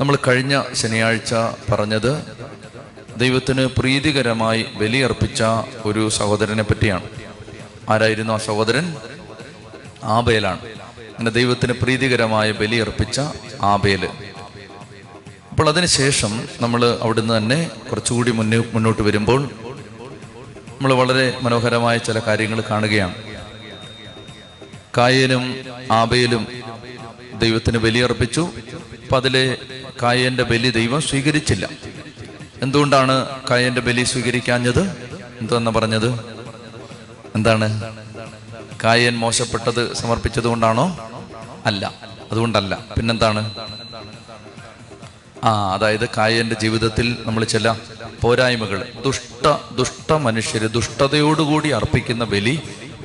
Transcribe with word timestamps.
നമ്മൾ 0.00 0.18
കഴിഞ്ഞ 0.28 0.62
ശനിയാഴ്ച 0.72 1.34
പറഞ്ഞത് 1.72 2.24
ദൈവത്തിന് 3.16 3.66
പ്രീതികരമായി 3.66 4.62
ബലിയർപ്പിച്ച 4.62 5.42
ഒരു 5.84 6.08
സഹോദരനെ 6.08 6.62
പറ്റിയാണ്. 6.62 7.02
ആരായിരുന്നു 7.90 8.32
ആ 8.32 8.36
സഹോദരൻ? 8.36 8.96
ആബേലാണ്. 10.04 10.60
അങ്ങനെ 10.98 11.30
ദൈവത്തിന് 11.30 11.72
പ്രീതികരമായ 11.72 12.52
ബലിയർപ്പിച്ച 12.52 13.20
ആബേൽ. 13.62 14.06
അപ്പോൾ 15.50 15.68
അതിനുശേഷം 15.68 16.48
നമ്മൾ 16.60 16.98
അവിടുന്ന് 17.02 17.36
തന്നെ 17.36 17.70
കുറച്ചുകൂടി 17.90 18.30
മുന്നേ 18.30 18.62
മുന്നോട്ട് 18.72 19.02
വരുമ്പോൾ 19.02 19.42
നമ്മൾ 20.68 20.92
വളരെ 20.92 21.38
മനോഹരമായ 21.42 21.98
ചില 21.98 22.18
കാര്യങ്ങൾ 22.18 22.62
കാണുകയാണ്. 22.70 23.14
കായലും 24.98 25.64
ആബേലും 25.92 26.46
ദൈവത്തിന് 27.38 27.78
ബലിയർപ്പിച്ചു. 27.78 28.48
അപ്പൊ 29.02 29.16
അതിലെ 29.16 29.58
കായന്റെ 30.02 30.42
ബലി 30.42 30.70
ദൈവം 30.70 31.00
സ്വീകരിച്ചില്ല. 31.00 31.68
എന്തുകൊണ്ടാണ് 32.62 33.26
കായന്റെ 33.50 33.80
ബലി 33.80 34.02
സ്വീകരിക്കാഞ്ഞത്? 34.02 34.80
എന്തെന്ന് 35.40 35.70
പറഞ്ഞത്? 35.70 36.08
എന്താണ്? 37.34 37.94
കായൻ 38.84 39.16
മോശപ്പെട്ടത് 39.16 39.94
സമർപ്പിച്ചത് 39.94 40.44
കൊണ്ടാണോ 40.44 40.98
അല്ല 41.66 41.94
അതുകൊണ്ടല്ല. 42.32 42.86
പിന്നെന്താണ്? 42.96 43.54
ആ 45.44 45.74
അതായത് 45.74 46.08
കായന്റെ 46.16 46.56
ജീവിതത്തിൽ 46.62 47.16
നമ്മൾ 47.26 47.44
ചില 47.44 47.74
പോരായ്മകൾ 48.22 48.86
ദുഷ്ട 49.04 49.74
ദുഷ്ട 49.74 50.12
മനുഷ്യര് 50.12 50.68
ദുഷ്ടതയോടുകൂടി 50.68 51.68
അർപ്പിക്കുന്ന 51.68 52.24
ബലി 52.24 52.62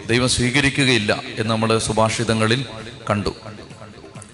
ദൈവം 0.10 0.30
സ്വീകരിക്കുകയില്ല 0.30 1.22
എന്ന് 1.38 1.52
നമ്മൾ 1.52 1.78
സുഭാഷിതങ്ങളിൽ 1.78 2.66
കണ്ടു. 3.10 3.36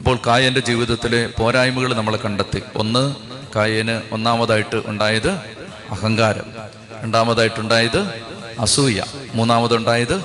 അപ്പോൾ 0.05 0.19
കായന്റെ 0.27 0.59
ജീവിതത്തിലെ 0.59 1.29
പോരായ്മകൾ 1.39 1.93
നമ്മൾ 1.93 2.15
കണ്ടെത്തി. 2.15 2.61
ഒന്ന് 2.75 3.15
കായന് 3.55 4.01
ഒന്നാമതായിട്ട് 4.11 4.81
ഉണ്ടായത് 4.85 5.31
അഹങ്കാരം. 5.91 6.43
രണ്ടാമതായിട്ടുണ്ടായത് 7.03 8.23
അസൂയ. 8.59 9.03
മൂന്നാമതുണ്ടായത് 9.33 10.21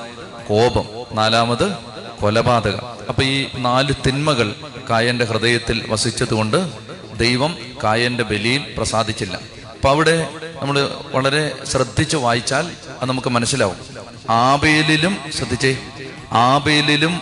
കോപം. 0.49 0.85
നാലാമത് 1.13 1.73
കൊലപാതകം. 2.21 2.87
അപ്പൊ 3.09 3.23
ഈ 3.23 3.47
നാല് 3.59 3.95
തിന്മകൾ 4.07 4.55
കായന്റെ 4.91 5.25
ഹൃദയത്തിൽ 5.25 5.85
വസിച്ചതുകൊണ്ട് 5.89 6.73
ദൈവം 7.17 7.57
കായന്റെ 7.85 8.25
ബലിയിൽ 8.25 8.75
പ്രസാദിച്ചില്ല. 8.79 9.37
അപ്പൊ 9.71 9.91
അവിടെ 9.91 10.29
നമ്മൾ 10.63 10.91
വളരെ 11.13 11.59
ശ്രദ്ധിച്ച് 11.65 12.17
വായിച്ചാൽ 12.17 12.71
അത് 13.01 13.09
നമുക്ക് 13.09 13.29
മനസ്സിലാവും. 13.29 13.77
ആബേലിലും 14.31 15.17
ശ്രദ്ധിച്ചേ. 15.37 15.79
ആബേലിലും 16.33 17.21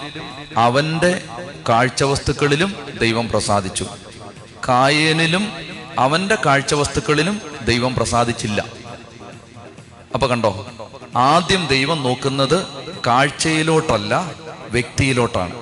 അവന്റെ 0.56 1.22
കാഴ്ചവസ്തുക്കളിലും 1.68 2.74
ദൈവം 3.00 3.28
പ്രസാദിച്ചു. 3.28 3.86
കായേനിലും 4.68 5.52
അവന്റെ 5.98 6.38
കാഴ്ചവസ്തുക്കളിലും 6.46 7.40
ദൈവം 7.64 7.94
പ്രസാദിച്ചില്ല. 7.94 8.64
അപ്പൊ 10.14 10.26
കണ്ടോ 10.26 10.66
ആദ്യം 11.16 11.66
ദൈവം 11.66 12.02
നോക്കുന്നത് 12.02 12.66
കാഴ്ചയിലോട്ടല്ല 13.06 14.32
വ്യക്തിയിലോട്ടാണ്. 14.70 15.54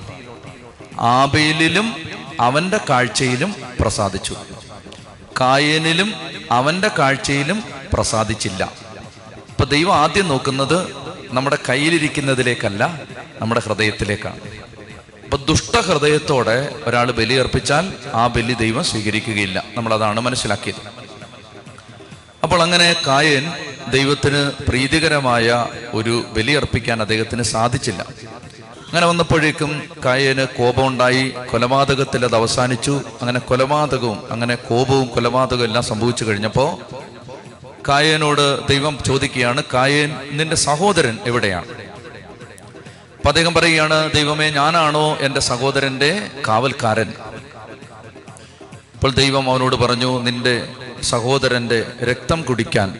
ആബേലിലും 1.00 1.96
അവന്റെ 2.40 2.80
കാഴ്ചയിലും 2.90 3.54
പ്രസാദിച്ചു. 3.80 4.36
കായേനിലും 5.40 6.14
അവന്റെ 6.50 6.90
കാഴ്ചയിലും 6.98 7.62
പ്രസാദിച്ചില്ല. 7.92 8.72
ഇപ്പൊ 9.48 9.64
ദൈവം 9.64 9.94
ആദ്യം 9.94 10.28
നോക്കുന്നത് 10.28 10.96
നമ്മുടെ 11.30 11.58
കയ്യിലിരിക്കുന്നതിലേക്കല്ല 11.68 13.00
നമ്മുടെ 13.40 13.62
ഹൃദയത്തിലേക്കാണ്. 13.64 14.55
അപ്പൊ 15.26 15.44
ദുഷ്ടഹൃദയത്തോടെ 15.48 16.74
ഒരാൾ 16.84 17.10
ബലിയർപ്പിച്ചാൽ 17.10 17.92
ആ 18.14 18.26
ബലി 18.26 18.52
ദൈവം 18.52 18.84
സ്വീകരിക്കുകയില്ല. 18.84 19.64
നമ്മൾ 19.76 19.94
അതാണ് 19.94 20.20
മനസ്സിലാക്കിയത്. 20.20 20.80
അപ്പോൾ 22.42 22.62
അങ്ങനെ 22.62 22.96
കായൻ 23.06 23.52
ദൈവത്തിന് 23.90 24.64
പ്രീതികരമായ 24.68 25.66
ഒരു 25.94 26.24
ബലിയർപ്പിക്കാൻ 26.32 27.00
അദ്ദേഹത്തിന് 27.00 27.42
സാധിച്ചില്ല. 27.42 28.06
അങ്ങനെ 28.86 29.06
വന്നപ്പോഴേക്കും 29.06 29.82
കായന് 30.04 30.46
കോപമുണ്ടായി 30.46 31.34
കൊലപാതകത്തിൽ 31.52 32.24
അത് 32.24 32.34
അവസാനിച്ചു. 32.34 33.02
അങ്ങനെ 33.20 33.40
കൊലപാതകവും 33.40 34.32
അങ്ങനെ 34.32 34.54
കോപവും 34.54 35.06
കൊലപാതകവും 35.06 35.64
എല്ലാം 35.64 35.84
സംഭവിച്ചു 35.84 36.24
കഴിഞ്ഞപ്പോ 36.24 36.80
കായനോട് 37.88 38.68
ദൈവം 38.68 38.98
ചോദിക്കുകയാണ് 39.06 39.62
കായൻ 39.74 40.14
നിന്റെ 40.30 40.56
സഹോദരൻ 40.56 41.18
എവിടെയാണ്? 41.26 41.85
അപ്പൊ 43.26 43.38
അദ്ദേഹം 43.38 43.54
പറയുകയാണ് 43.54 44.12
ദൈവമേ 44.12 44.50
ഞാനാണോ 44.50 45.16
എന്റെ 45.20 45.40
സഹോദരന്റെ 45.40 46.30
കാവൽക്കാരൻ? 46.48 47.12
അപ്പോൾ 48.94 49.10
ദൈവം 49.10 49.50
അവനോട് 49.50 49.76
പറഞ്ഞു 49.76 50.22
നിന്റെ 50.22 50.68
സഹോദരന്റെ 51.02 51.92
രക്തം 52.02 52.42
കുടിക്കാൻ 52.42 52.98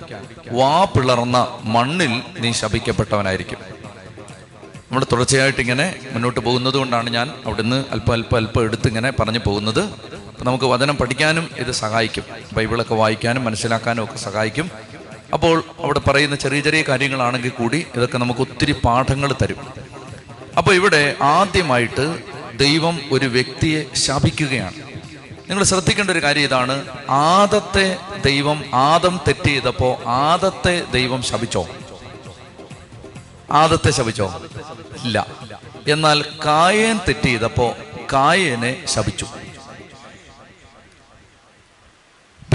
വാ 0.51 0.85
പിളർന്ന 0.85 1.49
മണ്ണിൽ 1.63 2.23
നീ 2.39 2.53
ശപിക്കപ്പെട്ടവനായിരിക്കും. 2.53 3.59
നമ്മൾ 4.81 5.07
തുടർച്ചയായിട്ട് 5.13 5.61
ഇങ്ങനെ 5.61 5.97
മുന്നോട്ട് 6.13 6.41
പോകുന്നത് 6.41 6.75
കൊണ്ടാണ് 6.75 7.11
ഞാൻ 7.11 7.31
അവിടുന്ന് 7.47 7.85
അല്പം 7.91 8.13
അല്പം 8.13 8.37
അല്പം 8.37 8.63
എടുത്ത് 8.63 8.89
ഇങ്ങനെ 8.89 9.11
പറഞ്ഞു 9.11 9.39
പോകുന്നത്. 9.47 9.91
നമുക്ക് 10.43 10.65
വചനം 10.65 10.97
പഠിക്കാനും 10.97 11.51
ഇത് 11.59 11.71
സഹായിക്കും. 11.71 12.25
ബൈബിളൊക്കെ 12.53 12.95
വായിക്കാനും 12.95 13.45
മനസ്സിലാക്കാനും 13.45 14.05
ഒക്കെ 14.05 14.17
സഹായിക്കും. 14.17 14.71
അപ്പോൾ 15.33 15.65
അവിടെ 15.85 15.99
പറയുന്ന 15.99 16.37
ചെറിയ 16.37 16.61
ചെറിയ 16.61 16.83
കാര്യങ്ങളാണെങ്കിൽ 16.89 17.49
കൂടി 17.49 17.87
ഇതൊക്കെ 17.97 18.19
നമുക്ക് 18.19 18.41
ഒത്തിരി 18.41 18.73
പാഠങ്ങൾ 18.73 19.35
തരും. 19.43 19.76
അപ്പോൾ 20.59 20.75
ഇവിടെ 20.75 21.17
ആദ്യമായിട്ട് 21.23 22.23
ദൈവം 22.57 23.01
ഒരു 23.13 23.27
വ്യക്തിയെ 23.27 23.95
ശാപിക്കുകയാണ്. 23.95 24.75
നിങ്ങൾ 25.49 25.65
ശ്രദ്ധിക്കേണ്ട 25.65 26.11
ഒരു 26.11 26.23
കാര്യം 26.23 26.43
ഇതാണ്. 26.43 26.87
ആദത്തെ 27.11 27.97
ദൈവം 28.25 28.65
ആദം 28.75 29.21
തെറ്റ് 29.29 29.47
ചെയ്തപ്പോ 29.47 30.01
ആദത്തെ 30.07 30.85
ദൈവം 30.93 31.23
ശപിച്ചോ? 31.23 31.69
ആദത്തെ 33.51 33.91
ശപിച്ചോ? 33.91 34.41
ഇല്ല. 35.05 35.27
എന്നാൽ 35.89 36.25
കായൻ 36.47 36.97
തെറ്റ് 36.97 37.23
ചെയ്തപ്പോ 37.23 37.75
കായനെ 38.13 38.87
ശപിച്ചു. 38.87 39.27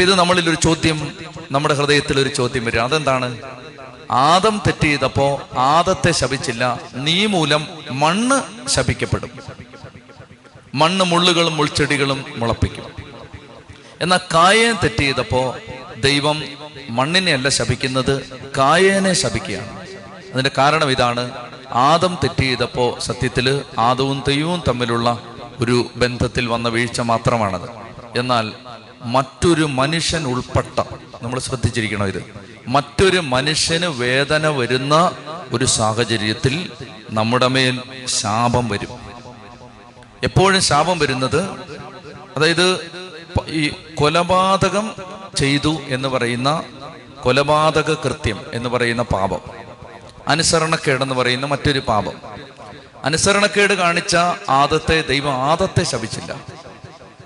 ഇത് 0.02 0.16
നമ്മളിൽ 0.16 0.50
ഒരു 0.50 0.58
ചോദ്യം 0.64 1.18
നമ്മുടെ 1.52 1.74
ഹൃദയത്തിൽ 1.74 2.20
ഒരു 2.20 2.30
ചോദ്യം 2.30 2.66
വരും 2.66 2.84
അതെന്താണ്? 2.84 3.42
ആദം 4.12 4.62
തെറ്റ് 4.68 4.84
ചെയ്തപ്പോ 4.84 5.42
ആദത്തെ 5.58 6.12
ശപിച്ചില്ല. 6.12 6.80
നീ 6.94 7.26
മൂലം 7.26 7.68
മണ്ണ് 7.92 8.70
ശപിക്കപ്പെടും. 8.70 9.30
മണ്ണ് 10.74 11.06
മുള്ളുകളും 11.06 11.58
മുൾച്ചെടികളും 11.58 12.26
മുളപ്പിക്കും. 12.36 12.84
എന്നാൽ 14.02 14.20
കായൻ 14.34 14.74
തെറ്റ് 14.84 15.00
ചെയ്തപ്പോ 15.00 15.56
ദൈവം 16.00 16.44
മണ്ണിനെ 16.90 17.34
അല്ല 17.34 17.50
ശപിക്കുന്നത് 17.50 18.22
കായേനെ 18.58 19.14
ശപിക്കുകയാണ്. 19.14 19.80
അതിന്റെ 20.34 20.52
കാരണം 20.58 20.92
ഇതാണ്. 20.92 21.32
ആദം 21.72 22.18
തെറ്റ് 22.24 22.42
ചെയ്തപ്പോ 22.42 22.98
സത്യത്തിൽ 23.00 23.62
ആദവും 23.80 24.24
തെയ്യവും 24.28 24.64
തമ്മിലുള്ള 24.68 25.24
ഒരു 25.60 25.86
ബന്ധത്തിൽ 25.96 26.48
വന്ന 26.48 26.70
വീഴ്ച 26.70 27.00
മാത്രമാണത്. 27.00 27.70
എന്നാൽ 28.20 28.52
മറ്റൊരു 29.02 29.64
മനുഷ്യൻ 29.64 30.26
ഉൾപ്പെട്ട 30.26 30.84
നമ്മൾ 31.22 31.40
ശ്രദ്ധിച്ചിരിക്കണം 31.40 32.08
ഇത്. 32.08 32.51
മറ്റൊരു 32.68 33.18
മനുഷ്യന് 33.18 33.86
വേദന 33.86 34.48
വരുന്ന 34.48 35.12
ഒരു 35.52 35.66
സാഹചര്യത്തിൽ 35.66 36.72
നമ്മുടെ 37.10 37.48
മേൽ 37.48 37.82
ശാപം 38.06 38.68
വരും. 38.68 39.00
എപ്പോഴും 40.24 40.62
ശാപം 40.62 41.00
വരുന്നത്? 41.00 41.42
അതായത് 42.38 42.92
ഈ 43.48 43.72
കൊലപാതകം 43.96 44.92
ചെയ്തു 45.36 45.78
എന്ന് 45.88 46.10
പറയുന്ന 46.10 46.64
കൊലപാതക 47.24 47.94
കൃത്യം 47.94 48.42
എന്ന് 48.54 48.70
പറയുന്ന 48.70 49.02
പാപം. 49.02 49.40
അനുസരണക്കേടെന്ന് 50.28 51.16
പറയുന്ന 51.16 51.46
മറ്റൊരു 51.46 51.80
പാപം. 51.80 52.14
അനുസരണക്കേട് 53.04 53.74
കാണിച്ച 53.74 54.16
ആദത്തെ 54.50 55.02
ദൈവം 55.02 55.34
ആദത്തെ 55.34 55.84
ശപിച്ചില്ല. 55.84 56.34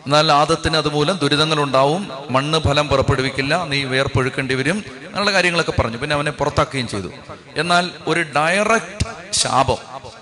എന്നാൽ 0.06 0.32
ആദത്തിന് 0.32 0.78
അതുമൂലം 0.78 1.18
ദുരിതങ്ങൾ 1.18 1.64
ഉണ്ടാവും 1.64 2.10
മണ്ണ് 2.30 2.60
ഫലം 2.60 2.88
പുറപ്പെടുവിക്കില്ല. 2.88 3.64
നീ 3.64 3.84
വേർപ്പൊഴുക്കേണ്ടി 3.84 4.56
വരും. 4.56 4.86
അങ്ങനെയുള്ള 5.16 5.34
കാര്യങ്ങളൊക്കെ 5.34 5.74
പറഞ്ഞു. 5.80 5.98
പിന്നെ 5.98 6.14
അവനെ 6.14 6.32
പുറത്താക്കുകയും 6.32 6.88
ചെയ്തു. 6.88 7.10
എന്നാൽ 7.58 7.92
ഒരു 8.08 8.22
ഡയറക്റ്റ് 8.36 9.06
ശാപം 9.32 9.78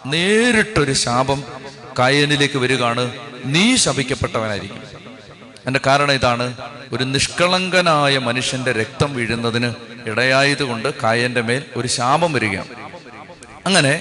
നേരിട്ടൊരു 0.06 0.94
ശാപം 0.94 1.44
കായനിലേക്ക് 2.00 2.58
വരികയാണ്. 2.58 3.12
നീ 3.46 3.76
ശപിക്കപ്പെട്ടവനായിരിക്കും. 3.76 4.84
എന്റെ 5.66 5.80
കാരണം 5.86 6.12
ഇതാണ് 6.12 6.58
ഒരു 6.94 7.04
നിഷ്കളങ്കനായ 7.04 8.18
മനുഷ്യന്റെ 8.18 8.72
രക്തം 8.72 9.16
വീഴുന്നതിന് 9.16 9.74
ഇടയായതുകൊണ്ട് 10.06 11.02
കായന്റെ 11.04 11.42
മേൽ 11.42 11.64
ഒരു 11.76 11.88
ശാപം 11.88 12.34
വരികയാണ്. 12.34 12.68
അങ്ങനെ 13.66 13.94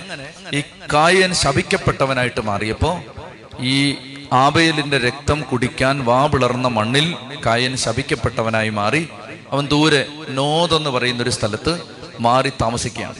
ഈ 0.52 0.60
കായൻ 0.94 1.34
ശപിക്കപ്പെട്ടവനായിട്ട് 1.34 2.40
മാറിയപ്പോൾ 2.40 2.96
ഈ 3.60 3.96
ആബേലിന്റെ 4.32 4.98
രക്തം 4.98 5.40
കുടിക്കാൻ 5.40 6.04
വാ 6.04 6.26
പിളർന്ന 6.26 6.68
മണ്ണിൽ 6.68 7.16
കായൻ 7.46 7.76
ശപിക്കപ്പെട്ടവനായി 7.76 8.68
മാറി. 8.68 9.08
അവൻ 9.52 9.66
ദൂരെ 9.66 10.06
നോതെന്ന് 10.28 10.90
പറയുന്ന 10.90 11.22
ഒരു 11.22 11.30
സ്ഥലത്ത് 11.30 11.80
മാറി 12.20 12.48
താമസിക്കുകയാണ്. 12.48 13.14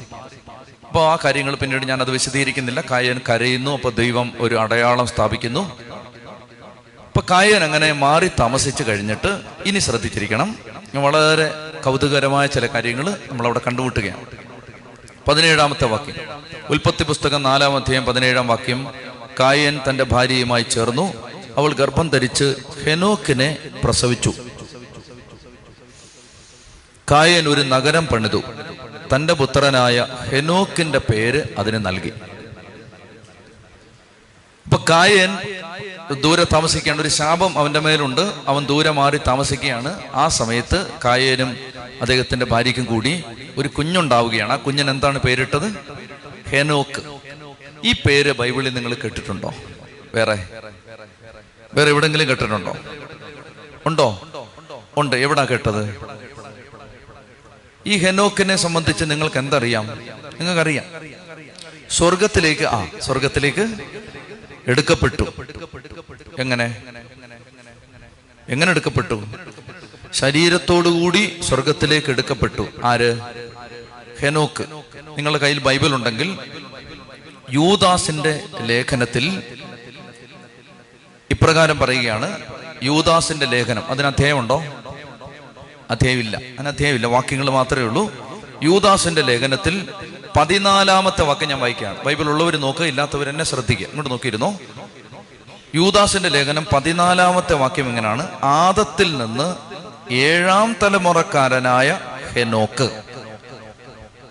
അപ്പോൾ 0.87 1.13
ആ 1.13 1.19
കാര്യങ്ങൾ 1.25 1.55
പിന്നീട് 1.55 1.87
ഞാൻ 1.87 2.01
അത് 2.01 2.11
വിശദീകരിക്കുന്നില്ല. 2.11 2.81
കായൻ 2.81 3.21
കരയുന്നു. 3.29 3.71
അപ്പോൾ 3.71 3.93
ദൈവം 3.93 4.33
ഒരു 4.39 4.55
അടയാളം 4.55 5.07
സ്ഥാപിക്കുന്നു. 5.07 5.79
അപ്പോൾ 7.07 7.23
കായൻ 7.31 7.65
അങ്ങനെ 7.65 7.93
മാറി 7.93 8.29
താമസിച്ചു 8.29 8.85
കഴിഞ്ഞിട്ട് 8.89 9.41
ഇനി 9.67 9.79
ശ്രദ്ധിച്ചിരിക്കണം. 9.79 10.57
വളരെ 10.95 11.51
കൗതുകരമായ 11.85 12.47
ചില 12.47 12.67
കാര്യങ്ങൾ 12.67 13.11
നമ്മളവിടെ 13.11 13.61
കണ്ടുമുട്ടുകയാണ്. 13.67 14.27
പതിനേഴാമത്തെ 15.29 15.85
വാക്യം. 15.85 16.15
ഉൽപ്പത്തി 16.71 17.05
പുസ്തകം 17.05 17.43
നാലാം 17.43 17.77
അധ്യായം 17.77 18.05
പതിനേഴാം 18.05 18.49
വാക്യം. 18.49 18.87
കായൻ 19.41 19.81
തന്റെ 19.89 20.05
ഭാര്യയുമായി 20.05 20.63
ചേർന്നു. 20.63 21.15
അവൾ 21.57 21.73
ഗർഭം 21.73 22.09
ധരിച്ച് 22.09 22.55
ഹെനോക്കിനെ 22.85 23.57
പ്രസവിച്ചു. 23.85 24.33
കായൻ 27.11 27.49
ഒരു 27.49 27.61
നഗരം 27.61 28.07
പണിതു. 28.07 28.43
തന്റെ 29.15 29.33
പുത്രനായ 29.33 30.07
ഹെനോക്കിന്റെ 30.31 30.99
പേര് 30.99 31.43
അതിന് 31.59 31.87
നൽകി. 31.87 32.09
ഇപ്പൊ 34.67 34.85
കായൻ 34.91 35.39
ദൂരെ 36.21 36.45
താമസിക്കേണ്ട 36.45 37.01
ഒരു 37.01 37.09
ശാപം 37.09 37.59
അവന്റെ 37.59 37.81
മേലുണ്ട്. 37.81 38.33
അവൻ 38.47 38.67
ദൂരെ 38.67 38.91
മാറി 38.91 39.17
താമസിക്കുകയാണ്. 39.17 40.03
ആ 40.15 40.29
സമയത്ത് 40.29 40.87
കായനും 41.05 41.57
അദ്ദേഹത്തിന്റെ 42.01 42.47
ഭാര്യയ്ക്കും 42.47 42.85
കൂടി 42.85 43.25
ഒരു 43.59 43.69
കുഞ്ഞുണ്ടാവുകയാണ്. 43.69 44.53
ആ 44.53 44.57
കുഞ്ഞിന് 44.57 44.91
എന്താണ് 44.91 45.19
പേരിട്ടത്? 45.19 45.75
ഹെനോക്ക്. 46.49 47.03
ഈ 47.85 47.93
പേര് 47.93 48.33
ബൈബിളിൽ 48.33 48.75
നിങ്ങൾ 48.75 48.95
കേട്ടിട്ടുണ്ടോ? 48.95 49.55
വേറെ? 50.15 50.49
വേറെ 51.75 51.91
എവിടെങ്കിലും 51.91 52.29
കേട്ടിട്ടുണ്ടോ? 52.29 52.77
ഉണ്ടോ? 53.87 54.29
ഉണ്ട്. 54.97 55.17
എവിടാ 55.17 55.45
കേട്ടത്? 55.45 56.13
ഈ 57.87 57.97
ഹെനോക്കിനെ 57.97 58.57
സംബന്ധിച്ച് 58.57 59.05
നിങ്ങൾക്ക് 59.05 59.39
എന്തറിയാം? 59.39 59.87
നിങ്ങൾക്കറിയാം. 60.41 60.85
സ്വർഗത്തിലേക്ക് 61.91 62.63
ആ 62.63 62.87
സ്വർഗത്തിലേക്ക് 63.01 63.69
എടുക്കപ്പെട്ടു. 64.67 65.23
എങ്ങനെ? 66.39 66.83
എങ്ങനെ 68.49 68.71
എടുക്കപ്പെട്ടു? 68.71 69.25
ശരീരത്തോടുകൂടി 70.13 71.41
സ്വർഗത്തിലേക്ക് 71.43 72.11
എടുക്കപ്പെട്ടു. 72.11 72.69
ആര്? 72.85 73.19
ഹെനോക്ക്. 74.21 74.65
നിങ്ങളുടെ 75.17 75.39
കയ്യിൽ 75.39 75.59
ബൈബിൾ 75.59 75.95
ഉണ്ടെങ്കിൽ 75.95 76.39
യൂദാസിന്റെ 77.51 78.41
ലേഖനത്തിൽ 78.61 79.43
ഇപ്രകാരം 81.31 81.79
പറയുകയാണ്. 81.79 82.41
യൂദാസിന്റെ 82.83 83.47
ലേഖനം. 83.47 83.87
അതിന് 83.87 84.07
അധ്യായമുണ്ടോ? 84.07 84.82
അധ്യായമില്ല. 85.91 86.37
അങ്ങനെ 86.37 86.69
അധ്യായമില്ല. 86.69 87.07
വാക്യങ്ങൾ 87.07 87.51
മാത്രമേ 87.51 87.83
ഉള്ളൂ. 87.83 88.13
യൂദാസിന്റെ 88.63 89.23
ലേഖനത്തിൽ 89.23 89.89
പതിനാലാമത്തെ 90.37 91.23
വാക്യം 91.23 91.49
ഞാൻ 91.49 91.61
വായിക്കുകയാണ്. 91.61 92.05
ബൈബിൾ 92.05 92.29
ഉള്ളവർ 92.29 92.57
നോക്കുക 92.57 92.85
ഇല്ലാത്തവർ 92.85 93.29
എന്നെ 93.29 93.45
ശ്രദ്ധിക്കുക. 93.45 93.87
ഇങ്ങോട്ട് 93.87 94.11
നോക്കിയിരുന്നോ? 94.11 94.55
യൂദാസിന്റെ 95.75 96.29
ലേഖനം 96.29 96.67
പതിനാലാമത്തെ 96.73 97.55
വാക്യം 97.55 97.89
എങ്ങനെയാണ്? 97.89 98.29
ആദത്തിൽ 98.45 99.19
നിന്ന് 99.19 99.57
ഏഴാം 100.13 100.77
തലമുറക്കാരനായ 100.83 102.01
ഹെനോക്ക്. 102.33 103.03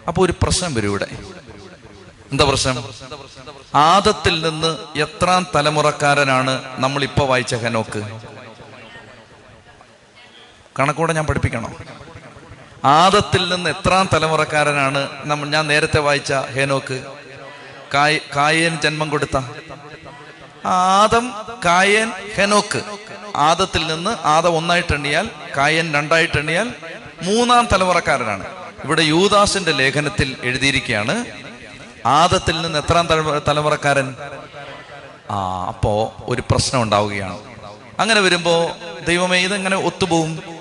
അപ്പൊ 0.07 0.25
ഒരു 0.25 0.33
പ്രശ്നം 0.41 0.73
വരും 0.73 0.87
ഇവിടെ. 0.87 1.07
എന്താ 2.31 2.45
പ്രശ്നം? 2.45 2.83
ആദത്തിൽ 3.75 4.49
നിന്ന് 4.49 4.99
എത്രാം 4.99 5.47
തലമുറക്കാരനാണ് 5.55 6.63
നമ്മൾ 6.77 7.03
ഇപ്പൊ 7.03 7.25
വായിച്ച 7.25 7.55
ഹെനോക്ക്? 7.55 8.30
കണക്കൂടെ 10.79 11.13
ഞാൻ 11.13 11.25
പഠിപ്പിക്കണം. 11.25 11.75
ആദത്തിൽ 12.85 13.55
നിന്ന് 13.55 13.69
എത്രാം 13.69 14.09
തലമുറക്കാരനാണ് 14.13 15.09
നമ്മൾ 15.23 15.49
ഞാൻ 15.49 15.67
നേരത്തെ 15.67 15.99
വായിച്ച 15.99 16.33
ഹേനോക്ക്. 16.33 17.03
കായ് 17.93 18.19
കായൻ 18.35 18.79
ജന്മം 18.83 19.09
കൊടുത്ത. 19.09 19.39
ആദം 20.65 21.33
കായൻ 21.65 22.11
ഹെനോക്ക്. 22.35 22.81
ആദത്തിൽ 23.35 23.87
നിന്ന് 23.87 24.27
ആദം 24.27 24.57
ഒന്നായിട്ട് 24.57 24.93
എണ്ണിയാൽ 24.93 25.29
കായൻ 25.57 25.93
രണ്ടായിട്ട് 25.93 26.37
എണ്ണിയാൽ 26.37 26.73
മൂന്നാം 27.23 27.67
തലമുറക്കാരനാണ്. 27.73 28.45
ഇവിടെ 28.83 29.01
യൂദാസിന്റെ 29.01 29.71
ലേഖനത്തിൽ 29.71 30.35
എഴുതിയിരിക്കുകയാണ് 30.43 31.25
ആദത്തിൽ 32.05 32.61
നിന്ന് 32.61 32.79
എത്രാം 32.79 33.07
തലമുറ- 33.07 33.41
തലമുറക്കാരൻ? 33.47 34.15
ആ 35.31 35.65
അപ്പോ 35.67 36.15
ഒരു 36.25 36.43
പ്രശ്നം 36.51 36.81
ഉണ്ടാവുകയാണ്. 36.81 37.39
അങ്ങനെ 37.99 38.19
വരുമ്പോ 38.19 38.71
ദൈവമേ 39.07 39.39
ഇതെങ്ങനെ 39.39 39.77
ഒത്തുപോകും 39.77 40.60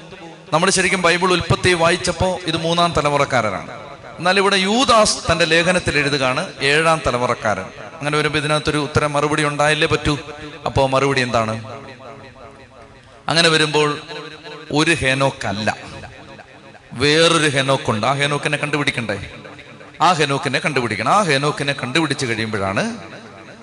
നമ്മൾ 0.52 0.70
ശരിക്കും 0.70 1.02
ബൈബിൾ 1.02 1.32
ഉൽപ്പത്തി 1.32 1.72
വായിച്ചപ്പോൾ 1.72 2.38
ഇത് 2.46 2.56
മൂന്നാം 2.56 2.94
തലമുറക്കാരനാണ്. 2.96 3.70
എന്നാൽ 4.18 4.38
ഇവിടെ 4.38 4.56
യൂദാസ് 4.56 5.32
തന്റെ 5.32 5.44
ലേഖനത്തിൽ 5.44 5.98
എഴുതുകയാണ് 5.98 6.52
ഏഴാം 6.62 7.00
തലമുറക്കാരൻ. 7.06 7.62
അങ്ങനെ 7.98 8.18
വരുമ്പോൾ 8.18 8.38
ഇതിനകത്തൊരു 8.38 8.78
ഉത്തരം 8.78 9.12
മറുപടി 9.12 9.44
ഉണ്ടായില്ലേ 9.44 9.88
പറ്റൂ? 9.88 10.18
അപ്പോൾ 10.66 10.88
മറുപടി 10.88 11.20
എന്താണ്? 11.20 11.64
അങ്ങനെ 13.28 13.48
വരുമ്പോൾ 13.48 13.98
ഒരു 14.72 14.90
ഹേനോക്കല്ല. 14.90 15.76
വേറൊരു 16.92 17.48
ഹെനോക്കുണ്ട്. 17.48 18.06
ആ 18.06 18.12
ഹെനോക്കിനെ 18.12 18.56
കണ്ടുപിടിക്കണ്ടേ? 18.56 19.30
ആ 20.00 20.12
ഹെനോക്കിനെ 20.12 20.58
കണ്ടുപിടിക്കണം. 20.58 21.12
ആ 21.12 21.22
ഹെനോക്കിനെ 21.22 21.72
കണ്ടുപിടിച്ച് 21.72 22.26
കഴിയുമ്പോഴാണ് 22.26 22.96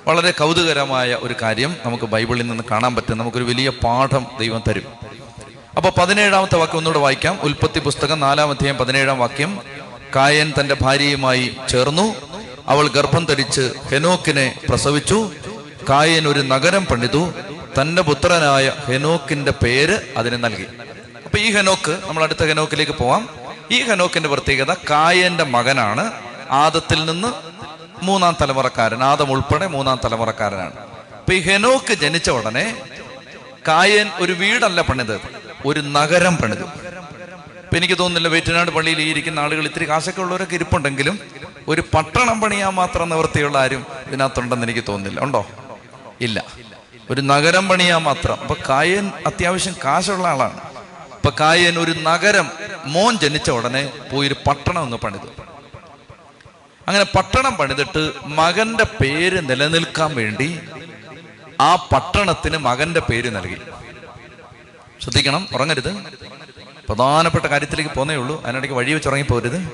വളരെ 0.08 0.32
കൗതുകരമായ 0.32 1.18
ഒരു 1.22 1.36
കാര്യം 1.42 1.76
നമുക്ക് 1.86 2.04
ബൈബിളിൽ 2.04 2.48
നിന്ന് 2.48 2.64
കാണാൻ 2.72 2.96
പറ്റും 2.96 3.18
നമുക്കൊരു 3.18 3.44
വലിയ 3.44 3.70
പാഠം 3.70 4.26
ദൈവം 4.40 4.64
തരും. 4.68 5.17
അപ്പൊ 5.78 5.90
പതിനേഴാമത്തെ 5.90 6.58
വാക്യം 6.58 6.78
ഒന്നുകൂടെ 6.78 7.00
വായിക്കാം. 7.00 7.40
ഉൽപ്പത്തി 7.42 7.80
പുസ്തകം 7.80 8.20
നാലാം 8.20 8.50
അധ്യായം 8.50 8.78
പതിനേഴാം 8.78 9.20
വാക്യം. 9.20 9.60
കായൻ 10.16 10.54
തന്റെ 10.60 10.76
ഭാര്യയുമായി 10.82 11.58
ചേർന്നു. 11.70 12.16
അവൾ 12.68 12.88
ഗർഭം 12.88 13.26
ധരിച്ച് 13.26 13.72
ഹെനോക്കിനെ 13.92 14.60
പ്രസവിച്ചു. 14.70 15.32
കായൻ 15.90 16.28
ഒരു 16.28 16.40
നഗരം 16.40 16.86
പണിതു. 16.86 17.34
തന്റെ 17.82 18.02
പുത്രനായ 18.02 18.72
ഹെനോക്കിന്റെ 18.88 19.52
പേര് 19.52 20.00
അതിന് 20.18 20.44
നൽകി. 20.44 20.66
അപ്പൊ 21.26 21.38
ഈ 21.38 21.52
ഹെനോക്ക് 21.52 22.00
നമ്മൾ 22.08 22.24
അടുത്ത 22.24 22.46
ഹെനോക്കിലേക്ക് 22.46 22.92
പോവാം. 22.92 23.30
ഈ 23.72 23.82
ഹെനോക്കിന്റെ 23.82 24.30
പ്രത്യേകത 24.30 24.74
കായന്റെ 24.74 25.44
മകനാണ്. 25.44 26.12
ആദത്തിൽ 26.52 27.06
നിന്ന് 27.06 27.28
മൂന്നാം 28.04 28.38
തലമുറക്കാരൻ 28.42 29.04
ആദം 29.04 29.32
ഉൾപ്പെടെ 29.32 29.68
മൂന്നാം 29.68 30.00
തലമുറക്കാരനാണ്. 30.06 30.74
അപ്പൊ 31.18 31.34
ഈ 31.34 31.40
ഹെനോക്ക് 31.40 31.94
ജനിച്ച 31.94 32.30
ഉടനെ 32.30 32.78
കായൻ 33.68 34.10
ഒരു 34.20 34.34
വീടല്ല 34.34 34.82
പണിതത്. 34.82 35.37
ഒരു 35.68 35.80
നഗരം 35.80 36.38
പണിതു. 36.38 36.66
ഇപ്പൊ 37.64 37.78
എനിക്ക് 37.78 37.98
തോന്നുന്നില്ല 37.98 38.28
വേറ്റനാട് 38.28 38.72
പള്ളിയിൽ 38.72 39.02
ഈ 39.02 39.10
ഇരിക്കുന്ന 39.10 39.40
ആളുകൾ 39.40 39.66
ഇത്തിരി 39.66 39.90
കാശൊക്കെ 39.90 40.22
ഉള്ളവരൊക്കെ 40.22 40.56
ഇരിപ്പുണ്ടെങ്കിലും 40.56 41.20
ഒരു 41.68 41.82
പട്ടണം 41.82 42.42
പണിയാൻ 42.42 42.74
മാത്രം 42.74 43.10
നിവൃത്തിയുള്ള 43.10 43.58
ആരും 43.58 43.86
ഇതിനകത്തുണ്ടെന്ന് 44.08 44.66
എനിക്ക് 44.66 44.84
തോന്നുന്നില്ല. 44.88 45.24
ഉണ്ടോ? 45.24 45.48
ഇല്ല. 46.22 46.46
ഒരു 47.10 47.22
നഗരം 47.22 47.68
പണിയാൻ 47.68 48.04
മാത്രം. 48.04 48.40
അപ്പൊ 48.40 48.56
കായൻ 48.70 49.12
അത്യാവശ്യം 49.28 49.76
കാശുള്ള 49.86 50.28
ആളാണ്. 50.28 50.60
അപ്പൊ 51.14 51.32
കായൻ 51.40 51.80
ഒരു 51.80 51.92
നഗരം 51.92 52.52
മോൻ 52.86 53.18
ജനിച്ച 53.18 53.52
ഉടനെ 53.52 53.92
പോയി 54.12 54.28
ഒരു 54.28 54.36
പട്ടണം 54.48 54.82
ഒന്ന് 54.82 54.98
പണിതു. 54.98 55.28
അങ്ങനെ 56.88 57.04
പട്ടണം 57.04 57.56
പണിതിട്ട് 57.56 58.12
മകന്റെ 58.26 58.84
പേര് 58.84 59.50
നിലനിൽക്കാൻ 59.50 60.16
വേണ്ടി 60.16 60.60
ആ 61.62 61.76
പട്ടണത്തിന് 61.76 62.58
മകന്റെ 62.58 63.00
പേര് 63.00 63.36
നൽകി. 63.36 63.58
ശ്രദ്ധിക്കണം 65.08 65.48
ഉറങ്ങരുത്. 65.54 65.96
പ്രധാനപ്പെട്ട 66.88 67.46
കാര്യത്തിലേക്ക് 67.46 67.90
പോന്നേ 67.90 68.16
ഉള്ളൂ. 68.16 68.44
അതിനിടയ്ക്ക് 68.44 68.76
വഴി 68.76 68.94
വെച്ച് 68.94 69.08
ഉറങ്ങിപ്പോരുത് 69.08 69.72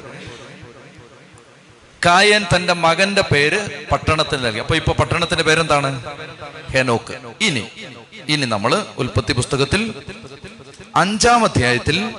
കായൻ 2.06 2.46
തന്റെ 2.56 2.74
മകന്റെ 2.74 3.22
പേര് 3.22 3.90
പട്ടണത്തിന് 3.92 4.46
നൽകി. 4.46 4.60
അപ്പൊ 4.60 4.76
ഇപ്പൊ 4.76 4.94
പട്ടണത്തിന്റെ 4.94 5.44
പേരെന്താണ്? 5.44 6.04
ഹെനോക്ക്. 6.72 7.14
ഇനി 7.42 7.68
ഇനി 8.28 8.46
നമ്മൾ 8.46 8.86
ഉൽപ്പത്തി 8.98 9.34
പുസ്തകത്തിൽ 9.34 10.04
അഞ്ചാം 10.96 11.44
അധ്യായത്തിൽ 11.44 12.14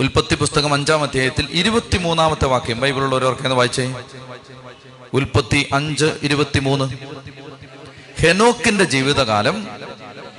ഉൽപ്പത്തി 0.00 0.34
പുസ്തകം 0.34 0.74
അഞ്ചാം 0.74 1.02
അധ്യായത്തിൽ 1.02 1.48
ഇരുപത്തിമൂന്നാമത്തെ 1.50 2.46
വാക്യം 2.46 2.80
ബൈബിളുള്ളവരൊക്കെ 2.80 3.48
വായിച്ചേ? 3.48 3.94
ഉൽപ്പത്തി 5.14 5.68
അഞ്ച് 5.72 6.18
ഇരുപത്തിമൂന്ന്. 6.22 6.84
ഹെനോക്കിന്റെ 8.20 8.84
ജീവിതകാലം 8.84 9.81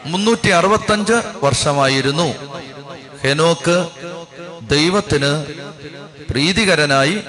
മുന്നൂറ്റി 0.05 0.49
അറുപത്തഞ്ച് 0.49 1.13
വർഷമായിരുന്നു. 1.43 2.35
ഹെനോക്ക് 3.23 3.87
ദൈവത്തിന് 4.61 5.45
പ്രീതികരനായി 6.29 7.21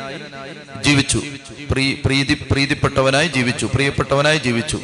ജീവിച്ചു. 0.81 1.23
പ്രീ 1.71 1.97
പ്രീതി 2.05 2.47
പ്രീതിപ്പെട്ടവനായി 2.51 3.29
ജീവിച്ചു. 3.29 3.67
പ്രിയപ്പെട്ടവനായി 3.67 4.39
ജീവിച്ചു. 4.39 4.81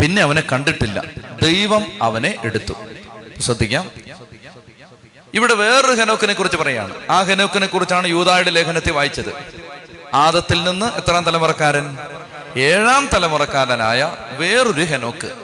പിന്നെ 0.00 0.22
അവനെ 0.22 0.42
കണ്ടിട്ടില്ല. 0.52 1.02
ദൈവം 1.42 1.86
അവനെ 2.02 2.36
എടുത്തു. 2.44 2.74
ശ്രദ്ധിക്കാം. 3.40 3.90
ഇവിടെ 5.34 5.54
വേറൊരു 5.54 6.00
ഹെനോക്കിനെ 6.00 6.32
കുറിച്ച് 6.32 6.58
പറയാണ് 6.58 6.94
ആ 7.10 7.22
ഹെനോക്കിനെ 7.22 7.66
കുറിച്ചാണ് 7.66 8.06
യൂതായുടെ 8.06 8.50
ലേഖനത്തിൽ 8.50 8.92
വായിച്ചത്. 8.92 9.34
ആദത്തിൽ 10.14 10.64
നിന്ന് 10.64 10.86
എത്രാം 10.86 11.24
തലമുറക്കാരൻ? 11.24 11.98
ഏഴാം 12.56 13.08
തലമുറക്കാരനായ 13.14 14.16
വേറൊരു 14.30 14.82
ഹെനോക്ക്. 14.82 15.41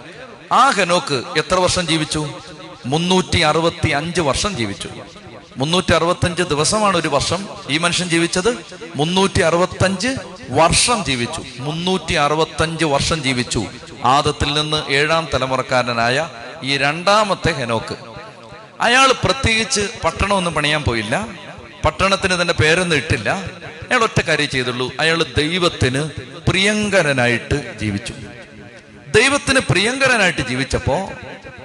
ആ 0.53 0.71
ഹെനോക്ക് 0.71 1.23
എത്ര 1.39 1.55
വർഷം 1.55 1.87
ജീവിച്ചു? 1.87 2.29
മുന്നൂറ്റി 2.87 3.39
അറുപത്തി 3.39 3.89
അഞ്ച് 3.89 4.21
വർഷം 4.21 4.57
ജീവിച്ചു. 4.57 4.89
മുന്നൂറ്റി 5.57 5.93
അറുപത്തഞ്ച് 5.93 6.43
ദിവസമാണ് 6.43 6.97
ഒരു 6.97 7.09
വർഷം 7.09 7.49
ഈ 7.71 7.79
മനുഷ്യൻ 7.79 8.09
ജീവിച്ചത്. 8.09 8.59
മുന്നൂറ്റി 8.97 9.41
അറുപത്തഞ്ച് 9.41 10.09
വർഷം 10.51 11.05
ജീവിച്ചു. 11.05 11.43
മുന്നൂറ്റി 11.59 12.15
അറുപത്തഞ്ച് 12.15 12.85
വർഷം 12.85 13.23
ജീവിച്ചു. 13.23 13.65
ആദത്തിൽ 14.05 14.55
നിന്ന് 14.55 14.93
ഏഴാം 14.93 15.29
തലമുറക്കാരനായ 15.35 16.29
ഈ 16.63 16.77
രണ്ടാമത്തെ 16.77 17.53
ഹെനോക്ക്. 17.53 17.97
അയാൾ 18.81 19.13
പ്രത്യേകിച്ച് 19.25 19.89
പട്ടണമൊന്നും 20.05 20.55
പണിയാൻ 20.55 20.83
പോയില്ല. 20.83 21.29
പട്ടണത്തിന് 21.85 22.43
തന്നെ 22.43 22.55
പേരൊന്നും 22.55 22.97
ഇട്ടില്ല. 22.97 23.31
അയാൾ 23.91 24.03
ഒറ്റ 24.03 24.21
കാര്യം 24.21 24.51
ചെയ്തുള്ളൂ. 24.51 24.93
അയാൾ 25.01 25.23
ദൈവത്തിന് 25.37 26.03
പ്രിയങ്കരനായിട്ട് 26.49 27.79
ജീവിച്ചു. 27.79 28.15
ദൈവത്തിന് 29.15 29.61
പ്രിയങ്കരനായിട്ട് 29.61 30.41
ജീവിച്ചപ്പോ 30.41 31.11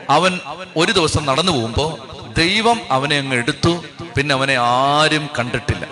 അവൻ 0.10 0.40
ഒരു 0.78 0.92
ദിവസം 0.92 1.26
നടന്നു 1.26 1.52
പോകുമ്പോ 1.52 2.08
ദൈവം 2.38 2.82
അവനെ 2.92 3.18
അങ്ങ് 3.18 3.36
എടുത്തു 3.36 3.86
പിന്നെ 4.18 4.36
അവനെ 4.36 4.56
ആരും 4.56 5.30
കണ്ടിട്ടില്ല. 5.40 5.86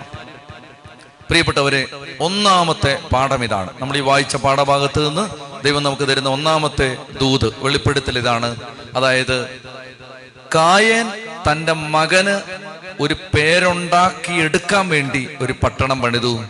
പ്രിയപ്പെട്ടവരെ 1.28 1.86
ഒന്നാമത്തെ 2.20 2.98
പാഠം 3.12 3.44
ഇതാണ്. 3.44 3.70
നമ്മൾ 3.80 3.96
ഈ 3.96 4.00
വായിച്ച 4.00 4.36
പാഠഭാഗത്ത് 4.36 5.08
നിന്ന് 5.08 5.24
ദൈവം 5.64 5.82
നമുക്ക് 5.82 6.08
തരുന്ന 6.08 6.28
ഒന്നാമത്തെ 6.28 6.96
ദൂത് 7.20 7.54
വെളിപ്പെടുത്തൽ 7.58 8.18
ഇതാണ്. 8.18 8.56
അതായത് 8.96 9.60
കായൻ 10.54 11.12
തന്റെ 11.50 11.72
മകന് 11.72 12.40
ഒരു 13.00 13.14
പേരുണ്ടാക്കി 13.14 14.32
എടുക്കാൻ 14.32 14.88
വേണ്ടി 14.88 15.28
ഒരു 15.40 15.54
പട്ടണം 15.62 16.00
പണിതു. 16.02 16.44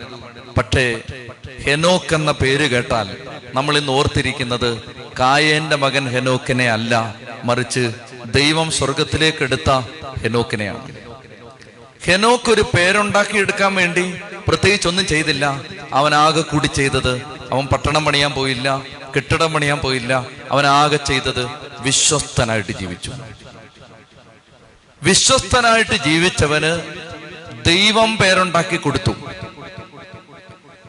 പക്ഷേ 0.57 1.01
ഹെനോക്ക് 1.65 2.15
എന്ന 2.15 2.31
പേര് 2.31 2.69
കേട്ടാൽ 2.71 3.17
നമ്മൾ 3.53 3.77
ഇന്ന് 3.77 3.91
ഓർത്തിരിക്കുന്നത് 3.91 4.81
കായേന്റെ 5.19 5.75
മകൻ 5.75 6.07
ഹെനോക്കിനെ 6.07 6.71
അല്ല 6.71 7.15
മറിച്ച് 7.43 7.91
ദൈവം 8.25 8.71
സ്വർഗത്തിലേക്ക് 8.71 9.43
എടുത്ത 9.43 9.69
ഹെനോക്കിനെയാണ്. 10.21 10.95
ഹെനോക്ക് 12.05 12.51
ഒരു 12.51 12.61
പേരുണ്ടാക്കി 12.61 13.37
എടുക്കാൻ 13.37 13.75
വേണ്ടി 13.75 14.15
പ്രത്യേകിച്ച് 14.47 14.87
ഒന്നും 14.87 15.07
ചെയ്തില്ല. 15.07 15.61
അവൻ 15.93 16.15
ആകെ 16.15 16.41
കൂടി 16.41 16.67
ചെയ്തത് 16.67 17.15
അവൻ 17.51 17.65
പട്ടണം 17.65 18.05
പണിയാൻ 18.05 18.31
പോയില്ല 18.31 18.81
കെട്ടിടം 19.15 19.53
പണിയാൻ 19.53 19.77
പോയില്ല. 19.77 20.25
അവൻ 20.51 20.65
ആകെ 20.65 20.97
ചെയ്തത് 20.97 21.47
വിശ്വസ്തനായിട്ട് 21.79 22.71
ജീവിച്ചു. 22.71 23.11
വിശ്വസ്തനായിട്ട് 25.03 25.95
ജീവിച്ചവന് 25.95 26.81
ദൈവം 27.65 28.17
പേരുണ്ടാക്കി 28.17 28.75
കൊടുത്തു. 28.75 29.11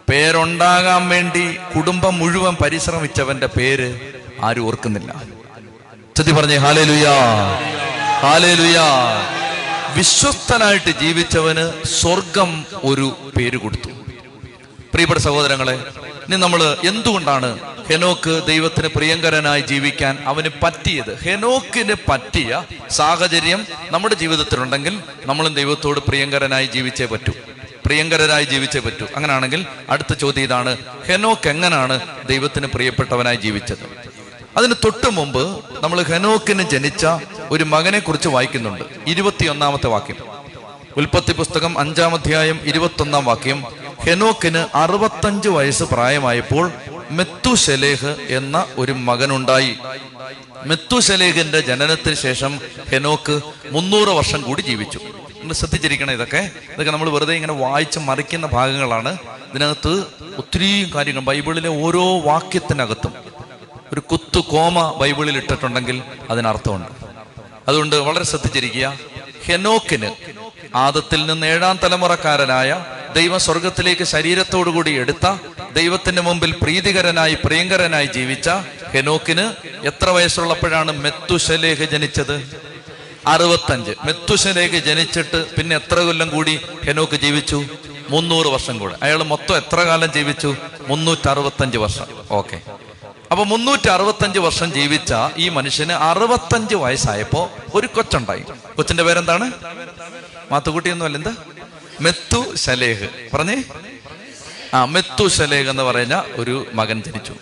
പേരുണ്ടാകാൻ 0.09 1.09
വേണ്ടി 1.09 1.45
കുടുംബം 1.77 2.19
മുഴുവൻ 2.19 2.55
പരിശ്രമിച്ചവന്റെ 2.63 3.47
പേര് 3.47 3.89
ആരും 4.43 4.67
ഓർക്കുന്നില്ല. 4.67 5.11
ചെത്തി 6.17 6.33
പറഞ്ഞേ 6.33 6.57
ഹാലേ 6.57 6.85
ലുയാ 6.85 7.15
ഹാലേ 8.25 8.55
ലുയാ 8.55 8.89
വിശ്വസ്തനായിട്ട് 9.97 10.93
ജീവിച്ചവന് 11.03 11.65
സ്വർഗം 12.01 12.51
ഒരു 12.85 13.07
പേര് 13.37 13.57
കൊടുത്തു. 13.57 13.91
പ്രിയപ്പെട്ട 14.93 15.21
സഹോദരങ്ങളെ 15.21 15.77
ഇനി 16.27 16.37
നമ്മൾ 16.37 16.77
എന്തുകൊണ്ടാണ് 16.85 17.49
ഹെനോക്ക് 17.89 18.35
ദൈവത്തിന് 18.47 18.89
പ്രിയങ്കരനായി 18.97 19.61
ജീവിക്കാൻ 19.61 20.19
അവന് 20.27 20.51
പറ്റിയത്? 20.63 21.13
ഹെനോക്കിന് 21.25 21.95
പറ്റിയ 22.09 22.65
സാഹചര്യം 22.91 23.67
നമ്മുടെ 23.91 24.15
ജീവിതത്തിലുണ്ടെങ്കിൽ 24.15 25.01
നമ്മളും 25.27 25.55
ദൈവത്തോട് 25.55 26.01
പ്രിയങ്കരനായി 26.01 26.67
ജീവിച്ചേ 26.67 27.07
പറ്റൂ. 27.07 27.33
പ്രിയങ്കരനായി 27.87 28.45
ജീവിച്ചേ 28.45 28.81
പറ്റൂ. 28.81 29.07
അങ്ങനെയാണെങ്കിൽ 29.17 29.67
അടുത്ത 29.91 30.13
ചോദ്യം 30.13 30.43
ഇതാണ് 30.43 30.77
ഹെനോക്ക് 31.09 31.49
എങ്ങനാണ് 31.49 32.01
ദൈവത്തിന് 32.29 32.67
പ്രിയപ്പെട്ടവനായി 32.67 33.37
ജീവിച്ചത്? 33.37 34.05
അതിന് 34.57 34.75
തൊട്ടു 34.85 35.11
മുമ്പ് 35.11 35.65
നമ്മൾ 35.83 36.03
ഹെനോക്കിന് 36.03 36.63
ജനിച്ച 36.63 37.07
ഒരു 37.51 37.65
മകനെ 37.65 37.99
കുറിച്ച് 37.99 38.29
വായിക്കുന്നുണ്ട്. 38.29 38.85
ഇരുപത്തിയൊന്നാമത്തെ 39.07 39.87
വാക്യം. 39.87 40.17
ഉൽപ്പത്തി 40.97 41.33
പുസ്തകം 41.33 41.79
അഞ്ചാം 41.79 42.15
അധ്യായം 42.15 42.61
ഇരുപത്തൊന്നാം 42.65 43.25
വാക്യം. 43.25 43.65
ഹെനോക്കിന് 44.07 44.77
അറുപത്തഞ്ച് 44.77 45.49
വയസ്സ് 45.49 45.85
പ്രായമായപ്പോൾ 45.85 46.73
മെത്തുശലേഹ് 47.11 48.17
എന്ന 48.29 48.67
ഒരു 48.79 48.93
മകനുണ്ടായി. 48.93 49.75
മെത്തുശലേഹിന്റെ 50.65 51.61
ജനനത്തിന് 51.61 52.15
ശേഷം 52.15 52.61
ഹെനോക്ക് 52.91 53.41
മുന്നൂറ് 53.71 54.09
വർഷം 54.09 54.43
കൂടി 54.43 54.61
ജീവിച്ചു. 54.61 55.01
നിങ്ങൾ 55.45 55.55
ശ്രദ്ധിച്ചിരിക്കണം 55.55 56.13
ഇതൊക്കെ. 56.13 56.51
ഇതൊക്കെ 56.73 56.93
നമ്മൾ 56.93 57.11
വെറുതെ 57.11 57.35
ഇങ്ങനെ 57.35 57.53
വായിച്ച് 57.53 57.99
മറിക്കുന്ന 57.99 58.47
ഭാഗങ്ങളാണ്. 58.47 59.19
ഇതിനകത്ത് 59.51 60.05
ഒത്തിരി 60.39 60.93
കാര്യങ്ങൾ. 60.95 61.23
ബൈബിളിലെ 61.23 61.69
ഓരോ 61.69 62.21
വാക്യത്തിനകത്തും 62.21 63.13
ഒരു 63.93 64.01
കുത്തു 64.01 64.41
കോമ 64.41 64.99
ബൈബിളിൽ 65.01 65.37
ഇട്ടിട്ടുണ്ടെങ്കിൽ 65.37 66.03
അതിനർത്ഥമുണ്ട്. 66.31 66.89
അതുകൊണ്ട് 67.69 67.97
വളരെ 67.97 68.25
ശ്രദ്ധിച്ചിരിക്കുക. 68.25 68.99
ഹെനോക്കിന് 69.45 70.11
ആദത്തിൽ 70.77 71.27
നിന്ന് 71.27 71.47
ഏഴാം 71.47 71.79
തലമുറക്കാരനായ 71.83 72.85
ദൈവ 73.15 73.39
സ്വർഗത്തിലേക്ക് 73.39 74.05
ശരീരത്തോടുകൂടി 74.05 74.91
എടുത്ത 74.91 75.27
ദൈവത്തിന്റെ 75.73 76.23
മുമ്പിൽ 76.23 76.55
പ്രീതികരനായി 76.63 77.37
പ്രിയങ്കരനായി 77.45 78.07
ജീവിച്ച 78.07 78.49
ഹെനോക്കിന് 78.95 79.45
എത്ര 79.87 80.11
വയസ്സുള്ളപ്പോഴാണ് 80.11 80.93
മെത്തുശലേഖ് 80.93 81.89
ജനിച്ചത്? 81.91 82.64
അറുപത്തഞ്ച്. 83.27 83.91
മെത്തുശനേക്ക് 84.05 84.75
ജനിച്ചിട്ട് 84.75 85.55
പിന്നെ 85.57 85.77
എത്ര 85.77 85.99
കൊല്ലം 85.99 86.29
കൂടി 86.29 86.61
ഹെനോക്ക് 86.85 87.17
ജീവിച്ചു? 87.17 87.65
മുന്നൂറ് 88.09 88.47
വർഷം 88.47 88.79
കൂടെ. 88.79 88.95
അയാൾ 89.03 89.23
മൊത്തം 89.23 89.57
എത്ര 89.57 89.81
കാലം 89.81 90.13
ജീവിച്ചു? 90.13 90.57
മുന്നൂറ്റി 90.89 91.29
അറുപത്തഞ്ച് 91.29 91.79
വർഷം. 91.79 92.07
ഓക്കെ. 92.31 92.61
അപ്പൊ 93.31 93.45
മുന്നൂറ്റി 93.45 93.89
അറുപത്തഞ്ച് 93.89 94.39
വർഷം 94.39 94.73
ജീവിച്ച 94.73 95.15
ഈ 95.37 95.49
മനുഷ്യന് 95.49 95.93
അറുപത്തഞ്ച് 95.93 96.75
വയസ്സായപ്പോ 96.75 97.51
ഒരു 97.75 97.87
കൊച്ചുണ്ടായി. 97.87 98.45
കൊച്ചിന്റെ 98.77 99.03
പേരെന്താണ്? 99.03 99.53
മാത്തുക്കുട്ടിയൊന്നുമല്ല 100.53 101.17
എന്താ? 101.17 101.37
മെത്തു 102.01 102.55
ശലേഹ് 102.55 103.09
പറഞ്ഞേ? 103.35 103.65
ആ 104.75 104.85
മെത്തു 104.85 105.29
ശലേഹ് 105.29 105.69
എന്ന് 105.69 105.83
പറഞ്ഞ 105.83 106.23
ഒരു 106.35 106.67
മകൻ 106.73 107.03
ജനിച്ചു. 107.03 107.35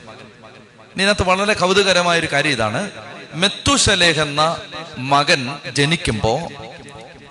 ഇതിനകത്ത് 0.97 1.23
വളരെ 1.23 1.53
കൗതുകരമായ 1.53 2.19
ഒരു 2.19 2.29
കാര്യം 2.33 2.51
ഇതാണ്. 2.51 2.91
മെത്തു 3.35 3.77
ശലേഹ് 3.77 4.21
എന്ന 4.21 4.57
മകൻ 4.99 5.57
ജനിക്കുമ്പോ 5.73 6.41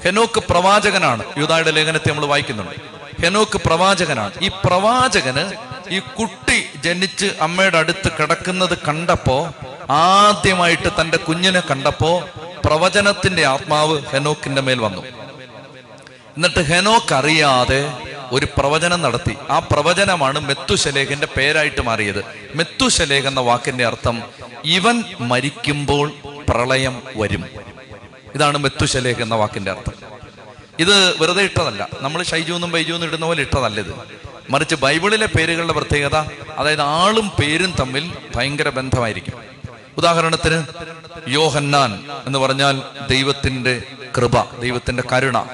ഹെനോക്ക് 0.05 0.43
പ്രവാചകനാണ്. 0.49 1.23
യൂതായുടെ 1.37 1.71
ലേഖനത്തെ 1.71 2.09
നമ്മൾ 2.09 2.25
വായിക്കുന്നുണ്ട്. 2.25 2.75
ഹെനോക്ക് 3.23 3.61
പ്രവാചകനാണ്. 3.65 4.31
ഈ 4.41 4.47
പ്രവാചകന് 4.47 5.53
ഈ 5.89 5.99
കുട്ടി 5.99 6.65
ജനിച്ച് 6.83 7.25
അമ്മയുടെ 7.41 7.77
അടുത്ത് 7.77 8.11
കിടക്കുന്നത് 8.19 8.77
കണ്ടപ്പോ 8.87 9.53
ആദ്യമായിട്ട് 9.89 10.89
തന്റെ 11.01 11.17
കുഞ്ഞിനെ 11.17 11.59
കണ്ടപ്പോ 11.59 12.29
പ്രവചനത്തിന്റെ 12.65 13.45
ആത്മാവ് 13.45 14.01
ഹെനോക്കിന്റെ 14.05 14.61
മേൽ 14.61 14.79
വന്നു. 14.79 15.01
എന്നിട്ട് 16.35 16.61
ഹെനോക്ക് 16.61 17.15
അറിയാതെ 17.15 17.93
ഒരു 18.31 18.47
പ്രവചനം 18.57 19.01
നടത്തി. 19.01 19.37
ആ 19.49 19.59
പ്രവചനമാണ് 19.59 20.39
മെത്തുശലേഖന്റെ 20.39 21.27
പേരായിട്ട് 21.37 21.81
മാറിയത്. 21.81 22.25
മെത്തുശലേഖ് 22.55 23.27
എന്ന 23.27 23.39
വാക്കിന്റെ 23.39 23.85
അർത്ഥം 23.85 24.23
ഇവൻ 24.65 25.03
മരിക്കുമ്പോൾ 25.19 26.11
പ്രളയം 26.49 27.03
വരും. 27.15 27.45
ഇതാണ് 28.35 28.57
മെത്തുശലേഖ് 28.57 29.21
എന്ന 29.21 29.35
വാക്കിന്റെ 29.35 29.71
അർത്ഥം. 29.71 29.93
ഇത് 30.79 31.21
വെറുതെ 31.21 31.43
ഇട്ടതല്ല. 31.43 31.87
നമ്മൾ 32.01 32.23
ഷൈജു 32.23 32.53
എന്നും 32.53 32.71
ബൈജു 32.71 32.93
എന്നും 32.93 33.07
ഇടുന്ന 33.07 33.25
പോലെ 33.25 33.41
ഇട്ടതല്ല 33.41 33.79
ഇത്. 33.79 33.93
മറിച്ച് 34.49 34.75
ബൈബിളിലെ 34.75 35.25
പേരുകളുടെ 35.25 35.73
പ്രത്യേകത 35.73 36.15
അതായത് 36.57 36.81
ആളും 36.81 37.29
പേരും 37.29 37.73
തമ്മിൽ 37.79 38.13
ഭയങ്കര 38.35 38.69
ബന്ധമായിരിക്കും. 38.69 39.33
ഉദാഹരണത്തിന് 39.97 40.63
യോഹന്നാൻ 41.27 42.03
എന്ന് 42.27 42.39
പറഞ്ഞാൽ 42.39 42.81
ദൈവത്തിന്റെ 43.09 43.81
കൃപ 44.17 44.59
ദൈവത്തിന്റെ 44.59 45.03
കരുണ. 45.13 45.45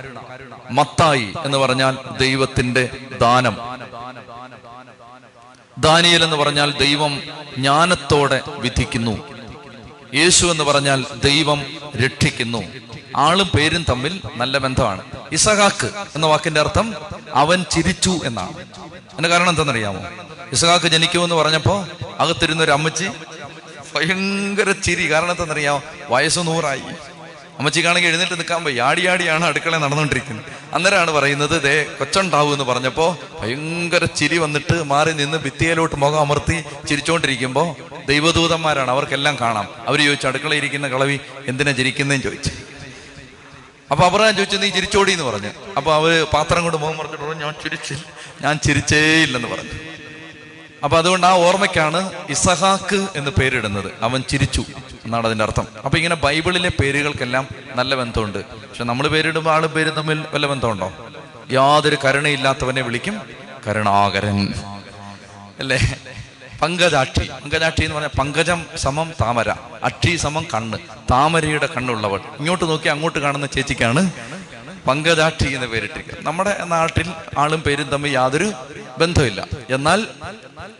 മത്തായി 0.71 1.33
എന്ന് 1.45 1.57
പറഞ്ഞാൽ 1.57 1.97
ദൈവത്തിന്റെ 2.17 2.89
ദാനം. 3.21 3.57
ദാനിയൽ 5.77 6.23
എന്ന് 6.23 6.35
പറഞ്ഞാൽ 6.35 6.77
ദൈവം 6.77 7.21
ജ്ഞാനത്തോടെ 7.57 8.41
വിധിക്കുന്നു. 8.47 9.37
യേശു 10.13 10.45
എന്ന് 10.45 10.63
പറഞ്ഞാൽ 10.63 11.05
ദൈവം 11.23 11.63
രക്ഷിക്കുന്നു. 12.05 12.63
ആളും 13.15 13.47
പേരും 13.57 13.85
തമ്മിൽ 13.89 14.21
നല്ല 14.35 14.57
ബന്ധമാണ്. 14.57 15.01
ഇസഹാക്ക് 15.31 15.89
എന്ന 16.15 16.25
വാക്കിന്റെ 16.25 16.59
അർത്ഥം 16.59 16.95
അവൻ 17.33 17.63
ചിരിച്ചു 17.71 18.19
എന്നാണ്. 18.25 18.53
അതിന്റെ 19.11 19.29
കാരണം 19.29 19.49
എന്താണെന്നറിയാമോ? 19.49 20.01
ഇസഹാക്ക് 20.51 20.85
ജനിക്കൂ 20.85 21.23
എന്ന് 21.23 21.35
പറഞ്ഞപ്പോ 21.35 21.87
അകത്തിരുന്ന 22.19 22.63
ഒരു 22.63 22.71
അമ്മച്ചി 22.71 23.05
ഭയങ്കര 23.95 24.71
ചിരി. 24.71 25.11
കാരണം 25.11 25.31
എന്താണെന്നറിയാമോ? 25.31 25.81
വയസ്സ് 26.09 26.39
നൂറായി. 26.39 26.81
അമ്മച്ചിക്കാണെങ്കിൽ 27.57 28.07
എഴുന്നേറ്റ് 28.07 28.33
നിൽക്കാൻ 28.33 28.63
പോയി 28.63 28.77
ആടിയാടിയാണ് 28.77 29.45
അടുക്കള 29.45 29.77
നടന്നുകൊണ്ടിരിക്കുന്നത്. 29.77 30.45
അന്നേരമാണ് 30.73 31.11
പറയുന്നത് 31.11 31.61
ദേ 31.61 31.83
കൊച്ചുണ്ടാവൂ 31.99 32.51
എന്ന് 32.51 32.63
പറഞ്ഞപ്പോൾ 32.63 33.17
ഭയങ്കര 33.41 34.05
ചിരി 34.05 34.37
വന്നിട്ട് 34.37 34.83
മാറി 34.83 35.11
നിന്ന് 35.11 35.37
ഭിത്തിയിലോട്ട് 35.37 35.95
മുഖം 35.95 36.19
അമർത്തി 36.19 36.63
ചിരിച്ചുകൊണ്ടിരിക്കുമ്പോൾ 36.89 37.75
ദൈവദൂതന്മാരാണ് 38.07 38.91
അവർക്കെല്ലാം 38.91 39.37
കാണാം. 39.41 39.69
അവർ 39.87 40.03
ചോദിച്ചു 40.03 40.27
അടുക്കളയിരിക്കുന്ന 40.27 40.87
കളവി 40.87 41.19
എന്തിനാ 41.47 41.71
ചിരിക്കുന്നതെന്ന് 41.71 42.23
ചോദിച്ചു. 42.23 42.51
അപ്പൊ 43.91 44.05
അബ്രഹാം 44.05 44.35
ചോദിച്ചു 44.35 44.57
നീ 44.57 44.69
ചിരിച്ചോടി 44.69 45.11
എന്ന് 45.11 45.23
പറഞ്ഞു. 45.23 45.51
അപ്പൊ 45.77 45.93
അവർ 45.93 46.23
പാത്രം 46.33 46.63
കൊണ്ട് 46.63 46.77
മുഖം 46.77 46.97
മറച്ചിട്ട് 46.97 47.43
ഞാൻ 47.43 47.53
ചിരിച്ചില്ല 47.63 48.03
ഞാൻ 48.41 48.59
ചിരിച്ചേ 48.67 49.23
ഇല്ലെന്ന് 49.23 49.47
പറഞ്ഞു. 49.47 49.69
അപ്പൊ 50.83 50.97
അതുകൊണ്ട് 50.97 51.27
ആ 51.27 51.31
ഓർമ്മയ്ക്കാണ് 51.31 52.11
ഇസഹാക്ക് 52.29 53.07
എന്ന് 53.15 53.31
പേരിടുന്നത്. 53.31 53.91
അവൻ 54.01 54.23
ചിരിച്ചു. 54.29 54.65
എന്നാണ് 55.07 55.25
അതിന്റെ 55.25 55.43
അർത്ഥം. 55.43 55.67
അപ്പൊ 55.85 55.97
ഇങ്ങനെ 55.97 56.15
ബൈബിളിലെ 56.15 56.69
പേരുകൾക്കെല്ലാം 56.69 57.47
നല്ല 57.75 57.95
ബന്ധമുണ്ട്. 57.95 58.37
പക്ഷെ 58.37 58.83
നമ്മൾ 58.83 59.07
പേരിടുമ്പോൾ 59.07 59.51
ആളും 59.51 59.71
പേര് 59.71 59.91
തമ്മിൽ 59.97 60.25
വല്ല 60.33 60.47
ബന്ധമുണ്ടോ? 60.47 60.93
യാതൊരു 61.51 61.97
കരുണയില്ലാത്തവനെ 62.05 62.81
വിളിക്കും. 62.81 63.21
കരുണാകരൻ. 63.67 64.53
അല്ലേ? 65.59 65.79
പങ്കജാക്ഷി. 66.61 67.29
പങ്കജാക്ഷി 67.43 67.83
എന്ന് 67.83 67.95
പറഞ്ഞാൽ 67.95 68.17
പങ്കജം 68.19 68.65
സമം 68.75 69.11
താമര. 69.21 69.49
അക്ഷി 69.83 70.15
സമം 70.15 70.45
കണ്ണ്. 70.53 70.77
താമരയുടെ 71.11 71.69
കണ്ണുള്ളവൾ. 71.77 72.17
ഇങ്ങോട്ട് 72.17 72.65
നോക്കി 72.65 72.87
അങ്ങോട്ട് 72.87 73.19
കാണുന്ന 73.19 73.45
ചേച്ചിക്കാണ് 73.45 74.11
പങ്കജാക്ഷി 74.87 75.47
എന്ന് 75.47 75.67
പേരിട്ടിരിക്കുന്നത് 75.67 76.25
നമ്മുടെ 76.25 76.63
നാട്ടിൽ 76.63 77.07
ആളും 77.37 77.61
പേരും 77.63 77.89
തമ്മിൽ 77.89 78.11
യാതൊരു 78.11 78.51
ബന്ധമില്ല 78.97 79.47
എന്നാൽ 79.69 80.07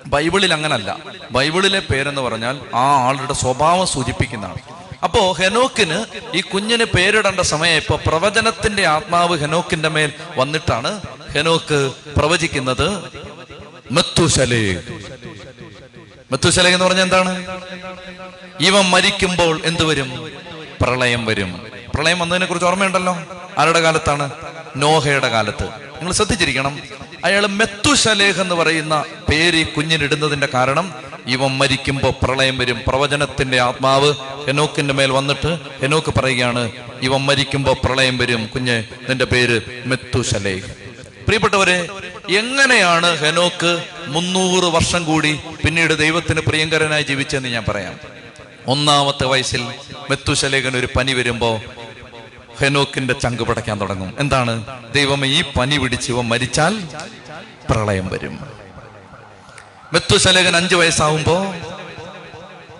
ബൈബിളിൽ 0.06 0.54
അങ്ങനല്ല. 0.54 0.98
ബൈബിളിലെ 1.32 1.80
പേരെന്ന് 1.80 2.22
പറഞ്ഞാൽ 2.22 2.60
ആ 2.76 2.86
ആളുടെ 3.08 3.34
സ്വഭാവം 3.34 3.88
സൂചിപ്പിക്കുന്നതാണ്. 3.88 4.60
അപ്പോ 5.04 5.32
ഹെനോക്കിന് 5.32 6.06
ഈ 6.38 6.42
കുഞ്ഞിന് 6.42 6.84
പേരിടേണ്ട 6.84 7.40
സമയം 7.40 7.76
ഇപ്പൊ 7.76 7.96
പ്രവചനത്തിന്റെ 8.08 8.86
ആത്മാവ് 8.88 9.38
ഹെനോക്കിന്റെ 9.40 9.90
മേൽ 9.90 10.12
വന്നിട്ടാണ് 10.38 11.02
ഹെനോക്ക് 11.36 11.92
പ്രവചിക്കുന്നത് 12.18 12.88
മെത്തുശലേ. 13.92 14.64
മെത്തുശലേ 16.32 16.72
എന്ന് 16.74 16.86
പറഞ്ഞ 16.86 17.02
എന്താണ്? 17.02 17.34
ഇവൻ 18.60 18.86
മരിക്കുമ്പോൾ 18.90 19.62
എന്തുവരും 19.66 20.10
പ്രളയം 20.82 21.26
വരും. 21.26 21.52
പ്രളയം 21.98 22.20
വന്നതിനെ 22.20 22.46
കുറിച്ച് 22.46 22.66
ഓർമ്മയുണ്ടല്ലോ? 22.66 23.18
ആരുടെ 23.58 23.80
കാലത്താണ്? 23.80 24.30
നോഹയുടെ 24.75 25.27
കാലത്ത്. 25.27 25.63
നിങ്ങൾ 25.63 26.12
ശ്രദ്ധിച്ചിരിക്കണം. 26.12 26.80
അയാൾ 27.25 27.48
മെത്തുശലേഖ് 27.48 28.42
എന്ന് 28.42 28.56
പറയുന്ന 28.56 29.04
പേര് 29.30 29.56
ഈ 29.56 29.63
കുഞ്ഞിനിടുന്നതിന്റെ 29.63 30.48
കാരണം 30.54 30.94
ഇവൻ 31.27 31.58
മരിക്കുമ്പോൾ 31.58 32.25
പ്രളയം 32.25 32.58
വരും. 32.58 32.82
പ്രവചനത്തിന്റെ 32.88 33.60
ആത്മാവ് 33.60 34.13
ഹെനോക്കിന്റെ 34.48 34.94
മേൽ 34.94 35.12
വന്നിട്ട് 35.12 35.58
ഹെനോക്ക് 35.82 36.20
പറയുകയാണ് 36.20 36.72
ഇവൻ 37.01 37.25
മരിക്കുമ്പോൾ 37.25 37.75
പ്രളയം 37.86 38.18
വരും. 38.18 38.46
കുഞ്ഞ് 38.46 38.84
നിന്റെ 39.10 39.25
പേര് 39.25 39.62
മെത്തുശലേഖ്. 39.86 40.70
പ്രിയപ്പെട്ടവരെ 41.25 41.88
എങ്ങനെയാണ് 42.30 43.18
ഹെനോക്ക് 43.18 43.84
മുന്നൂറ് 44.06 44.63
വർഷം 44.63 45.06
കൂടി 45.06 45.39
പിന്നീട് 45.66 45.98
ദൈവത്തിന് 45.98 46.42
പ്രിയങ്കരനായി 46.42 47.04
ജീവിച്ചെന്ന് 47.04 47.50
ഞാൻ 47.50 47.66
പറയാം. 47.68 48.18
ഒന്നാമത്തെ 48.68 49.25
വയസ്സിൽ 49.25 49.62
മെത്തുശലേഖൻ 50.10 50.77
ഒരു 50.77 50.88
പനി 50.96 51.13
വരുമ്പോ 51.13 51.62
ഹെനോക്കിന്റെ 52.60 53.14
ചങ്ക് 53.14 53.44
പടയ്ക്കാൻ 53.44 53.82
തുടങ്ങും. 53.82 54.16
എന്താണ്? 54.20 54.66
ദൈവമേ 54.94 55.28
ഈ 55.28 55.44
പനി 55.58 55.78
പിടിച്ച് 55.78 56.12
ഇവൻ 56.12 56.28
മരിച്ചാൽ 56.28 56.84
പ്രളയം 57.70 58.08
വരും. 58.08 58.40
മെത്തുശലേഖൻ 59.94 60.56
അഞ്ചു 60.56 60.76
വയസ്സാവുമ്പോ 60.76 61.56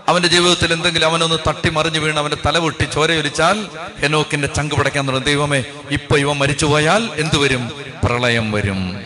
അവന്റെ 0.08 0.28
ജീവിതത്തിൽ 0.28 0.74
എന്തെങ്കിലും 0.74 1.06
അവനൊന്ന് 1.06 1.50
തട്ടി 1.50 1.70
മറിഞ്ഞു 1.70 2.00
വീണ് 2.00 2.18
അവന്റെ 2.18 2.38
തല 2.46 2.60
പൊട്ടി 2.60 2.84
ചോരയൊലിച്ചാൽ 2.84 3.68
ഹെനോക്കിന്റെ 4.02 4.48
ചങ്ക് 4.48 4.76
പടയ്ക്കാൻ 4.76 5.08
തുടങ്ങും. 5.08 5.26
ദൈവമേ 5.26 5.64
ഇപ്പൊ 5.92 6.18
ഇവ 6.18 6.34
മരിച്ചുപോയാൽ 6.34 7.10
എന്തു 7.16 7.38
വരും? 7.38 7.72
പ്രളയം 8.04 8.52
വരും. 8.52 9.02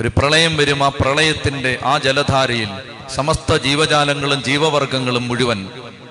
ഒരു 0.00 0.08
പ്രളയം 0.08 0.56
വരും 0.56 0.84
ആ 0.84 0.88
പ്രളയത്തിന്റെ 0.88 1.78
ആ 1.84 1.98
ജലധാരയിൽ 1.98 2.68
സമസ്ത 3.14 3.56
ജീവജാലങ്ങളും 3.56 4.42
ജീവവർഗങ്ങളും 4.42 5.28
മുഴുവൻ 5.28 5.68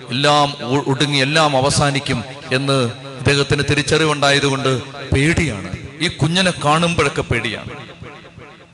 എല്ലാം 0.09 0.53
ഒടുങ്ങി 0.87 1.17
എല്ലാം 1.17 1.57
അവസാനിക്കും. 1.57 2.23
എന്ന് 2.53 2.91
ഇദ്ദേഹത്തിന് 3.19 3.63
തിരിച്ചറിവുണ്ടായതുകൊണ്ട് 3.69 4.83
പേടിയാണ്. 5.15 5.77
ഈ 6.01 6.07
കുഞ്ഞിനെ 6.07 6.53
കാണുമ്പോഴൊക്കെ 6.65 7.21
പേടിയാണ്. 7.21 7.69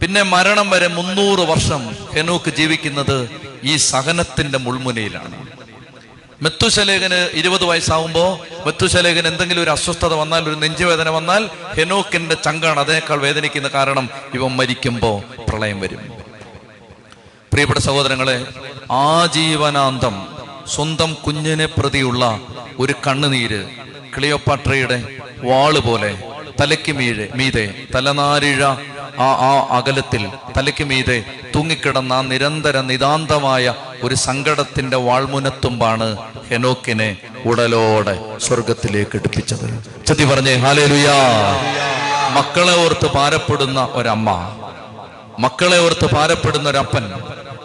പിന്നെ 0.02 0.22
മരണം 0.22 0.70
വരെ 0.70 0.88
മുന്നൂറ് 0.88 1.40
വർഷം 1.40 1.96
ഹെനോക്ക് 2.16 2.50
ജീവിക്കുന്നത് 2.50 3.30
ഈ 3.64 3.76
സഹനത്തിന്റെ 3.76 4.58
മുൾമുനയിലാണ്. 4.58 5.48
മെത്തുശലേഖന് 6.42 7.30
ഇരുപത് 7.34 7.64
വയസ്സാവുമ്പോ 7.64 8.40
മെത്തുശലേഖന് 8.66 9.28
എന്തെങ്കിലും 9.28 9.64
ഒരു 9.64 9.70
അസ്വസ്ഥത 9.70 10.14
വന്നാൽ 10.14 10.50
ഒരു 10.50 10.56
നെഞ്ചുവേദന 10.56 11.10
വന്നാൽ 11.10 11.50
ഹെനോക്കിന്റെ 11.78 12.36
ചങ്കാണ് 12.36 12.80
അതിനേക്കാൾ 12.80 13.18
വേദനിക്കുന്ന 13.18 13.68
കാരണം 13.68 14.10
ഇവൻ 14.34 14.56
മരിക്കുമ്പോ 14.56 15.24
പ്രളയം 15.50 15.80
വരും. 15.80 16.00
പ്രിയപ്പെട്ട 17.54 17.80
സഹോദരങ്ങളെ 17.80 18.46
ആജീവനാന്തം 18.92 20.28
സ്വന്തം 20.68 21.14
കുഞ്ഞിനെ 21.14 21.66
പ്രതിയുള്ള 21.66 22.40
ഒരു 22.80 22.94
കണ്ണുനീര് 23.08 23.62
ക്ലിയോപാട്രയുടെ 24.18 24.98
വാൾ 25.44 25.80
പോലെ 25.80 26.12
തലയ്ക്ക് 26.62 26.92
മീഴെ 26.92 27.30
മീതെ 27.36 27.74
തലനാരിഴ 27.96 28.64
ആ 29.20 29.28
ആ 29.50 29.78
അകലത്തിൽ 29.78 30.30
തലയ്ക്ക് 30.58 30.84
മീതെ 30.84 31.24
തൂങ്ങിക്കിടന്ന 31.56 32.22
നിരന്തര 32.22 32.78
നിതാന്തമായ 32.80 33.74
ഒരു 34.04 34.16
സങ്കടത്തിന്റെ 34.16 34.98
വാൾമുനത്തുമ്പാണ് 34.98 36.18
ഹെനോക്കിനെ 36.50 37.18
ഉടലോടെ 37.46 38.16
സ്വർഗത്തിലേക്ക് 38.40 39.16
എടുപ്പിച്ചത്. 39.16 39.68
ചതി 40.06 40.24
പറഞ്ഞേ 40.24 40.56
ഹാലേലുയാ. 40.56 41.18
മക്കളെ 42.32 42.86
ഓർത്ത് 42.86 43.08
ഭാരപ്പെടുന്ന 43.16 43.90
ഒരമ്മ 43.92 44.30
മക്കളെ 45.40 45.78
ഓർത്ത് 45.78 46.16
ഭാരപ്പെടുന്ന 46.16 46.70
ഒരപ്പൻ 46.70 47.06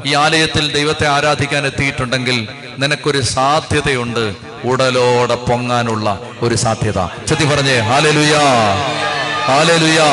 ഈ 0.06 0.14
ആലയത്തിൽ 0.14 0.72
ദൈവത്തെ 0.72 1.06
ആരാധിക്കാൻ 1.08 1.66
എത്തിയിട്ടുണ്ടെങ്കിൽ 1.66 2.48
നിനക്കൊരു 2.78 3.20
സാധ്യതയുണ്ട്. 3.20 4.53
ഉടലോടെ 4.64 5.34
പൊങ്ങാനുള്ള 5.34 6.20
ഒരു 6.40 6.54
സാധ്യത. 6.54 7.06
ചെത്തി 7.28 7.44
പറഞ്ഞേ 7.44 7.78
ഹാലലുയാ 7.78 8.42
ഹാലലുയാ. 9.48 10.08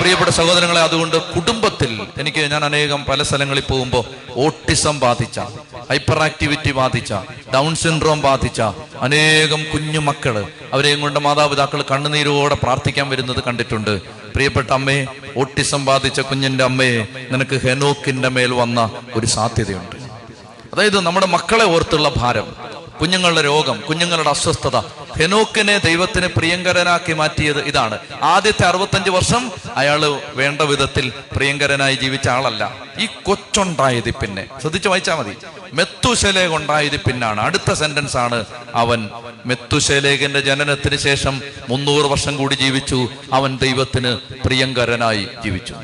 പ്രിയപ്പെട്ട 0.00 0.30
സഹോദരങ്ങളെ 0.30 0.80
അതുകൊണ്ട് 0.80 1.16
കുടുംബത്തിൽ 1.16 2.00
എനിക്ക് 2.20 2.38
ഞാൻ 2.38 2.64
അനേകം 2.64 3.04
പല 3.04 3.22
സ്ഥലങ്ങളിൽ 3.22 3.62
പോകുമ്പോൾ 3.70 4.04
ഓട്ടിസം 4.36 5.00
ബാധിച്ച 5.00 5.40
ഹൈപ്പർ 5.90 6.18
ആക്ടിവിറ്റി 6.18 6.72
ബാധിച്ച 6.72 7.12
ഡൗൺ 7.54 7.74
സിൻഡ്രോം 7.74 8.20
ബാധിച്ച 8.20 8.60
അനേകം 9.00 9.64
കുഞ്ഞു 9.72 9.98
മക്കൾ 9.98 10.44
അവരെയും 10.72 11.00
കൊണ്ട് 11.00 11.20
മാതാപിതാക്കൾ 11.20 11.84
കണ്ണുനീരോടെ 11.90 12.54
പ്രാർത്ഥിക്കാൻ 12.54 13.08
വരുന്നത് 13.08 13.42
കണ്ടിട്ടുണ്ട്. 13.46 14.00
പ്രിയപ്പെട്ട 14.34 14.70
അമ്മേ 14.70 15.06
ഓട്ടിസം 15.36 15.84
ബാധിച്ച 15.84 16.20
കുഞ്ഞിന്റെ 16.20 16.64
അമ്മയെ 16.64 17.06
നിനക്ക് 17.30 17.60
ഹെനോക്കിന്റെ 17.66 18.28
മേൽ 18.28 18.52
വന്ന 18.52 18.90
ഒരു 19.14 19.26
സാധ്യതയുണ്ട്. 19.26 19.96
അതായത് 20.74 21.00
നമ്മുടെ 21.00 21.26
മക്കളെ 21.26 21.64
ഓർത്തുള്ള 21.64 22.12
ഭാരം 22.16 22.69
കുഞ്ഞുങ്ങളുടെ 23.00 23.42
രോഗം 23.42 23.80
കുഞ്ഞുങ്ങളുടെ 23.80 24.30
അസ്വസ്ഥത. 24.30 24.76
ഹെനോക്കിനെ 25.18 25.78
ദൈവത്തിന് 25.78 26.26
പ്രിയങ്കരനാക്കി 26.26 27.12
മാറ്റിയത് 27.12 27.62
ഇതാണ്. 27.62 27.98
ആദ്യത്തെ 28.22 28.66
അറുപത്തഞ്ച് 28.66 29.10
വർഷം 29.10 29.52
അയാൾ 29.76 30.20
വേണ്ട 30.34 30.60
വിധത്തിൽ 30.60 31.12
പ്രിയങ്കരനായി 31.36 31.94
ജീവിച്ച 31.94 32.28
ആളല്ല. 32.28 32.76
ഈ 32.98 33.08
കൊച്ചുണ്ടായത് 33.22 34.10
പിന്നെ. 34.10 34.46
ശ്രദ്ധിച്ചു 34.60 34.88
വായിച്ചാൽ 34.88 35.14
മതി. 35.14 35.36
മെത്തുശലേ 35.72 36.46
ഉണ്ടായത് 36.46 37.00
പിന്നാണ്. 37.00 37.40
അടുത്ത 37.40 37.72
സെന്റൻസ് 37.72 38.16
ആണ് 38.16 38.44
അവൻ 38.74 39.08
മെത്തുശലേഖന്റെ 39.46 40.40
ജനനത്തിന് 40.40 40.96
ശേഷം 40.96 41.42
മുന്നൂറ് 41.68 42.06
വർഷം 42.06 42.36
കൂടി 42.36 42.54
ജീവിച്ചു. 42.54 43.08
അവൻ 43.32 43.58
ദൈവത്തിന് 43.58 44.18
പ്രിയങ്കരനായി 44.44 45.28
ജീവിച്ചു. 45.44 45.74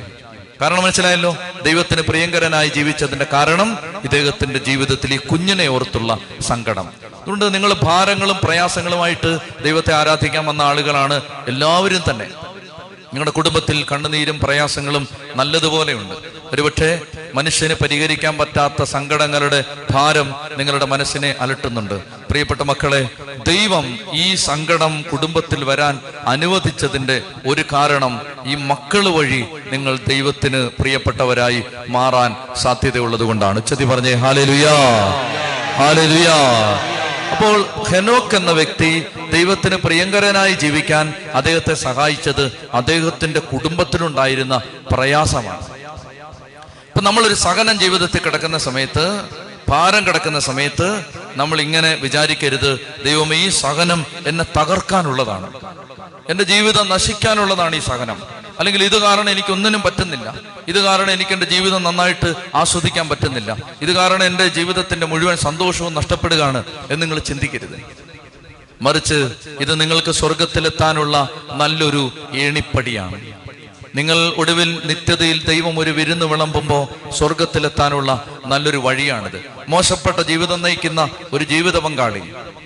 കാരണം 0.61 0.83
മനസ്സിലായല്ലോ? 0.83 1.37
ദൈവത്തിന് 1.63 2.03
പ്രിയങ്കരനായി 2.03 2.69
ജീവിച്ചതിന്റെ 2.69 3.27
കാരണം 3.33 3.79
ഇദ്ദേഹത്തിന്റെ 4.05 4.59
ജീവിതത്തിൽ 4.59 5.15
ഈ 5.15 5.17
കുഞ്ഞിനെ 5.17 5.67
ഓർത്തുള്ള 5.67 6.19
സങ്കടം. 6.41 6.89
അതുകൊണ്ട് 7.15 7.55
നിങ്ങൾ 7.55 7.75
ഭാരങ്ങളും 7.83 8.37
പ്രയാസങ്ങളുമായിട്ട് 8.45 9.39
ദൈവത്തെ 9.63 9.95
ആരാധിക്കാൻ 9.95 10.47
വന്ന 10.47 10.63
ആളുകളാണ് 10.63 11.21
എല്ലാവരും 11.49 12.01
തന്നെ. 12.11 12.25
നിങ്ങളുടെ 13.05 13.31
കുടുംബത്തിൽ 13.31 13.87
കണ്ണുനീരും 13.93 14.39
പ്രയാസങ്ങളും 14.39 15.09
നല്ലതുപോലെയുണ്ട്. 15.37 16.15
ഒരുപക്ഷെ 16.53 17.01
മനുഷ്യന് 17.35 17.75
പരിഹരിക്കാൻ 17.75 18.39
പറ്റാത്ത 18.39 18.83
സങ്കടങ്ങളുടെ 18.83 19.65
ഭാരം 19.91 20.35
നിങ്ങളുടെ 20.57 20.85
മനസ്സിനെ 20.85 21.35
അലട്ടുന്നുണ്ട്. 21.41 22.16
പ്രിയപ്പെട്ട 22.29 22.63
മക്കളെ 22.71 23.01
ദൈവം 23.49 23.87
ഈ 24.15 24.35
സങ്കടം 24.47 25.05
കുടുംബത്തിൽ 25.11 25.65
വരാൻ 25.65 25.95
അനുവദിച്ചതിന്റെ 26.27 27.17
ഒരു 27.47 27.65
കാരണം 27.73 28.15
ഈ 28.47 28.55
മക്കൾ 28.71 29.05
വഴി 29.17 29.41
നിങ്ങൾ 29.73 29.99
ദൈവത്തിന് 30.09 30.61
പ്രിയപ്പെട്ടവരായി 30.81 31.61
മാറാൻ 31.89 32.33
സാധ്യതയുള്ളത് 32.65 33.25
കൊണ്ടാണ് 33.25 33.59
ഉച്ചതി 33.59 33.85
പറഞ്ഞേ 33.85 34.15
ഹാലലുയാ 34.25 34.77
ഹാലലുയാ. 35.79 36.37
അപ്പോൾ 37.33 37.57
ഹെനോക്ക് 37.91 38.37
എന്ന 38.37 38.51
വ്യക്തി 38.53 38.91
ദൈവത്തിന് 39.33 39.77
പ്രിയങ്കരനായി 39.77 40.55
ജീവിക്കാൻ 40.63 41.07
അദ്ദേഹത്തെ 41.35 41.75
സഹായിച്ചത് 41.87 42.45
അദ്ദേഹത്തിന്റെ 42.75 43.41
കുടുംബത്തിനുണ്ടായിരുന്ന 43.51 44.55
പ്രയാസമാണ്. 44.93 45.65
ഇപ്പൊ 46.89 47.01
നമ്മളൊരു 47.01 47.35
സഹനം 47.47 47.77
ജീവിതത്തിൽ 47.79 48.21
കിടക്കുന്ന 48.21 48.59
സമയത്ത് 48.59 49.05
ഭാരം 49.69 50.07
കിടക്കുന്ന 50.07 50.39
സമയത്ത് 50.39 51.05
നമ്മൾ 51.37 51.61
ഇങ്ങനെ 51.61 51.95
വിചാരിക്കരുത് 51.95 52.81
ദൈവമേ 53.05 53.37
ഈ 53.37 53.49
സഹനം 53.49 54.07
എന്നെ 54.27 54.45
തകർക്കാനുള്ളതാണ്. 54.59 55.51
എന്റെ 56.29 56.45
ജീവിതം 56.45 56.89
നശിക്കാനുള്ളതാണ് 56.89 57.77
ഈ 57.77 57.79
സഹനം. 57.79 58.23
അല്ലെങ്കിൽ 58.59 58.85
ഇത് 58.85 58.99
കാരണം 58.99 59.31
എനിക്ക് 59.31 59.53
ഒന്നിനും 59.53 59.83
പറ്റുന്നില്ല. 59.83 60.35
ഇത് 60.69 60.81
കാരണം 60.81 61.11
എനിക്ക് 61.11 61.31
എന്റെ 61.31 61.47
ജീവിതം 61.47 61.83
നന്നായിട്ട് 61.83 62.35
ആസ്വദിക്കാൻ 62.55 63.09
പറ്റുന്നില്ല. 63.09 63.57
ഇത് 63.83 63.93
കാരണം 63.93 64.25
എന്റെ 64.25 64.49
ജീവിതത്തിന്റെ 64.49 65.07
മുഴുവൻ 65.07 65.37
സന്തോഷവും 65.37 65.95
നഷ്ടപ്പെടുകയാണ് 65.95 66.65
എന്ന് 66.91 67.03
നിങ്ങൾ 67.03 67.19
ചിന്തിക്കരുത്. 67.19 67.83
മറിച്ച് 68.83 69.31
ഇത് 69.61 69.81
നിങ്ങൾക്ക് 69.81 70.13
സ്വർഗത്തിലെത്താനുള്ള 70.13 71.29
നല്ലൊരു 71.53 72.11
ഏണിപ്പടിയാണ്. 72.35 73.46
നിങ്ങൾ 73.97 74.19
ഒടുവിൽ 74.37 74.71
നിത്യതയിൽ 74.85 75.39
ദൈവം 75.45 75.79
ഒരു 75.79 75.91
വിരുന്ന് 75.91 76.27
വിളമ്പുമ്പോൾ 76.27 76.83
സ്വർഗത്തിലെത്താനുള്ള 77.11 78.11
നല്ലൊരു 78.47 78.77
വഴിയാണിത്. 78.77 79.39
മോശപ്പെട്ട 79.69 80.21
ജീവിതം 80.21 80.63
നയിക്കുന്ന 80.63 81.03
ഒരു 81.33 81.45
ജീവിത 81.45 81.79
പങ്കാളി 81.79 82.23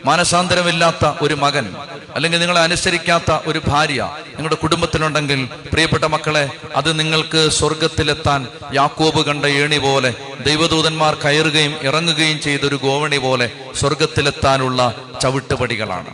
മാനസാന്തരമില്ലാത്ത 0.07 1.05
ഒരു 1.23 1.35
മകൻ 1.35 1.67
അല്ലെങ്കിൽ 2.15 2.41
നിങ്ങളെ 2.41 2.61
അനുസരിക്കാത്ത 2.61 3.31
ഒരു 3.47 3.61
ഭാര്യ 3.67 4.01
നിങ്ങളുടെ 4.29 4.55
കുടുംബത്തിലുണ്ടെങ്കിൽ 4.55 5.49
പ്രിയപ്പെട്ട 5.73 6.05
മക്കളെ 6.05 6.45
അത് 6.77 6.91
നിങ്ങൾക്ക് 6.99 7.51
സ്വർഗത്തിലെത്താൻ 7.59 8.47
യാക്കോബ് 8.75 9.27
കണ്ട 9.27 9.45
ഏണി 9.45 9.79
പോലെ 9.79 10.15
ദൈവദൂതന്മാർ 10.47 11.15
കയറുകയും 11.25 11.75
ഇറങ്ങുകയും 11.83 12.41
ചെയ്ത 12.41 12.61
ഒരു 12.61 12.79
ഗോവണി 12.83 13.19
പോലെ 13.19 13.51
സ്വർഗത്തിലെത്താനുള്ള 13.81 14.81
ചവിട്ടുപടികളാണ്. 15.23 16.11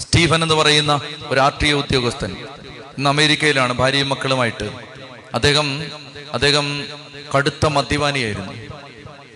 സ്റ്റീഫൻ 0.00 0.42
എന്ന് 0.42 0.54
പറയുന്ന 0.54 1.00
ഒരു 1.26 1.34
രാഷ്ട്രീയ 1.34 1.72
ഉദ്യോഗസ്ഥൻ 1.72 2.32
ഇന്ന് 2.98 3.10
അമേരിക്കയിലാണ് 3.10 3.72
ഭാര്യയും 3.72 4.08
മക്കളുമായിട്ട്. 4.08 4.66
അദ്ദേഹം 5.34 5.66
അദ്ദേഹം 6.36 6.66
കടുത്ത 7.34 7.66
മദ്യപാനിയായിരുന്നു. 7.66 8.52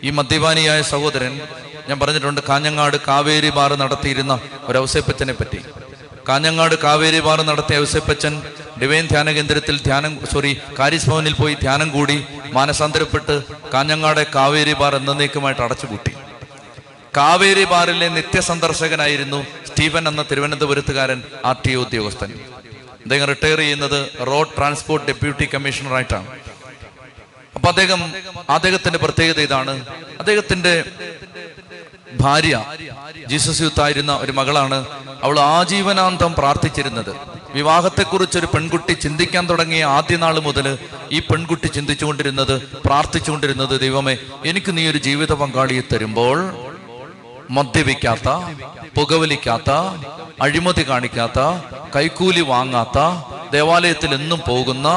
ഈ 0.04 0.10
മദ്യപാനിയായ 0.10 0.82
സഹോദരൻ 0.82 1.40
ഞാൻ 1.88 2.00
പറഞ്ഞിട്ടുണ്ട് 2.00 2.40
കാഞ്ഞങ്ങാട് 2.48 2.96
കാവേരി 3.08 3.50
ബാർ 3.50 3.70
നടത്തിയിരുന്ന 3.82 4.40
ഒരു 4.62 4.78
ഔസേപ്പച്ചനെ 4.78 5.32
പറ്റി 5.32 5.60
കാഞ്ഞങ്ങാട് 6.28 6.74
കാവേരി 6.84 7.20
ബാർ 7.20 7.42
നടത്തിയ 7.42 7.78
ഔസേപ്പച്ചൻ 7.80 8.42
ഡിവൈൻ 8.80 9.06
ധ്യാന 9.06 9.30
കേന്ദ്രത്തിൽ 9.36 9.76
ധ്യാനം 9.86 10.12
സോറി 10.32 10.52
കാരിസ് 10.78 11.10
ഭവനിൽ 11.10 11.34
പോയി 11.34 11.54
ധ്യാനം 11.54 11.88
കൂടി 11.90 12.16
മാനസാന്തരപ്പെട്ട് 12.52 13.34
കാഞ്ഞങ്ങാടെ 13.74 14.26
കാവേരി 14.34 14.72
ബാർ 14.72 14.94
എന്നേക്കുമായിട്ട് 14.96 15.62
അടച്ചുപൂട്ടി. 15.62 16.12
കാവേരി 17.16 17.64
ബാറിലെ 17.64 18.08
നിത്യസന്ദർശകനായിരുന്നു 18.08 19.46
സ്റ്റീഫൻ 19.68 20.08
എന്ന 20.08 20.22
തിരുവനന്തപുരത്തുകാരൻ 20.30 21.22
ആർ 21.44 21.56
ടി 21.66 21.74
ഉദ്യോഗസ്ഥൻ. 21.74 22.32
അദ്ദേഹം 23.02 23.26
റിട്ടയർ 23.26 23.58
ചെയ്യുന്നത് 23.58 24.26
റോഡ് 24.26 24.56
ട്രാൻസ്പോർട്ട് 24.58 25.06
ഡെപ്യൂട്ടി 25.06 25.48
കമ്മീഷണറായിട്ടാണ്. 25.54 26.26
അപ്പൊ 27.54 27.68
അദ്ദേഹം 27.68 28.12
അദ്ദേഹത്തിന്റെ 28.50 28.98
പ്രത്യേകത 28.98 29.40
ഇതാണ്. 29.40 29.86
അദ്ദേഹത്തിന്റെ 30.18 30.84
ഭാര്യ 32.20 32.64
ജീസസ് 33.26 33.62
യൂത്ത് 33.62 33.80
ഒരു 34.12 34.32
മകളാണ്. 34.32 34.86
അവൾ 35.22 35.40
ആജീവനാന്തം 35.40 36.34
പ്രാർത്ഥിച്ചിരുന്നത്. 36.34 37.16
വിവാഹത്തെക്കുറിച്ച് 37.54 38.38
ഒരു 38.38 38.46
പെൺകുട്ടി 38.46 38.92
ചിന്തിക്കാൻ 38.92 39.48
തുടങ്ങിയ 39.48 39.84
ആദ്യ 39.84 40.16
നാൾ 40.16 40.38
മുതൽ 40.38 40.78
ഈ 41.12 41.18
പെൺകുട്ടി 41.18 41.66
ചിന്തിച്ചുകൊണ്ടിരുന്നത് 41.66 42.62
പ്രാർത്ഥിച്ചുകൊണ്ടിരുന്നത് 42.86 43.80
ദൈവമേ 43.80 44.18
എനിക്ക് 44.44 44.76
നീ 44.76 44.90
ഒരു 44.90 44.98
ജീവിത 44.98 45.32
പങ്കാളിയെ 45.32 45.82
തരുമ്പോൾ 45.92 46.38
മദ്യപിക്കാത്ത 47.50 48.28
പുകവലിക്കാത്ത 48.96 49.70
അഴിമതി 50.44 50.84
കാണിക്കാത്ത 50.88 51.38
കൈക്കൂലി 51.96 52.42
വാങ്ങാത്ത 52.52 52.98
ദേവാലയത്തിൽ 53.56 54.10
എന്നും 54.18 54.40
പോകുന്ന 54.48 54.88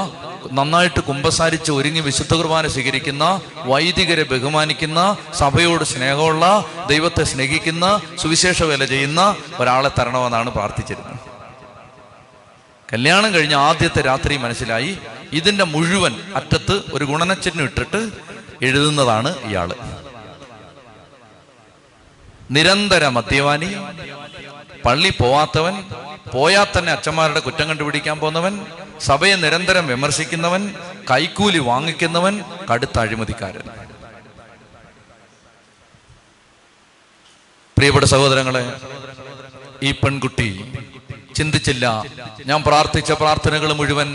നന്നായിട്ട് 0.57 1.01
കുമ്പസാരിച്ച് 1.09 1.71
ഒരുങ്ങി 1.71 2.01
വിശുദ്ധ 2.07 2.33
കുർബാന 2.35 2.67
സ്വീകരിക്കുന്ന 2.73 3.25
വൈദികരെ 3.71 4.23
ബഹുമാനിക്കുന്ന 4.31 5.01
സഭയോട് 5.41 5.83
സ്നേഹമുള്ള 5.91 6.45
ദൈവത്തെ 6.91 7.23
സ്നേഹിക്കുന്ന 7.31 7.85
സുവിശേഷ 8.21 8.63
വേല 8.69 8.85
ചെയ്യുന്ന 8.85 9.21
ഒരാളെ 9.61 9.91
തരണമെന്നാണ് 9.99 10.49
പ്രാർത്ഥിച്ചിരുന്നത്. 10.57 11.19
കല്യാണം 12.89 13.29
കഴിഞ്ഞ 13.33 13.55
ആദ്യത്തെ 13.69 14.01
രാത്രി 14.09 14.37
മനസ്സിലായി 14.37 14.91
ഇതിന്റെ 15.39 15.65
മുഴുവൻ 15.73 16.15
അറ്റത്ത് 16.39 16.75
ഒരു 16.95 17.05
ഗുണനച്ചിഹ്നം 17.11 17.65
ഇട്ടിട്ട് 17.69 18.01
എഴുതുന്നതാണ് 18.67 19.29
ഇയാൾ. 19.49 19.69
നിരന്തര 22.51 23.07
മദ്യപാനി 23.07 23.75
പള്ളി 24.85 25.09
പോവാത്തവൻ 25.09 25.83
പോയാൽ 26.31 26.67
തന്നെ 26.77 26.91
അച്ഛന്മാരുടെ 26.91 27.39
കുറ്റം 27.39 27.69
കണ്ടുപിടിക്കാൻ 27.69 28.19
പോന്നവൻ 28.19 28.65
സഭയെ 28.99 29.35
നിരന്തരം 29.35 29.87
വിമർശിക്കുന്നവൻ 29.87 30.75
കൈക്കൂലി 31.11 31.57
വാങ്ങിക്കുന്നവൻ 31.57 32.43
കടുത്ത 32.73 32.99
അഴിമതിക്കാരൻ. 32.99 33.61
പ്രിയപ്പെട്ട 37.77 38.05
സഹോദരങ്ങളെ 38.05 38.73
ഈ 39.83 39.91
പെൺകുട്ടി 39.91 40.49
ചിന്തിച്ചില്ല. 41.35 42.03
ഞാൻ 42.45 42.63
പ്രാർത്ഥിച്ച 42.63 43.11
പ്രാർത്ഥനകൾ 43.11 43.73
മുഴുവൻ 43.73 44.09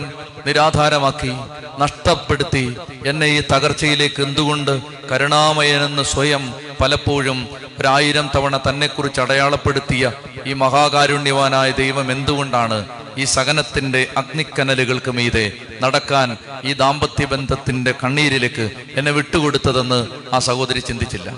നിരാധാരമാക്കി 0.47 1.33
നഷ്ടപ്പെടുത്തി. 1.79 2.77
എന്നെ 3.07 3.27
ഈ 3.27 3.43
തകർച്ചയിലേക്ക് 3.53 4.23
എന്തുകൊണ്ട് 4.23 4.81
കരുണാമയനെന്ന് 5.13 6.03
സ്വയം 6.03 6.55
പലപ്പോഴും 6.81 7.49
ഒരായിരം 7.81 8.31
തവണ 8.37 8.57
തന്നെക്കുറിച്ച് 8.57 9.21
അടയാളപ്പെടുത്തിയ 9.21 10.13
ഈ 10.47 10.53
മഹാകാരുണ്യവാനായ 10.53 11.71
ദൈവം 11.71 12.13
എന്തുകൊണ്ടാണ് 12.13 12.89
ഈ 13.19 13.25
സഹനത്തിന്റെ 13.25 14.07
അഗ്നിക്കനലുകൾക്ക് 14.17 15.11
മീതെ 15.11 15.53
നടക്കാൻ 15.83 16.37
ഈ 16.65 16.73
ദാമ്പത്യ 16.73 17.25
ബന്ധത്തിന്റെ 17.25 17.95
കണ്ണീരിലേക്ക് 18.05 18.71
എന്നെ 18.97 19.13
വിട്ടുകൊടുത്തതെന്ന് 19.13 20.01
ആ 20.33 20.39
സഹോദരി 20.39 20.79
ചിന്തിച്ചില്ല. 20.79 21.31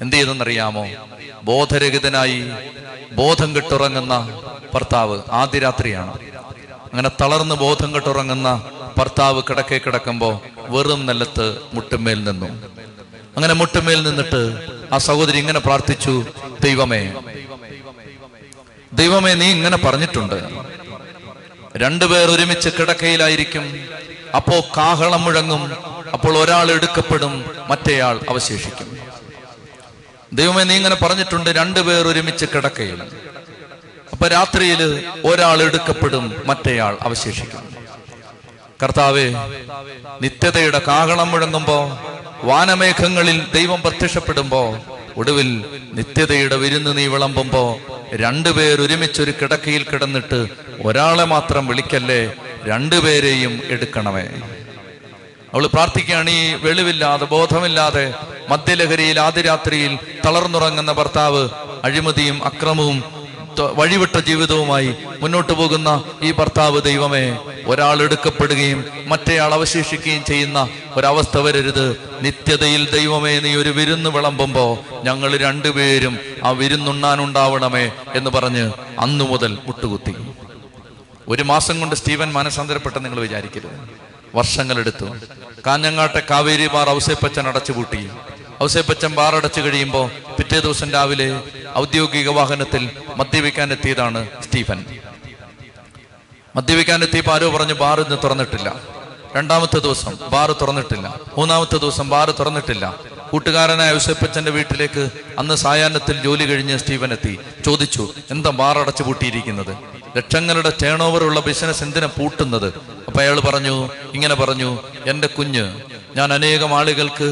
എന്ത് 0.00 0.16
ചെയ്തെന്നറിയാമോ? 0.16 0.86
ബോധരഹിതനായി 1.48 2.50
ബോധം 3.12 3.56
കെട്ടുറങ്ങുന്ന 3.56 4.40
ഭർത്താവ് 4.74 5.22
ആദ്യ 5.32 5.58
രാത്രിയാണ് 5.58 6.18
അങ്ങനെ 6.92 7.10
തളർന്ന് 7.20 7.54
ബോധം 7.54 7.94
കെട്ടുറങ്ങുന്ന 7.94 8.70
ഭർത്താവ് 8.98 9.42
കിടക്കെ 9.50 9.80
കിടക്കുമ്പോ 9.86 10.42
വെറും 10.58 11.06
നിലത്ത് 11.06 11.58
മുട്ടുമേൽ 11.72 12.24
നിന്നു. 12.24 12.46
അങ്ങനെ 13.36 13.54
മുട്ടുമേൽ 13.54 14.02
നിന്നിട്ട് 14.02 14.66
ആ 14.92 14.98
സഹോദരി 14.98 15.38
ഇങ്ങനെ 15.38 15.58
പ്രാർത്ഥിച്ചു 15.58 16.26
ദൈവമേ 16.64 17.12
ദൈവമേ 18.92 19.34
നീ 19.34 19.50
ഇങ്ങനെ 19.50 19.76
പറഞ്ഞിട്ടുണ്ട്. 19.76 20.48
രണ്ടുപേർ 21.76 22.30
ഒരുമിച്ച് 22.30 22.68
കിടക്കയിലായിരിക്കും. 22.68 23.88
അപ്പോ 24.36 24.60
കാഹളം 24.76 25.24
മുഴങ്ങും. 25.24 25.72
അപ്പോൾ 26.12 26.38
ഒരാൾ 26.38 26.70
എടുക്കപ്പെടും 26.70 27.44
മറ്റേയാൾ 27.68 28.20
അവശേഷിക്കും. 28.28 28.97
ദൈവമേ 30.32 30.64
നീ 30.64 30.74
ഇങ്ങനെ 30.76 30.94
പറഞ്ഞിട്ടുണ്ട് 30.94 31.50
രണ്ടുപേർ 31.50 32.06
ഒരുമിച്ച് 32.06 32.46
കിടക്കയിൽ 32.54 33.02
അപ്പൊ 34.12 34.28
രാത്രിയിൽ 34.28 35.04
ഒരാൾ 35.24 35.62
എടുക്കപ്പെടും 35.62 36.42
മറ്റേയാൾ 36.46 36.98
അവശേഷിക്കും. 37.02 37.68
കർത്താവെ 38.82 39.34
നിത്യതയുടെ 40.20 40.78
കാഹളം 40.88 41.30
മുഴങ്ങുമ്പോ 41.30 41.98
വാനമേഘങ്ങളിൽ 42.42 43.46
ദൈവം 43.54 43.82
പ്രത്യക്ഷപ്പെടുമ്പോ 43.82 44.84
ഒടുവിൽ 45.16 45.64
നിത്യതയുടെ 45.92 46.56
വിരുന്ന് 46.56 46.98
നീ 46.98 47.06
വിളമ്പുമ്പോ 47.06 47.78
രണ്ടുപേർ 48.14 48.80
ഒരുമിച്ചൊരു 48.80 49.30
കിടക്കയിൽ 49.30 49.82
കിടന്നിട്ട് 49.82 50.46
ഒരാളെ 50.84 51.24
മാത്രം 51.24 51.66
വിളിക്കല്ലേ 51.66 52.34
രണ്ടുപേരെയും 52.64 53.60
എടുക്കണമേ. 53.64 54.26
അവൾ 55.54 55.66
പ്രാർത്ഥിക്കുകയാണ് 55.66 56.30
ഈ 56.30 56.54
വെളിവില്ലാതെ 56.54 57.24
ബോധമില്ലാതെ 57.24 58.14
മദ്യലഹരിയിൽ 58.48 59.20
ആദ്യരാത്രിയിൽ 59.20 59.98
തളർന്നുറങ്ങുന്ന 60.26 60.92
ഭർത്താവ് 60.92 61.48
അഴിമതിയും 61.84 62.44
അക്രമവും 62.44 63.04
വഴിവിട്ട 63.58 64.18
ജീവിതവുമായി 64.18 64.94
മുന്നോട്ട് 65.20 65.52
പോകുന്ന 65.52 66.04
ഈ 66.22 66.32
ഭർത്താവ് 66.32 66.82
ദൈവമേ 66.82 67.38
ഒരാൾ 67.66 68.02
എടുക്കപ്പെടുകയും 68.02 68.84
മറ്റേയാൾ 69.06 69.54
അവശേഷിക്കുകയും 69.54 70.24
ചെയ്യുന്ന 70.24 70.68
ഒരവസ്ഥ 70.96 71.38
വരരുത്. 71.38 71.86
നിത്യതയിൽ 72.22 72.90
ദൈവമേ 72.90 73.38
നീ 73.38 73.54
ഒരു 73.54 73.68
വിരുന്ന് 73.68 74.10
വിളമ്പുമ്പോ 74.10 74.78
ഞങ്ങൾ 75.04 75.36
രണ്ടുപേരും 75.36 76.18
ആ 76.44 76.50
വിരുന്നുണ്ണാനുണ്ടാവണമേ 76.50 77.90
എന്ന് 78.14 78.30
പറഞ്ഞ് 78.30 78.72
അന്നു 78.98 79.24
മുതൽ 79.24 79.58
മുട്ടുകുത്തി. 79.66 80.14
ഒരു 81.28 81.42
മാസം 81.42 81.80
കൊണ്ട് 81.80 81.94
സ്റ്റീവൻ 81.94 82.32
മനസ്സന്തരപ്പെട്ട 82.32 82.96
നിങ്ങൾ 82.96 83.20
വിചാരിക്കരുത്. 83.20 84.07
വർഷങ്ങളെടുത്തു. 84.34 85.06
കാഞ്ഞങ്ങാട്ടെ 85.66 86.22
കാവേരി 86.30 86.66
ബാർ 86.66 86.90
ഔസേപ്പച്ചൻ 86.90 87.48
അടച്ചുപൂട്ടി. 87.48 88.10
ഔസേപ്പച്ചൻ 88.62 89.14
ബാർ 89.14 89.36
അടച്ചു 89.36 89.60
കഴിയുമ്പോൾ 89.60 90.08
പിറ്റേ 90.08 90.60
ദിവസം 90.60 90.90
രാവിലെ 90.90 91.40
ഔദ്യോഗിക 91.78 92.28
വാഹനത്തിൽ 92.28 92.90
മദ്യപിക്കാൻ 93.16 93.72
എത്തിയതാണ് 93.72 94.28
സ്റ്റീഫൻ. 94.42 94.84
മദ്യപിക്കാൻ 96.56 97.02
എത്തിയപ്പോൾ 97.02 97.34
ആരോ 97.34 97.50
പറഞ്ഞു 97.50 97.74
ബാർ 97.74 98.00
ഇന്ന് 98.00 98.16
തുറന്നിട്ടില്ല. 98.24 98.76
രണ്ടാമത്തെ 99.36 99.78
ദിവസം 99.78 100.12
ബാർ 100.32 100.52
തുറന്നിട്ടില്ല. 100.52 101.20
മൂന്നാമത്തെ 101.38 101.76
ദിവസം 101.76 102.08
ബാർ 102.08 102.30
തുറന്നിട്ടില്ല. 102.30 102.96
കൂട്ടുകാരനായ 103.30 103.94
ഔസേപ്പച്ചന്റെ 103.94 104.50
വീട്ടിലേക്ക് 104.50 105.08
അന്ന് 105.38 105.54
സായാഹ്നത്തിൽ 105.54 106.22
ജോലി 106.22 106.44
കഴിഞ്ഞ് 106.44 106.78
സ്റ്റീഫൻ 106.78 107.12
എത്തി 107.12 107.38
ചോദിച്ചു 107.64 108.14
എന്താ 108.30 108.50
ബാർ 108.50 108.78
അടച്ചു 108.78 109.02
പൂട്ടിയിരിക്കുന്നത് 109.02 109.76
ലക്ഷങ്ങളുടെ 110.16 110.72
ടേൺ 110.82 111.02
ഉള്ള 111.02 111.40
ബിസിനസ് 111.40 111.82
എന്തിനാ 111.82 112.06
പൂട്ടുന്നത്? 112.06 112.97
അപ്പൊ 113.18 113.26
അയാൾ 113.26 113.40
പറഞ്ഞു 113.40 113.90
ഇങ്ങനെ 114.14 114.34
പറഞ്ഞു 114.34 114.78
എന്റെ 115.06 115.26
കുഞ്ഞ് 115.26 115.62
ഞാൻ 116.16 116.32
അനേകം 116.32 116.74
ആളുകൾക്ക് 116.78 117.28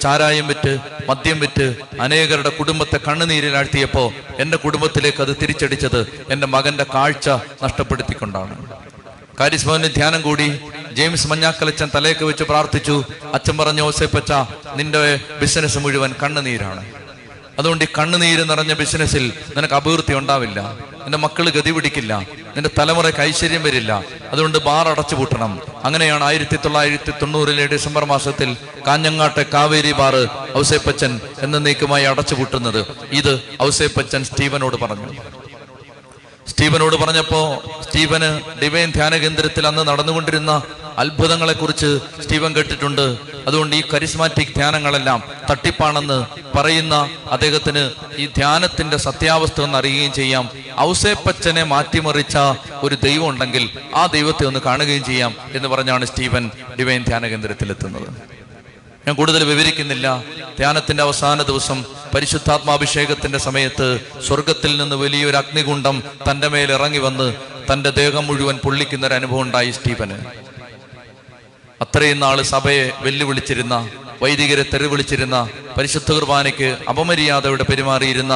ചാരായം 0.00 0.46
വിറ്റ് 0.46 0.78
മദ്യം 1.08 1.40
വിറ്റ് 1.40 1.66
അനേകരുടെ 2.00 2.48
കുടുംബത്തെ 2.48 2.98
കണ്ണുനീരിലാഴ്ത്തിയപ്പോ 3.08 4.12
എന്റെ 4.38 4.56
കുടുംബത്തിലേക്ക് 4.56 5.20
അത് 5.22 5.36
തിരിച്ചടിച്ചത് 5.42 6.24
എന്റെ 6.30 6.46
മകന്റെ 6.46 6.86
കാഴ്ച 6.94 7.28
നഷ്ടപ്പെടുത്തിക്കൊണ്ടാണ്. 7.62 8.66
കാരിസ്മോന് 9.40 9.84
ധ്യാനം 9.84 10.22
കൂടി 10.22 10.48
ജെയിംസ് 10.92 11.28
മഞ്ഞാക്കലച്ചൻ 11.28 11.90
തലേക്ക് 11.94 12.24
വെച്ച് 12.24 12.44
പ്രാർത്ഥിച്ചു. 12.44 13.04
അച്ഛൻ 13.34 13.58
പറഞ്ഞു 13.58 13.82
ഓസേപ്പച്ച 13.82 14.32
നിന്റെ 14.76 15.20
ബിസിനസ് 15.40 15.78
മുഴുവൻ 15.78 16.14
കണ്ണുനീരാണ്. 16.22 16.86
അതുകൊണ്ട് 17.58 17.84
ഈ 17.84 17.88
കണ്ണുനീര് 17.98 18.50
നിറഞ്ഞ 18.50 18.72
ബിസിനസ്സിൽ 18.72 19.32
നിനക്ക് 19.56 19.74
അഭിവൃദ്ധി 19.74 20.14
ഉണ്ടാവില്ല. 20.14 20.60
എന്റെ 21.04 21.18
മക്കൾ 21.18 21.50
ഗതി 21.50 21.70
പിടിക്കില്ല. 21.70 22.26
നിന്റെ 22.56 22.70
തലമുറയ്ക്ക് 22.78 23.20
ഐശ്വര്യം 23.20 23.62
വരില്ല. 23.62 24.04
അതുകൊണ്ട് 24.30 24.58
ബാർ 24.58 24.88
അടച്ചു 24.88 25.14
പൂട്ടണം. 25.14 25.60
അങ്ങനെയാണ് 25.84 26.24
ആയിരത്തി 26.24 26.56
തൊള്ളായിരത്തി 26.56 27.10
തൊണ്ണൂറിലെ 27.10 27.66
ഡിസംബർ 27.66 28.04
മാസത്തിൽ 28.04 28.56
കാഞ്ഞങ്ങാട്ടെ 28.86 29.44
കാവേരി 29.54 29.92
ബാറ് 29.92 30.26
ഔസേപ്പച്ചൻ 30.58 31.20
എന്നേക്കുമായി 31.42 32.04
അടച്ചു 32.04 32.34
പൂട്ടുന്നത്. 32.34 32.86
ഇത് 33.12 33.40
ഔസേപ്പച്ചൻ 33.62 34.24
സ്റ്റീവനോട് 34.24 34.76
പറഞ്ഞു. 34.76 35.14
സ്റ്റീവനോട് 36.48 36.96
പറഞ്ഞപ്പോ 36.96 37.62
സ്റ്റീവന് 37.82 38.60
ഡിവൈൻ 38.62 38.90
ധ്യാന 38.90 39.16
കേന്ദ്രത്തിൽ 39.16 39.66
അന്ന് 39.66 39.88
നടന്നുകൊണ്ടിരുന്ന 39.88 40.62
അത്ഭുതങ്ങളെ 41.00 41.52
കുറിച്ച് 41.52 41.90
സ്റ്റീവൻ 42.22 42.56
കേട്ടിട്ടുണ്ട്. 42.56 43.04
അതുകൊണ്ട് 43.48 43.76
ഈ 43.76 43.82
കരിസ്മാറ്റിക് 43.92 44.54
ധ്യാനങ്ങളെല്ലാം 44.56 45.22
തട്ടിപ്പാണെന്ന് 45.50 46.18
പറയുന്ന 46.56 46.94
അദ്ദേഹത്തിന് 47.30 47.90
ഈ 48.18 48.26
ധ്യാനത്തിന്റെ 48.26 48.96
സത്യാവസ്ഥ 48.96 49.60
ഒന്ന് 49.60 49.78
അറിയുകയും 49.78 50.12
ചെയ്യാം. 50.12 50.50
ഔസേപ്പച്ചനെ 50.80 51.62
മാറ്റിമറിച്ച 51.62 52.36
ഒരു 52.82 52.94
ദൈവം 52.94 53.28
ഉണ്ടെങ്കിൽ 53.28 53.70
ആ 53.94 54.06
ദൈവത്തെ 54.06 54.44
ഒന്ന് 54.46 54.60
കാണുകയും 54.60 55.04
ചെയ്യാം 55.04 55.34
എന്ന് 55.52 55.68
പറഞ്ഞാണ് 55.68 56.04
സ്റ്റീവൻ 56.04 56.50
ഡിവൈൻ 56.78 57.04
ധ്യാന 57.04 57.26
കേന്ദ്രത്തിൽ 57.26 57.70
എത്തുന്നത് 57.70 58.08
ഞാൻ 59.06 59.16
കൂടുതൽ 59.16 59.44
വിവരിക്കുന്നില്ല. 59.44 60.24
ധ്യാനത്തിന്റെ 60.58 61.02
അവസാന 61.02 61.42
ദിവസം 61.42 61.84
പരിശുദ്ധാത്മാഭിഷേകത്തിന്റെ 62.14 63.38
സമയത്ത് 63.38 63.86
സ്വർഗത്തിൽ 64.26 64.76
നിന്ന് 64.76 64.96
വലിയൊരു 64.96 65.36
അഗ്നികുണ്ഡം 65.36 66.02
തന്റെ 66.30 66.48
മേൽ 66.48 66.72
ഇറങ്ങി 66.72 66.98
വന്ന് 66.98 67.28
തന്റെ 67.72 67.90
ദേഹം 67.90 68.26
മുഴുവൻ 68.26 68.56
പൊള്ളിക്കുന്ന 68.56 69.06
ഒരു 69.06 69.14
അനുഭവം 69.14 69.42
ഉണ്ടായി 69.42 69.70
സ്റ്റീഫന് 69.70 70.18
അത്രയും 71.82 72.18
നാൾ 72.18 72.42
സഭയെ 72.42 72.92
വെല്ലുവിളിച്ചിരുന്ന 73.04 73.74
വൈദികരെ 74.22 74.64
തെരുവിളിച്ചിരുന്ന 74.72 75.36
പരിശുദ്ധ 75.76 76.12
കുർബാനയ്ക്ക് 76.12 76.68
അപമര്യാദയോടെ 76.88 77.64
പെരുമാറിയിരുന്ന 77.70 78.34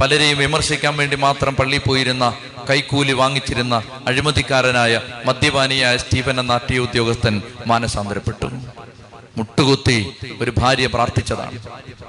പലരെയും 0.00 0.38
വിമർശിക്കാൻ 0.38 0.94
വേണ്ടി 0.96 1.16
മാത്രം 1.16 1.54
പള്ളി 1.54 1.78
പോയിരുന്ന 1.78 2.24
കൈക്കൂലി 2.70 3.12
വാങ്ങിച്ചിരുന്ന 3.12 3.74
അഴിമതിക്കാരനായ 4.08 5.00
മദ്യപാനിയായ 5.26 5.96
സ്റ്റീഫൻ 5.96 6.40
എന്ന 6.40 6.52
ആർ 6.52 6.72
ഉദ്യോഗസ്ഥൻ 6.86 7.42
മാനസാന്തരപ്പെട്ടു. 7.66 8.48
മുട്ടുകുത്തി 9.38 9.98
ഒരു 10.42 10.52
ഭാര്യ 10.58 10.86
പ്രാർത്ഥിച്ചതാണ്. 10.86 11.56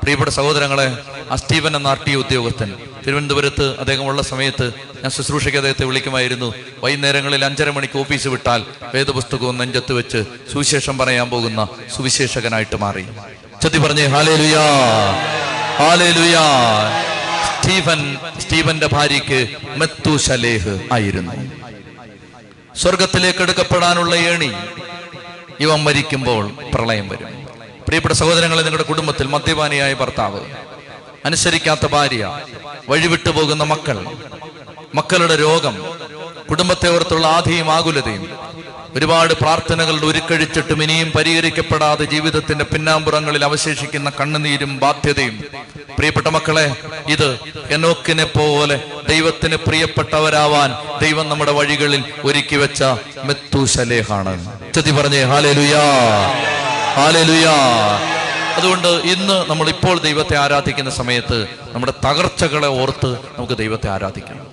പ്രിയപ്പെട്ട 0.07 0.31
സഹോദരങ്ങളെ 0.31 0.97
ആ 1.31 1.35
സ്റ്റീവൻ 1.35 1.75
എന്ന 1.75 1.87
ആർ 1.87 1.99
ടി 2.07 2.15
ഉദ്യോഗസ്ഥൻ. 2.15 2.75
തിരുവനന്തപുരത്ത് 3.07 3.79
അദ്ദേഹമുള്ള 3.79 4.21
സമയത്ത് 4.21 4.67
ഞാൻ 5.01 5.09
ശുശ്രൂഷയ്ക്ക് 5.09 5.57
അദ്ദേഹത്തെ 5.57 5.85
വിളിക്കുമായിരുന്നു. 5.85 6.53
വൈകുന്നേരങ്ങളിൽ 6.83 7.45
അഞ്ചര 7.45 7.69
മണിക്ക് 7.69 7.99
ഓഫീസ് 7.99 8.27
വിട്ടാൽ 8.27 8.63
വേദപുസ്തകവും 8.95 9.57
നെഞ്ചത്ത് 9.57 9.93
വെച്ച് 9.93 10.23
സുവിശേഷം 10.53 10.97
പറയാൻ 10.97 11.29
പോകുന്ന 11.29 11.67
സുവിശേഷകനായിട്ട് 11.95 12.75
മാറി. 12.75 13.05
ചത്തി 13.63 13.77
പറഞ്ഞേ 13.77 14.05
ഹാലേ 14.05 14.35
ലുയാ 16.11 16.47
സ്റ്റീഫൻ 17.59 18.17
സ്റ്റീഫന്റെ 18.39 18.89
ഭാര്യയ്ക്ക് 18.93 19.47
മെത്തൂശലേഹ് 19.75 20.79
ആയിരുന്നു. 20.93 21.31
സ്വർഗത്തിലേക്ക് 22.75 23.39
എടുക്കപ്പെടാനുള്ള 23.39 24.15
ഏണി. 24.15 24.51
ഇവൻ 25.59 25.83
മരിക്കുമ്പോൾ 25.83 26.51
പ്രളയം 26.73 27.09
വരും. 27.09 27.46
പ്രിയപ്പെട്ട 27.87 28.13
സഹോദരങ്ങളെ 28.13 28.61
നിങ്ങളുടെ 28.61 28.87
കുടുംബത്തിൽ 28.87 29.27
മദ്യപാനിയായ 29.27 29.93
ഭർത്താവ് 29.93 30.39
അനുസരിക്കാത്ത 31.25 31.85
ഭാര്യ 31.85 32.39
വഴിവിട്ടു 32.89 33.29
പോകുന്ന 33.29 33.63
മക്കൾ 33.63 34.05
മക്കളുടെ 34.95 35.35
രോഗം 35.35 35.75
കുടുംബത്തെ 36.49 36.89
ഓർത്തുള്ള 36.89 37.27
ആധിയും 37.27 37.71
ആകുലതയും 37.71 38.37
ഒരുപാട് 38.95 39.33
പ്രാർത്ഥനകളുടെ 39.33 40.05
ഉരുക്കഴിച്ചിട്ടും 40.05 40.83
ഇനിയും 40.83 41.11
പരിഹരിക്കപ്പെടാതെ 41.11 42.05
ജീവിതത്തിന്റെ 42.05 42.65
പിന്നാമ്പുറങ്ങളിൽ 42.65 43.45
അവശേഷിക്കുന്ന 43.45 44.11
കണ്ണുനീരും 44.19 44.79
ബാധ്യതയും. 44.79 45.43
പ്രിയപ്പെട്ട 45.97 46.27
മക്കളെ 46.27 46.75
ഇത് 47.07 47.39
എനോക്കിനെ 47.69 48.23
പോലെ 48.23 48.81
ദൈവത്തിന് 49.09 49.55
പ്രിയപ്പെട്ടവരാവാൻ 49.55 50.75
ദൈവം 51.01 51.29
നമ്മുടെ 51.29 51.51
വഴികളിൽ 51.51 52.03
ഒരുക്കി 52.23 52.55
വെച്ച 52.55 52.83
മെത്തൂശലേഹാണ്. 53.23 54.35
ചതി 54.73 54.91
പറഞ്ഞേ 54.91 55.23
ഹാലേലുയാ. 55.23 55.83
ഹാലേലുയാ. 56.97 57.55
അതുകൊണ്ട് 58.55 58.87
ഇന്ന് 58.87 59.45
നമ്മൾ 59.47 59.69
ഇപ്പോൾ 59.69 59.99
ദൈവത്തെ 59.99 60.37
ആരാധിക്കുന്ന 60.37 60.89
സമയത്ത് 60.89 61.47
നമ്മുടെ 61.71 61.93
തകർച്ചകളെ 62.05 62.67
ഓർത്ത് 62.67 63.13
നമുക്ക് 63.15 63.57
ദൈവത്തെ 63.57 63.89
ആരാധിക്കണം 63.89 64.47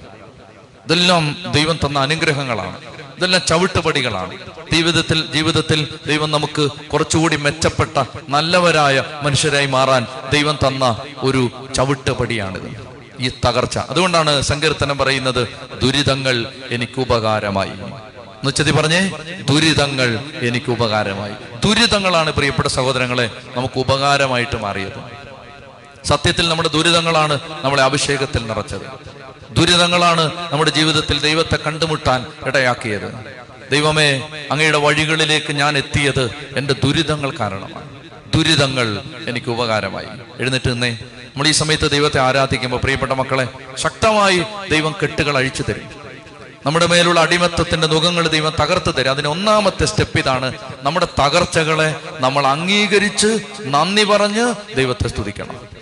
ഇതെല്ലാം 0.85 1.37
ദൈവം 1.51 1.79
തന്ന 1.85 1.99
അനുഗ്രഹങ്ങളാണ്. 1.99 2.77
ഇതെല്ലാം 3.19 3.43
ചവിട്ടുപടികളാണ്. 3.49 4.37
ജീവിതത്തിൽ 4.73 5.27
ജീവിതത്തിൽ 5.35 5.89
ദൈവം 6.07 6.31
നമുക്ക് 6.31 6.69
കുറച്ചുകൂടി 6.93 7.37
മെച്ചപ്പെട്ട 7.37 8.05
നല്ലവരായ 8.29 9.05
മനുഷ്യരായി 9.23 9.67
മാറാൻ 9.67 10.07
ദൈവം 10.33 10.59
തന്ന 10.67 10.97
ഒരു 11.23 11.51
ചവിട്ടുപടിയാണിത്. 11.75 12.89
ഈ 13.21 13.31
തകർച്ച. 13.47 13.79
അതുകൊണ്ടാണ് 13.79 14.41
സങ്കീർത്തനം 14.41 14.99
പറയുന്നത് 14.99 15.49
ദുരിതങ്ങൾ 15.83 16.47
എനിക്ക് 16.71 17.01
ഉപകാരമായി 17.01 17.71
എന്നുവെച്ചതി 18.45 18.71
പറഞ്ഞേ? 18.71 19.13
ദുരിതങ്ങൾ 19.51 20.19
എനിക്ക് 20.43 20.71
ഉപകാരമായി. 20.71 21.33
ദുരിതങ്ങളാണ് 21.65 22.33
പ്രിയപ്പെട്ട 22.33 22.69
സഹോദരങ്ങളെ 22.69 23.31
നമുക്ക് 23.57 23.81
ഉപകാരമായിട്ട് 23.81 24.57
മാറിയത്. 24.57 25.01
സത്യത്തിൽ 26.07 26.49
നമ്മുടെ 26.49 26.69
ദുരിതങ്ങളാണ് 26.69 27.41
നമ്മളെ 27.63 27.83
അഭിഷേകത്തിൽ 27.83 28.47
നിറച്ചത്. 28.47 28.81
ദുരിതങ്ങളാണ് 29.55 30.53
നമ്മുടെ 30.53 30.71
ജീവിതത്തിൽ 30.71 31.21
ദൈവത്തെ 31.21 31.59
കണ്ടുമുട്ടാൻ 31.67 32.27
ഇടയാക്കിയത്. 32.47 33.15
ദൈവമേ 33.71 34.29
അങ്ങയുടെ 34.51 34.79
വഴികളിലേക്ക് 34.79 35.53
ഞാൻ 35.53 35.79
എത്തിയത് 35.79 36.31
എന്റെ 36.57 36.75
ദുരിതങ്ങൾ 36.85 37.31
കാരണമാണ്. 37.31 38.03
ദുരിതങ്ങൾ 38.37 39.03
എനിക്ക് 39.29 39.51
ഉപകാരമായി. 39.51 40.07
എഴുന്നേറ്റ് 40.41 40.71
നിന്നേ. 40.71 40.91
നമ്മൾ 40.91 41.49
ഈ 41.49 41.51
സമയത്ത് 41.51 41.91
ദൈവത്തെ 41.91 42.21
ആരാധിക്കുമ്പോൾ 42.21 42.77
പ്രിയപ്പെട്ട 42.77 43.13
മക്കളെ 43.13 43.49
ശക്തമായി 43.77 44.43
ദൈവം 44.71 44.95
കെട്ടുകൾ 45.03 45.37
അഴിച്ചു 45.37 45.63
തരും 45.63 46.04
നമ്മുടെ 46.67 46.87
മേലുള്ള 46.87 47.21
അടിമത്തത്തിന്റെ 47.21 47.87
മുഖങ്ങൾ 47.87 48.29
ദൈവം 48.29 48.53
തകർത്ത് 48.61 48.95
തരും. 48.95 49.11
അതിന് 49.11 49.29
ഒന്നാമത്തെ 49.29 49.85
സ്റ്റെപ്പ് 49.85 50.19
ഇതാണ് 50.19 50.59
നമ്മുടെ 50.83 51.09
തകർച്ചകളെ 51.21 52.01
നമ്മൾ 52.21 52.47
അംഗീകരിച്ച് 52.47 53.39
നന്ദി 53.61 54.05
പറഞ്ഞ് 54.05 54.75
ദൈവത്തെ 54.75 55.09
സ്തുതിക്കണം. 55.09 55.74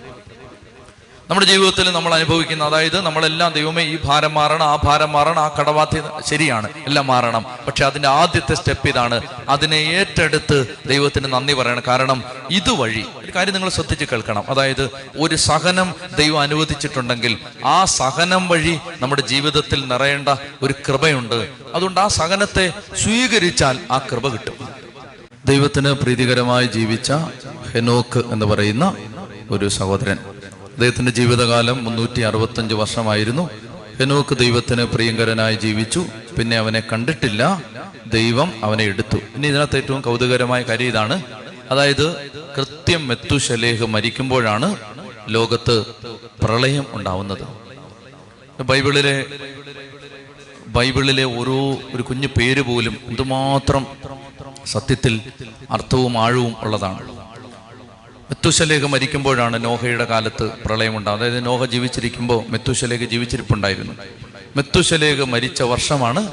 നമ്മുടെ 1.29 1.45
ജീവിതത്തിൽ 1.45 1.91
നമ്മൾ 1.91 2.13
അനുഭവിക്കുന്ന 2.13 2.63
അതായത് 2.63 3.01
നമ്മളെല്ലാം 3.01 3.53
ദൈവമേ 3.53 3.83
ഈ 3.83 3.97
ഭാരം 4.03 4.33
മാറണം 4.33 4.65
ആ 4.65 4.75
ഭാരം 4.83 5.11
മാറണം 5.11 5.39
ആ 5.39 5.47
കടബാധ്യത 5.59 6.03
ശരിയാണ് 6.27 6.69
എല്ലാം 6.87 7.07
മാറണം. 7.07 7.45
പക്ഷെ 7.67 7.85
അതിന്റെ 7.85 8.07
ആദ്യത്തെ 8.07 8.53
സ്റ്റെപ്പ് 8.53 8.89
ഇതാണ്. 8.89 9.21
അതിനെ 9.49 9.75
ഏറ്റെടുത്ത് 9.75 10.67
ദൈവത്തിന് 10.85 11.33
നന്ദി 11.33 11.53
പറയണം. 11.53 11.83
കാരണം 11.87 12.23
ഇതുവഴി 12.51 13.05
ഒരു 13.15 13.31
കാര്യം 13.35 13.53
നിങ്ങൾ 13.53 13.69
ശ്രദ്ധിച്ച് 13.69 14.05
കേൾക്കണം. 14.05 14.43
അതായത് 14.49 14.89
ഒരു 15.17 15.35
സഹനം 15.35 15.95
ദൈവം 16.17 16.39
അനുവദിച്ചിട്ടുണ്ടെങ്കിൽ 16.39 17.37
ആ 17.65 17.85
സഹനം 17.85 18.47
വഴി 18.47 18.79
നമ്മുടെ 18.99 19.21
ജീവിതത്തിൽ 19.21 19.87
നിറയേണ്ട 19.87 20.29
ഒരു 20.61 20.75
കൃപയുണ്ട്. 20.87 21.47
അതുകൊണ്ട് 21.73 21.99
ആ 21.99 22.07
സഹനത്തെ 22.07 22.73
സ്വീകരിച്ചാൽ 23.03 23.79
ആ 23.91 23.97
കൃപ 23.97 24.27
കിട്ടും. 24.27 24.67
ദൈവത്തിന് 25.45 25.91
പ്രീതികരമായി 25.91 26.67
ജീവിച്ച 26.67 27.11
ഹെനോക്ക് 27.73 28.19
എന്ന് 28.31 28.45
പറയുന്ന 28.45 28.95
ഒരു 29.51 29.67
സഹോദരൻ. 29.67 30.17
അദ്ദേഹത്തിന്റെ 30.73 31.11
ജീവിതകാലം 31.11 31.83
മുന്നൂറ്റി 31.83 32.21
അറുപത്തഞ്ച് 32.21 32.73
വർഷമായിരുന്നു. 32.73 33.49
ഹെനോക്ക് 33.99 34.37
ദൈവത്തിന് 34.37 34.83
പ്രിയങ്കരനായി 34.83 35.55
ജീവിച്ചു. 35.55 36.05
പിന്നെ 36.39 36.57
അവനെ 36.57 36.79
കണ്ടിട്ടില്ല. 36.79 37.61
ദൈവം 38.07 38.53
അവനെ 38.63 38.83
എടുത്തു. 38.83 39.15
ഇനി 39.15 39.47
ഇതിനകത്ത് 39.47 39.77
ഏറ്റവും 39.77 40.01
കൗതുകരമായ 40.01 40.61
കാര്യം 40.61 40.87
ഇതാണ്. 40.87 41.23
അതായത് 41.71 42.29
കൃത്യം 42.57 43.07
മെത്തുശലേഹ് 43.07 43.85
മരിക്കുമ്പോഴാണ് 43.85 44.75
ലോകത്ത് 45.29 45.85
പ്രളയം 46.43 46.85
ഉണ്ടാവുന്നത്. 46.91 47.47
ബൈബിളിലെ 48.61 49.25
ബൈബിളിലെ 50.67 51.23
ഓരോ 51.23 51.77
ഒരു 51.95 52.01
കുഞ്ഞു 52.01 52.27
പേര് 52.27 52.61
പോലും 52.61 52.97
എന്തുമാത്രം 53.05 53.87
സത്യത്തിൽ 54.65 55.21
അർത്ഥവും 55.71 56.17
ആഴവും 56.17 56.55
ഉള്ളതാണ്. 56.61 57.22
മെത്തുശലേഖ 58.33 58.85
മരിക്കുമ്പോഴാണ് 58.85 59.63
നോഹയുടെ 59.63 60.05
കാലത്ത് 60.05 60.43
പ്രളയമുണ്ടാകുന്നത് 60.43 61.29
അതായത് 61.29 61.45
നോഹ 61.45 61.65
ജീവിച്ചിരിക്കുമ്പോൾ 61.65 62.43
മെത്തുശലേഖ 62.49 63.03
ജീവിച്ചിരിപ്പുണ്ടായിരുന്നു. 63.03 63.93
മെത്തുശലേഖ 64.55 65.23
മരിച്ച 65.23 65.61
വർഷമാണ് 65.61 66.31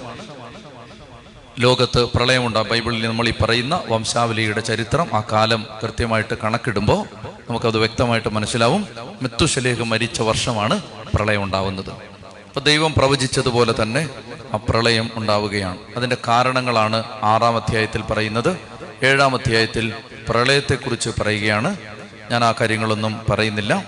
ലോകത്ത് 1.58 2.04
പ്രളയമുണ്ടാകും 2.04 2.68
ബൈബിളിൽ 2.68 3.06
നമ്മൾ 3.06 3.28
ഈ 3.28 3.32
പറയുന്ന 3.42 3.80
വംശാവലിയുടെ 3.88 4.60
ചരിത്രം. 4.60 5.06
ആ 5.14 5.22
കാലം 5.32 5.66
കൃത്യമായിട്ട് 5.82 6.34
കണക്കിടുമ്പോൾ 6.44 7.04
നമുക്കത് 7.50 7.78
വ്യക്തമായിട്ട് 7.78 8.28
മനസ്സിലാവും. 8.28 8.86
മെത്തുശലേഖ 9.22 9.82
മരിച്ച 9.82 10.22
വർഷമാണ് 10.22 10.82
പ്രളയം 11.14 11.42
ഉണ്ടാവുന്നത് 11.42 11.90
അപ്പൊ 11.90 12.60
ദൈവം 12.60 12.94
പ്രവചിച്ചതുപോലെ 12.94 13.74
തന്നെ 13.82 14.08
ആ 14.54 14.56
പ്രളയം 14.56 15.10
ഉണ്ടാവുകയാണ്. 15.14 15.78
അതിന്റെ 15.96 16.16
കാരണങ്ങളാണ് 16.28 17.04
ആറാം 17.22 17.56
അധ്യായത്തിൽ 17.56 18.02
പറയുന്നത്. 18.02 18.56
ഏഴാം 19.02 19.34
അധ്യായത്തിൽ 19.34 19.92
പ്രളയത്തെക്കുറിച്ച് 20.28 21.10
പറയുകയാണ്. 21.20 21.89
ഞാൻ 22.30 22.44
ആ 22.44 22.54
കാര്യങ്ങളൊന്നും 22.60 23.20
പറയുന്നില്ല. 23.30 23.84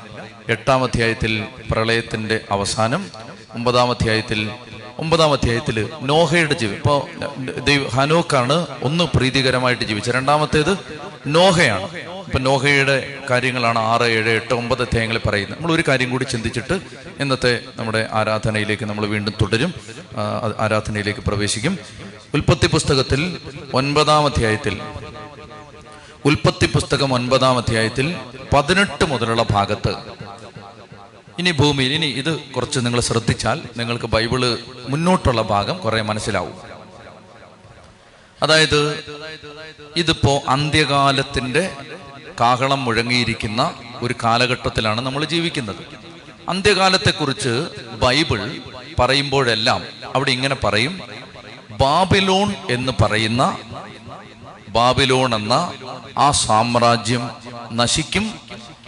എട്ടാം 0.48 0.84
അധ്യായത്തിൽ 0.84 1.44
പ്രളയത്തിന്റെ 1.70 2.40
അവസാനം 2.50 3.06
ഒമ്പതാം 3.54 3.90
അധ്യായത്തിൽ 3.90 4.50
ഒമ്പതാം 4.98 5.32
അധ്യായത്തിൽ 5.32 5.88
നോഹയുടെ 6.02 6.54
ജീവി 6.54 6.74
ഇപ്പോൾ 6.74 7.00
ദൈവ 7.60 7.88
ഹനോക്കാണ് 7.88 8.66
ഒന്ന് 8.82 9.04
പ്രീതികരമായിട്ട് 9.04 9.84
ജീവിച്ചത്. 9.84 10.14
രണ്ടാമത്തേത് 10.14 10.76
നോഹയാണ്. 11.26 11.82
ഇപ്പൊ 12.26 12.38
നോഹയുടെ 12.38 13.14
കാര്യങ്ങളാണ് 13.30 13.78
ആറ് 13.78 14.02
ഏഴ് 14.02 14.30
എട്ട് 14.30 14.54
ഒമ്പത് 14.54 14.82
അധ്യായങ്ങളിൽ 14.82 15.20
പറയുന്നത്. 15.26 15.62
നമ്മൾ 15.62 15.74
ഒരു 15.74 15.84
കാര്യം 15.88 16.10
കൂടി 16.10 16.24
ചിന്തിച്ചിട്ട് 16.24 16.80
ഇന്നത്തെ 17.20 17.60
നമ്മുടെ 17.76 18.08
ആരാധനയിലേക്ക് 18.12 18.84
നമ്മൾ 18.84 19.06
വീണ്ടും 19.06 19.34
തുടരും. 19.40 19.74
ആരാധനയിലേക്ക് 20.58 21.20
പ്രവേശിക്കും. 21.20 21.78
ഉൽപ്പത്തി 22.34 22.66
പുസ്തകത്തിൽ 22.66 23.36
ഒൻപതാം 23.74 24.24
അധ്യായത്തിൽ 24.26 24.80
ഉൽപ്പത്തി 26.24 26.66
പുസ്തകം 26.66 27.14
ഒൻപതാം 27.14 27.58
അധ്യായത്തിൽ 27.58 28.16
പതിനെട്ട് 28.52 29.04
മുതലുള്ള 29.04 29.44
ഭാഗത്ത്. 29.50 29.94
ഇനി 31.38 31.50
ഭൂമിയിൽ 31.50 31.92
ഇനി 31.92 32.06
ഇത് 32.06 32.40
കുറച്ച് 32.40 32.80
നിങ്ങൾ 32.80 33.00
ശ്രദ്ധിച്ചാൽ 33.00 33.62
നിങ്ങൾക്ക് 33.76 34.04
ബൈബിൾ 34.04 34.58
മുന്നോട്ടുള്ള 34.88 35.42
ഭാഗം 35.42 35.78
കുറെ 35.78 36.02
മനസ്സിലാവും. 36.02 36.54
അതായത് 38.42 39.04
ഇതിപ്പോ 39.96 40.42
അന്ത്യകാലത്തിന്റെ 40.48 41.76
കാഹളം 42.40 42.84
മുഴങ്ങിയിരിക്കുന്ന 42.84 43.74
ഒരു 44.02 44.14
കാലഘട്ടത്തിലാണ് 44.24 45.00
നമ്മൾ 45.00 45.24
ജീവിക്കുന്നത്. 45.24 45.82
അന്ത്യകാലത്തെക്കുറിച്ച് 46.48 47.66
ബൈബിൾ 48.02 48.56
പറയുമ്പോഴെല്ലാം 48.98 49.82
അവിടെ 50.14 50.30
ഇങ്ങനെ 50.30 50.54
പറയും 50.54 51.00
ബാബിലോൺ 51.70 52.54
എന്ന് 52.70 52.92
പറയുന്ന 53.00 53.58
ബാബിലോൺ 54.72 55.34
എന്ന 55.34 55.72
ആ 56.18 56.30
സാമ്രാജ്യം 56.30 57.30
നശിക്കും 57.72 58.34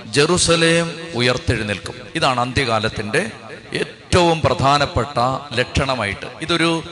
ജെറുസലേം 0.07 0.91
ഉയർത്തെഴുന്നേൽക്കും. 1.15 1.95
ഇതാണ് 2.15 2.41
അന്ത്യകാലത്തിന്റെ 2.41 3.31
ഏറ്റവും 3.73 4.41
പ്രധാനപ്പെട്ട 4.41 5.19
ലക്ഷണമായിട്ട്. 5.53 6.27
ഇതൊരു 6.41 6.83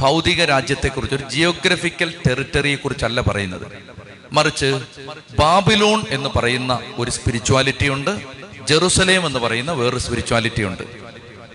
ഭൗതിക 0.00 0.44
രാജ്യത്തെക്കുറിച്ച് 0.44 1.16
ഒരു 1.16 1.30
ജിയോഗ്രഫിക്കൽ 1.30 2.14
ടെറിട്ടറിയെ 2.28 2.76
കുറിച്ചല്ല 2.76 3.20
പറയുന്നത്. 3.20 3.66
മറിച്ച് 4.32 4.80
ബാബിലോൺ 5.38 6.04
എന്ന് 6.08 6.28
പറയുന്ന 6.38 6.78
ഒരു 6.96 7.10
സ്പിരിച്വാലിറ്റി 7.10 7.88
ഉണ്ട് 7.88 8.20
ജെറുസലേം 8.68 9.26
എന്ന് 9.26 9.38
പറയുന്ന 9.38 9.72
വേറൊരു 9.72 9.98
സ്പിരിച്വാലിറ്റി 9.98 10.62
ഉണ്ട്. 10.62 10.82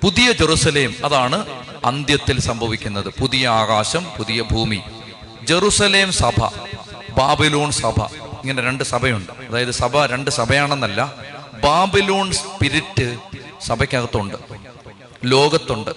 പുതിയ 0.01 0.31
ജെറുസലേം 0.31 0.95
അതാണ് 1.05 1.45
അന്ത്യത്തിൽ 1.85 2.39
സംഭവിക്കുന്നത്. 2.39 3.13
പുതിയ 3.19 3.47
ആകാശം 3.47 4.05
പുതിയ 4.17 4.41
ഭൂമി. 4.41 4.81
ജെറുസലേം 5.43 6.11
സഭ 6.11 6.45
ബാബിലോൺ 7.17 7.71
സഭ. 7.71 8.01
ഇങ്ങനെ 8.43 8.61
രണ്ട് 8.61 8.83
സഭയുണ്ട്. 8.83 9.31
അതായത് 9.49 9.71
സഭ 9.71 10.05
രണ്ട് 10.05 10.31
സഭയാണെന്നല്ല 10.31 11.13
ബാബിലോൺ 11.63 12.31
സ്പിരിറ്റ് 12.31 13.17
സഭയ്ക്കകത്തുണ്ട് 13.65 14.37
ലോകത്തുണ്ട്. 15.25 15.91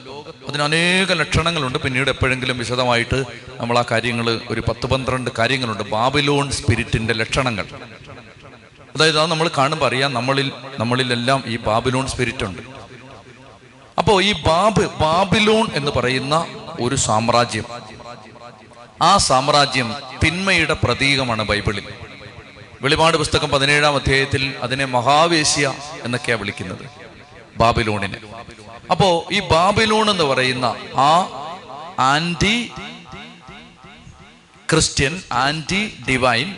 അതിന് 0.49 0.63
അനേക 0.63 1.13
ലക്ഷണങ്ങളുണ്ട്. 1.13 1.79
പിന്നീട് 1.79 2.11
എപ്പോഴെങ്കിലും 2.11 2.59
വിശദമായിട്ട് 2.59 3.25
നമ്മൾ 3.57 3.79
ആ 3.79 3.85
കാര്യങ്ങൾ 3.91 4.41
ഒരു 4.49 4.61
പത്ത് 4.69 4.87
പന്ത്രണ്ട് 4.87 5.31
കാര്യങ്ങളുണ്ട്. 5.39 5.83
ബാബിലോൺ 5.83 6.51
സ്പിരിറ്റിന്റെ 6.51 7.15
ലക്ഷണങ്ങൾ. 7.15 7.67
അതായത് 8.97 9.19
അത് 9.21 9.31
നമ്മൾ 9.31 9.51
കാണുമ്പോൾ 9.59 9.87
അറിയാം 9.87 10.15
നമ്മളിൽ 10.15 10.53
നമ്മളിലെല്ലാം 10.79 11.45
ഈ 11.47 11.57
ബാബിലോൺ 11.57 12.07
സ്പിരിറ്റ് 12.07 12.45
ഉണ്ട് 12.45 12.63
അപ്പോൾ 13.99 14.23
ഈ 14.25 14.33
ബാബ് 14.33 14.89
ബാബിലോൺ 15.01 15.69
എന്ന് 15.75 15.91
പറയുന്ന 15.91 16.47
ഒരു 16.81 16.95
സാമ്രാജ്യം. 16.95 17.65
ആ 19.03 19.17
സാമ്രാജ്യം 19.17 19.95
തിന്മയുടെ 20.25 20.73
പ്രതീകമാണ് 20.73 21.43
ബൈബിളിൽ. 21.43 21.83
വെളിപാട് 22.83 23.17
പുസ്തകം 23.17 23.49
പതിനേഴാം 23.49 23.95
അധ്യായത്തിൽ 23.95 24.55
അതിനെ 24.63 24.85
മഹാവേശ്യ 24.85 25.75
എന്നൊക്കെയാണ് 26.03 26.41
വിളിക്കുന്നത് 26.41 26.91
ബാബിലോണിനെ. 27.57 28.19
അപ്പോ 28.91 29.29
ഈ 29.33 29.41
ബാബിലോൺ 29.41 30.11
എന്ന് 30.11 30.25
പറയുന്ന 30.25 30.65
ആ 30.97 31.21
ആന്റി 31.99 32.71
ക്രിസ്ത്യൻ 34.71 35.23
ആന്റി 35.33 35.97
ഡിവൈൻ 36.09 36.55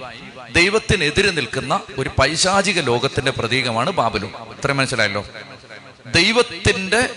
ദൈവത്തിനെതിരെ 0.52 1.30
നിൽക്കുന്ന 1.30 1.80
ഒരു 1.98 2.10
പൈശാചിക 2.18 2.80
ലോകത്തിന്റെ 2.80 3.30
പ്രതീകമാണ് 3.30 3.90
ബാബിലോൺ. 3.90 4.30
ഇത്ര 4.30 4.72
മനസ്സിലായല്ലോ? 4.72 5.26
ദൈവത്തിന്റെ 6.06 7.10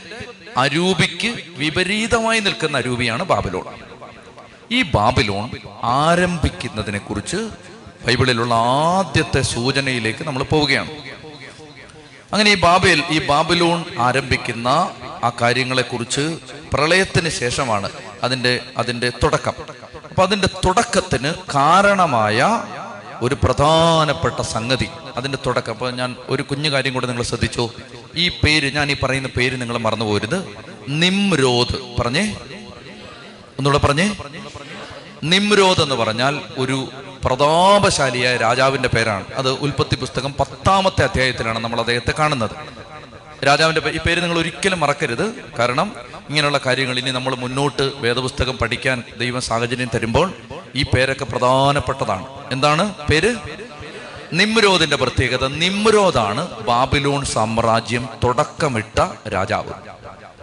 അരൂപിക്ക് 0.58 1.36
വിപരീതമായി 1.48 2.40
നിൽക്കുന്ന 2.40 2.78
അരൂപിയാണ് 2.78 3.24
ബാബിലോൺ. 3.24 3.93
ഈ 4.72 4.82
ബാബിലോൺ 4.82 5.50
ആരംഭിക്കുന്നതിനെ 5.84 6.98
കുറിച്ച് 6.98 7.50
ബൈബിളിലുള്ള 8.08 8.54
ആദ്യത്തെ 8.56 9.42
സൂചനയിലേക്ക് 9.42 10.28
നമ്മൾ 10.28 10.44
പോവുകയാണ്. 10.44 10.92
അങ്ങനെ 12.34 12.52
ഈ 12.52 12.56
ബാബേൽ 12.56 13.04
ഈ 13.10 13.28
ബാബിലോൺ 13.28 13.86
ആരംഭിക്കുന്ന 14.00 14.68
ആ 15.24 15.32
കാര്യങ്ങളെക്കുറിച്ച് 15.42 16.38
പ്രളയത്തിന് 16.74 17.30
ശേഷമാണ് 17.30 17.90
അതിന്റെ 18.24 18.60
അതിന്റെ 18.78 19.10
തുടക്കം. 19.24 19.54
അപ്പൊ 20.10 20.24
അതിന്റെ 20.24 20.48
തുടക്കത്തിന് 20.66 21.34
കാരണമായ 21.56 22.64
ഒരു 23.22 23.38
പ്രധാനപ്പെട്ട 23.44 24.42
സംഗതി. 24.42 24.90
അതിന്റെ 25.18 25.38
തുടക്കം 25.46 25.72
അപ്പൊ 25.72 25.92
ഞാൻ 25.92 26.16
ഒരു 26.30 26.44
കുഞ്ഞു 26.44 26.70
കാര്യം 26.70 26.94
കൂടെ 26.94 27.08
നിങ്ങൾ 27.08 27.24
ശ്രദ്ധിച്ചു? 27.24 27.70
ഈ 28.16 28.30
പേര് 28.30 28.76
ഞാൻ 28.76 28.92
ഈ 28.92 28.96
പറയുന്ന 29.04 29.30
പേര് 29.38 29.62
നിങ്ങൾ 29.62 29.78
മറന്നു 29.78 30.06
പോരുത് 30.06 30.50
നിമ്രോദ്. 30.90 32.00
പറഞ്ഞേ 32.00 32.36
ഒന്നുകൂടെ 33.60 33.86
പറഞ്ഞേ? 33.86 34.16
നിമ്രോദ് 35.24 35.82
എന്ന് 35.82 35.96
പറഞ്ഞാൽ 35.96 36.40
ഒരു 36.58 36.90
പ്രതാപശാലിയായ 37.24 38.38
രാജാവിന്റെ 38.38 38.90
പേരാണ്. 38.90 39.26
അത് 39.36 39.50
ഉൽപ്പത്തി 39.50 39.96
പുസ്തകം 39.96 40.34
പത്താമത്തെ 40.40 41.04
അധ്യായത്തിലാണ് 41.04 41.60
നമ്മൾ 41.60 41.80
അദ്ദേഹത്തെ 41.80 42.14
കാണുന്നത്. 42.20 42.52
രാജാവിന്റെ 43.46 43.90
ഈ 43.90 43.98
പേര് 43.98 44.22
നിങ്ങൾ 44.22 44.40
ഒരിക്കലും 44.40 44.80
മറക്കരുത്. 44.80 45.36
കാരണം 45.60 45.92
ഇങ്ങനെയുള്ള 46.30 46.60
കാര്യങ്ങൾ 46.66 47.00
ഇനി 47.00 47.12
നമ്മൾ 47.12 47.36
മുന്നോട്ട് 47.36 47.92
വേദപുസ്തകം 47.96 48.58
പഠിക്കാൻ 48.58 49.04
ദൈവ 49.18 49.40
സാഹചര്യം 49.40 49.90
തരുമ്പോൾ 49.96 50.34
ഈ 50.76 50.84
പേരൊക്കെ 50.84 51.26
പ്രധാനപ്പെട്ടതാണ്. 51.26 52.26
എന്താണ് 52.52 52.94
പേര്? 53.12 53.36
നിമ്രോദിന്റെ 54.34 54.96
പ്രത്യേകത. 54.96 55.48
നിമ്രോദാണ് 55.48 56.50
ബാബിലോൺ 56.62 57.26
സാമ്രാജ്യം 57.26 58.10
തുടക്കമിട്ട 58.24 59.06
രാജാവ്. 59.34 59.93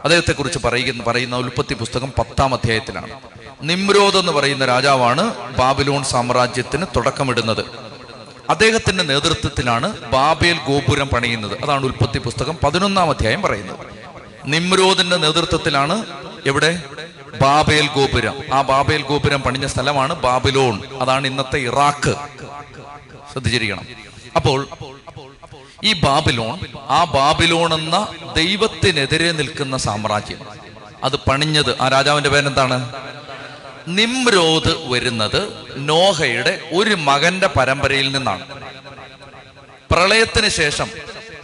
അദ്ദേഹത്തെ 0.04 0.32
കുറിച്ച് 0.32 0.58
പറയുന്ന 0.58 1.04
പറയുന്ന 1.04 1.36
ഉൽപ്പത്തി 1.36 1.74
പുസ്തകം 1.74 2.12
പത്താം 2.18 2.54
അധ്യായത്തിലാണ്. 2.54 3.20
നിമ്രോദ് 3.62 4.16
എന്ന് 4.16 4.32
പറയുന്ന 4.32 4.64
രാജാവാണ് 4.64 5.34
ബാബിലോൺ 5.58 6.04
സാമ്രാജ്യത്തിന് 6.04 6.86
തുടക്കമിടുന്നത്. 6.96 7.64
അദ്ദേഹത്തിന്റെ 8.50 9.04
നേതൃത്വത്തിലാണ് 9.04 9.98
ബാബേൽ 9.98 10.58
ഗോപുരം 10.68 11.08
പണിയുന്നത്. 11.08 11.64
അതാണ് 11.64 11.84
ഉൽപ്പത്തി 11.84 12.18
പുസ്തകം 12.18 12.58
പതിനൊന്നാം 12.64 13.10
അധ്യായം 13.10 13.42
പറയുന്നത്. 13.42 13.76
നിമ്രോദിന്റെ 14.46 15.16
നേതൃത്വത്തിലാണ് 15.16 16.04
എവിടെ? 16.46 16.82
ബാബേൽ 17.42 17.86
ഗോപുരം. 17.86 18.34
ആ 18.52 18.62
ബാബേൽ 18.62 19.02
ഗോപുരം 19.02 19.40
പണിഞ്ഞ 19.40 19.66
സ്ഥലമാണ് 19.66 20.14
ബാബിലോൺ. 20.14 20.82
അതാണ് 21.00 21.26
ഇന്നത്തെ 21.26 21.58
ഇറാഖ്. 21.58 22.14
ശ്രദ്ധിച്ചിരിക്കണം. 23.32 23.86
അപ്പോൾ 24.36 24.68
ഈ 25.84 25.92
ബാബിലോൺ 25.92 26.60
ആ 26.88 27.04
ബാബിലോൺ 27.04 27.74
എന്ന 27.74 28.08
ദൈവത്തിനെതിരെ 28.36 29.32
നിൽക്കുന്ന 29.32 29.76
സാമ്രാജ്യം. 29.76 30.38
അത് 31.04 31.16
പണിഞ്ഞത് 31.16 31.82
ആ 31.82 31.88
രാജാവിന്റെ 31.88 32.30
പേരെന്താണ്? 32.30 32.92
നിംരോദ് 33.88 34.92
വരുന്നത് 34.92 35.66
നോഹയുടെ 35.76 36.70
ഒരു 36.72 36.94
മകന്റെ 36.94 37.46
പരമ്പരയിൽ 37.46 38.12
നിന്നാണ്. 38.12 38.46
പ്രളയത്തിന് 39.90 40.48
ശേഷം 40.48 40.90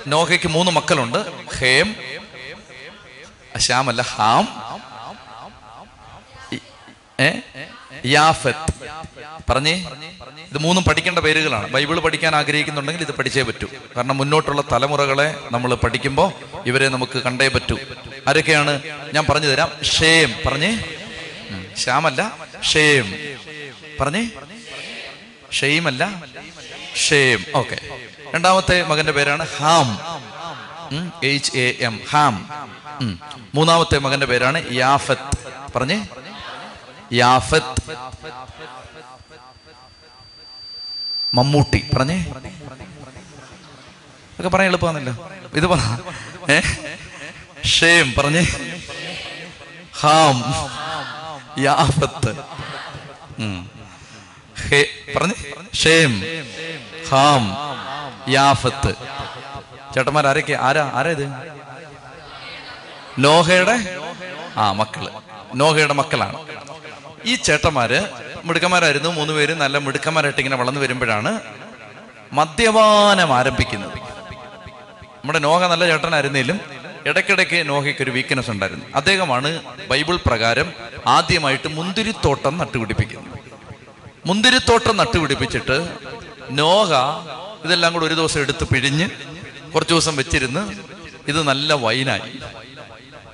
നോഹയ്ക്ക് 0.07 0.49
മൂന്ന് 0.49 0.73
മക്കളുണ്ട്. 0.73 1.47
ഹേം 1.59 1.97
ശ്യാമല്ല 3.59 4.03
ഹാം 4.03 4.49
ഏ? 7.21 7.31
യാഫത്ത്. 8.07 8.91
പറഞ്ഞേ? 9.51 9.89
ഇത് 10.51 10.59
മൂന്നും 10.59 10.85
പഠിക്കേണ്ട 10.85 11.19
പേരുകളാണ്. 11.19 11.71
ബൈബിൾ 11.71 12.01
പഠിക്കാൻ 12.01 12.37
ആഗ്രഹിക്കുന്നുണ്ടെങ്കിൽ 12.37 13.03
ഇത് 13.05 13.13
പഠിച്ചേ 13.13 13.43
പറ്റൂ. 13.43 13.69
കാരണം 13.97 14.17
മുന്നോട്ടുള്ള 14.17 14.63
തലമുറകളെ 14.73 15.35
നമ്മൾ 15.53 15.75
പഠിക്കുമ്പോൾ 15.75 16.33
ഇവരെ 16.67 16.89
നമുക്ക് 16.89 17.19
കണ്ടേ 17.19 17.49
പറ്റൂ. 17.49 17.79
ആരൊക്കെയാണ്? 18.29 18.83
ഞാൻ 19.15 19.27
പറഞ്ഞു 19.31 19.47
തരാം. 19.47 19.85
ഷേം. 19.85 20.35
പറഞ്ഞേ? 20.47 20.79
ശ്യാമല്ല? 21.77 22.37
ഷേം. 22.63 23.15
പറഞ്ഞേ? 24.01 24.31
ഷെയ്മല്ല? 25.53 26.23
ഷേം. 26.97 27.45
ഓക്കെ. 27.55 27.77
രണ്ടാമത്തെ 28.35 28.83
മകന്റെ 28.83 29.13
പേരാണ് 29.13 29.47
Ham. 29.57 29.99
H 31.25 31.59
A 31.59 31.77
M 31.81 32.01
Ham. 32.11 32.49
മൂന്നാമത്തെ 33.55 33.99
മകന്റെ 33.99 34.27
പേരാണ് 34.27 34.63
യാഫത്ത്. 34.73 35.39
പറഞ്ഞേ? 35.77 36.07
യാഫത്ത്. 37.13 37.97
മമ്മൂട്ടി. 41.35 41.91
പറഞ്ഞേ? 41.97 42.27
ഒക്കെ 44.39 44.49
പറയാൻ 44.49 44.71
എളുപ്പമാണല്ലോ. 44.71 45.31
ഇത് 45.55 45.67
പറ. 45.67 45.79
പറഞ്ഞേ? 48.19 48.47
ഹാം. 50.01 50.45
യാഫത്ത്. 51.63 52.37
പറഞ്ഞേ? 55.17 55.35
ഷേം. 55.75 56.23
ഹാം. 57.11 57.57
യാഫത്ത്. 58.33 58.95
ചേട്ടന്മാർ 59.95 60.27
ആരൊക്കെ? 60.27 60.53
ആരാ? 60.53 60.91
ആരാ 60.95 61.11
ഇത്? 61.11 61.33
നോഹയുടെ? 63.19 63.97
ആ 64.57 64.73
മക്കൾ. 64.73 65.11
നോഹയുടെ 65.55 65.95
മക്കളാണ്. 65.95 66.56
ഈ 67.31 67.35
ചേട്ടന്മാര് 67.47 68.01
മിടുക്കന്മാരായിരുന്നു 68.49 69.11
മൂന്ന് 69.19 69.33
പേര് 69.37 69.55
നല്ല 69.63 69.77
മിടുക്കന്മാരായിട്ട് 69.87 70.41
ഇങ്ങനെ 70.43 70.59
വളർന്നു 70.63 70.81
വരുമ്പോഴാണ് 70.85 71.33
മദ്യപാനം 72.39 73.31
ആരംഭിക്കുന്നത്. 73.39 73.97
നമ്മുടെ 75.21 75.41
നോഹ 75.47 75.61
നല്ല 75.73 75.85
ചേട്ടനായിരുന്നേലും 75.93 76.59
ഇടയ്ക്കിടയ്ക്ക് 77.09 77.59
നോഹയ്ക്ക് 77.71 78.03
ഒരു 78.05 78.13
വീക്ക്നെസ് 78.17 78.51
ഉണ്ടായിരുന്നു. 78.55 78.85
അദ്ദേഹമാണ് 78.99 79.51
ബൈബിൾ 79.91 80.17
പ്രകാരം 80.29 80.69
ആദ്യമായിട്ട് 81.17 81.69
മുന്തിരിത്തോട്ടം 81.79 82.55
നട്ടുപിടിപ്പിക്കുന്നത്. 82.63 83.33
മുന്തിരിത്തോട്ടം 84.29 84.95
നട്ടുപിടിപ്പിച്ചിട്ട് 85.01 85.77
നോഹ 86.61 86.93
ഇതെല്ലാം 87.67 87.93
കൂടെ 87.95 88.07
ഒരു 88.09 88.17
ദിവസം 88.21 88.41
എടുത്ത് 88.45 88.65
പിഴിഞ്ഞ് 88.73 89.07
കുറച്ച് 89.75 89.93
ദിവസം 89.95 90.15
വെച്ചിരുന്ന് 90.21 90.63
ഇത് 91.31 91.41
നല്ല 91.51 91.73
വൈനായി. 91.85 92.31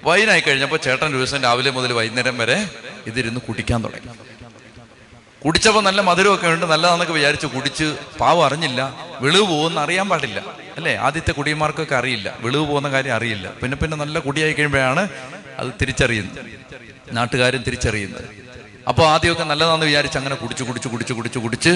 വൈനായി 0.09 0.43
കഴിഞ്ഞപ്പോൾ 0.47 0.81
ചേട്ടൻ 0.87 1.07
ഒരു 1.11 1.19
ദിവസം 1.21 1.41
രാവിലെ 1.47 1.71
മുതൽ 1.77 1.91
വൈകുന്നേരം 1.99 2.37
വരെ 2.43 2.59
ഇതിരുന്ന് 3.07 3.41
കുടിക്കാൻ 3.41 3.85
തുടങ്ങി. 3.85 4.09
കുടിച്ചപ്പോൾ 5.45 5.83
നല്ല 5.85 6.01
മധുരമൊക്കെ 6.01 6.47
ഉണ്ട് 6.47 6.67
നല്ലതാണെന്നൊക്കെ 6.67 7.15
വിചാരിച്ച് 7.15 7.47
കുടിച്ച് 7.47 7.97
പാവം 8.21 8.47
അറിഞ്ഞില്ല 8.47 8.95
വെളിവ് 9.21 9.47
പോകുമെന്ന് 9.47 9.81
അറിയാൻ 9.81 10.09
പാടില്ല. 10.09 10.41
അല്ലേ? 10.77 10.97
ആദ്യത്തെ 10.97 11.33
കുടിയന്മാർക്കൊക്കെ 11.33 11.95
അറിയില്ല 11.95 12.37
വെളിവ് 12.41 12.67
പോകുന്ന 12.67 12.89
കാര്യം 12.91 13.15
അറിയില്ല. 13.15 13.51
പിന്നെ 13.63 13.77
പിന്നെ 13.77 13.97
നല്ല 13.97 14.19
കുടിയായി 14.19 14.53
കഴിയുമ്പോഴാണ് 14.53 15.09
അത് 15.59 15.73
തിരിച്ചറിയുന്നത്. 15.83 16.39
നാട്ടുകാരും 17.13 17.63
തിരിച്ചറിയുന്നത്. 17.63 18.25
അപ്പോൾ 18.89 19.07
ആദ്യമൊക്കെ 19.07 19.45
നല്ലതാണെന്ന് 19.45 19.87
വിചാരിച്ച് 19.87 20.19
അങ്ങനെ 20.19 20.35
കുടിച്ച് 20.35 20.65
കുടിച്ച് 20.65 20.89
കുടിച്ച് 20.89 21.13
കുടിച്ച് 21.13 21.39
കുടിച്ച് 21.39 21.69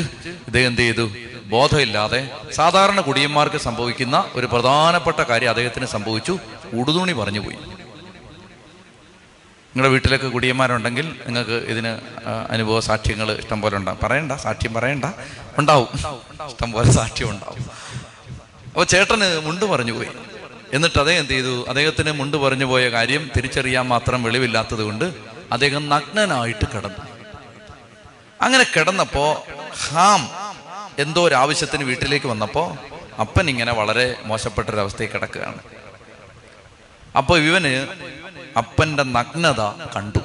ഇദ്ദേഹം 0.47 0.67
എന്ത് 0.67 0.81
ചെയ്തു? 0.81 1.11
ബോധമില്ലാതെ 1.45 2.31
സാധാരണ 2.53 3.01
കുടിയന്മാർക്ക് 3.01 3.57
സംഭവിക്കുന്ന 3.57 4.25
ഒരു 4.35 4.47
പ്രധാനപ്പെട്ട 4.47 5.21
കാര്യം 5.21 5.49
അദ്ദേഹത്തിന് 5.49 5.87
സംഭവിച്ചു. 5.87 6.39
ഉടുതുണി 6.73 7.13
പറഞ്ഞു 7.13 7.41
പോയി. 7.41 7.57
നിങ്ങളുടെ 9.77 9.93
വീട്ടിലൊക്കെ 9.93 10.29
കുടിയന്മാരുണ്ടെങ്കിൽ 10.29 11.07
നിങ്ങൾക്ക് 11.27 11.57
ഇതിന് 11.73 11.91
അനുഭവ 12.51 12.81
സാക്ഷ്യങ്ങൾ 12.81 13.33
ഇഷ്ടം 13.33 13.61
പോലെ 13.63 13.77
ഉണ്ടാവും. 13.77 13.99
പറയണ്ട 14.03 14.33
സാക്ഷ്യം 14.33 14.75
പറയണ്ട. 14.75 15.05
ഉണ്ടാവും. 15.59 15.89
ഇഷ്ടം 16.47 16.73
പോലെ 16.73 16.93
സാക്ഷ്യം 16.93 17.31
ഉണ്ടാവും. 17.31 17.65
അപ്പോൾ 18.69 18.85
ചേട്ടന് 18.85 19.27
മുണ്ട് 19.47 19.65
പറഞ്ഞു 19.65 19.93
പോയി. 19.93 20.09
എന്നിട്ട് 20.73 20.99
അദ്ദേഹം 20.99 21.21
എന്ത് 21.21 21.31
ചെയ്തു? 21.31 21.69
അദ്ദേഹത്തിന് 21.69 22.13
മുണ്ട് 22.13 22.37
പറഞ്ഞു 22.37 22.65
പോയ 22.65 22.89
കാര്യം 22.89 23.31
തിരിച്ചറിയാൻ 23.37 23.87
മാത്രം 23.89 24.23
വെളിവില്ലാത്തത് 24.23 24.83
കൊണ്ട് 24.83 25.05
അദ്ദേഹം 25.53 25.89
നഗ്നനായിട്ട് 25.89 26.67
കിടന്നു. 26.75 27.03
അങ്ങനെ 28.43 28.65
കിടന്നപ്പോ 28.77 29.47
ഹാം 29.89 30.31
എന്തോ 30.99 31.29
ഒരു 31.29 31.35
ആവശ്യത്തിന് 31.35 31.85
വീട്ടിലേക്ക് 31.85 32.27
വന്നപ്പോ 32.27 32.77
അപ്പൻ 33.21 33.51
ഇങ്ങനെ 33.51 33.73
വളരെ 33.73 34.17
മോശപ്പെട്ടൊരവസ്ഥയിൽ 34.25 35.11
കിടക്കുകയാണ്. 35.11 35.61
അപ്പോൾ 37.17 37.39
ഇവന് 37.39 37.75
അപ്പന്റെ 38.57 39.03
നഗ്നത 39.03 39.61
കണ്ടു. 39.97 40.19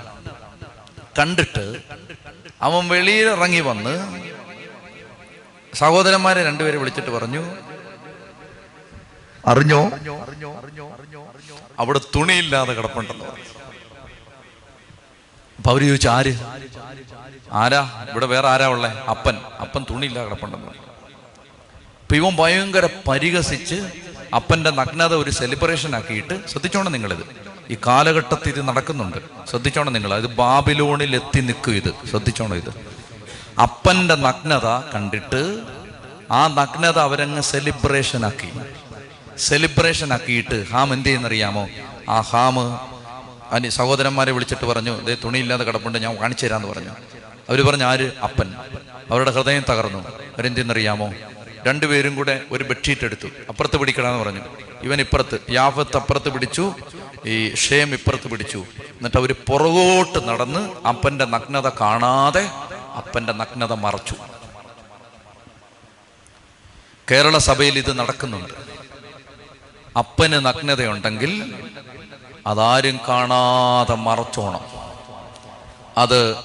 കണ്ടിട്ട് 1.19 1.81
അവൻ 2.61 2.87
വെളിയിൽ 2.87 3.27
ഇറങ്ങി 3.29 3.59
വന്ന് 3.59 3.93
സഹോദരന്മാരെ 5.75 6.45
രണ്ടുപേരെ 6.45 6.77
വിളിച്ചിട്ട് 6.77 7.09
പറഞ്ഞു 7.09 7.55
അറിഞ്ഞോ? 9.45 9.91
അവിടെ 11.79 12.01
തുണിയില്ലാതെ 12.15 12.73
കിടപ്പുണ്ടെന്ന് 12.73 13.25
പറഞ്ഞു. 13.25 13.43
അപ്പൊ 15.57 15.71
അവർ 15.71 15.85
ചോദിച്ചു 15.85 16.07
ആര്? 16.07 16.33
ആരാ? 17.51 18.05
ഇവിടെ 18.09 18.25
വേറെ 18.25 18.47
ആരാ 18.47 18.67
ഉള്ളേ? 18.67 18.89
അപ്പൻ. 18.89 19.37
അപ്പൻ 19.37 19.85
തുണിയില്ലാതെ 19.89 20.27
കിടപ്പുണ്ടെന്ന് 20.29 20.67
പറഞ്ഞു. 20.67 20.81
അപ്പൊ 22.01 22.15
ഇവൻ 22.15 22.35
ഭയങ്കര 22.35 22.89
പരിഹസിച്ച് 23.07 23.75
അപ്പന്റെ 24.35 24.69
നഗ്നത 24.69 25.13
ഒരു 25.13 25.29
സെലിബ്രേഷൻ 25.29 25.95
ആക്കിയിട്ട് 25.95 26.47
ശ്രദ്ധിച്ചോണം 26.47 26.91
നിങ്ങളിത്. 26.91 27.50
ഈ 27.71 27.77
കാലഘട്ടത്തിൽ 27.87 28.49
ഇത് 28.49 28.67
നടക്കുന്നുണ്ട്. 28.67 29.17
ശ്രദ്ധിച്ചോണം 29.49 29.93
നിങ്ങൾ. 29.93 30.13
അത് 30.13 30.27
ബാബിലോണിൽ 30.27 31.15
എത്തി 31.15 31.39
നിൽക്കും 31.39 31.75
ഇത്. 31.75 31.93
ശ്രദ്ധിച്ചോണം 32.09 32.55
ഇത്. 32.55 32.73
അപ്പന്റെ 33.61 34.15
നഗ്നത 34.15 34.93
കണ്ടിട്ട് 34.93 35.61
ആ 36.31 36.47
നഗ്നത 36.47 36.99
അവരങ്ങ് 36.99 37.41
സെലിബ്രേഷൻ 37.41 38.25
ആക്കി. 38.25 38.59
സെലിബ്രേഷൻ 39.37 40.13
ആക്കിയിട്ട് 40.13 40.65
ഹാം 40.69 40.93
എന്ത് 40.93 41.05
ചെയ്യുന്നറിയാമോ? 41.05 41.67
ആ 42.09 42.19
ഹാമ് 42.19 42.79
അനി 43.51 43.69
സഹോദരന്മാരെ 43.69 44.31
വിളിച്ചിട്ട് 44.31 44.65
പറഞ്ഞു 44.65 45.01
ഇതേ 45.01 45.17
തുണിയില്ലാതെ 45.23 45.63
കിടപ്പുണ്ട് 45.63 45.99
ഞാൻ 45.99 46.21
കാണിച്ചു 46.21 46.45
തരാന്ന് 46.45 46.67
പറഞ്ഞു. 46.67 46.89
അവർ 47.49 47.61
പറഞ്ഞു 47.61 47.85
ആര്? 47.85 48.17
അപ്പൻ. 48.17 48.53
അവരുടെ 49.11 49.31
ഹൃദയം 49.31 49.63
തകർന്നു. 49.69 50.07
അവരെന്തെന്നറിയാമോ 50.17 51.13
രണ്ടുപേരും 51.67 52.15
കൂടെ 52.15 52.41
ഒരു 52.51 52.63
ബെഡ്ഷീറ്റ് 52.63 53.05
എടുത്തു. 53.05 53.27
അപ്പുറത്ത് 53.49 53.77
പിടിക്കണമെന്ന് 53.77 54.19
പറഞ്ഞു. 54.19 54.70
ഇവൻ 54.83 54.99
ഇപ്പുറത്ത് 55.01 55.39
യാഫത്ത് 55.49 55.97
അപ്പുറത്ത് 55.97 56.29
പിടിച്ചു 56.29 56.73
ഈ 57.25 57.55
ഷേം 57.55 57.93
ഇപ്പുറത്ത് 57.93 58.27
പിടിച്ചു. 58.27 58.57
എന്നിട്ട് 58.57 59.17
അവർ 59.17 59.35
പുറകോട്ട് 59.49 60.27
നടന്ന് 60.27 60.87
അപ്പന്റെ 60.87 61.25
നഗ്നത 61.25 61.69
കാണാതെ 61.69 62.49
അപ്പന്റെ 62.97 63.33
നഗ്നത 63.33 63.73
മറച്ചു. 63.73 64.15
കേരള 67.11 67.37
സഭയിൽ 67.37 67.77
ഇത് 67.77 67.99
നടക്കുന്നുണ്ട്. 67.99 68.53
അപ്പന് 69.97 70.33
നഗ്നതയുണ്ടെങ്കിൽ 70.33 71.53
അതാരും 72.47 72.99
കാണാതെ 73.07 73.95
മറച്ചോണം. 73.95 74.61
അത് 75.97 76.35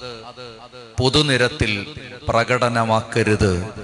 പൊതുനിരത്തിൽ 0.99 1.97
പ്രകടനമാക്കരുത്. 2.29 3.75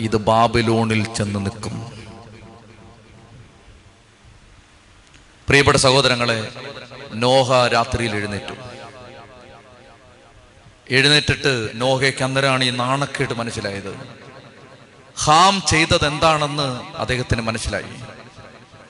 ഇത് 0.00 0.16
ബാബിലോണിൽ 0.16 1.14
ചെന്ന് 1.14 1.40
നിൽക്കും. 1.40 1.95
പ്രിയപ്പെട്ട 5.48 5.76
സഹോദരങ്ങളെ 5.76 6.48
നോഹ 7.14 7.66
രാത്രിയിൽ 7.66 8.16
എഴുന്നേറ്റു. 8.16 8.54
എഴുന്നേറ്റിട്ട് 10.90 11.70
നോഹയ്ക്ക് 11.74 12.24
അന്നേരമാണ് 12.24 12.64
ഈ 12.64 12.70
നാണക്കേട് 12.70 13.34
മനസ്സിലായത്. 13.34 14.00
ഹാം 15.24 15.62
ചെയ്തത് 15.68 16.06
എന്താണെന്ന് 16.06 16.96
അദ്ദേഹത്തിന് 16.96 17.42
മനസ്സിലായി. 17.42 17.84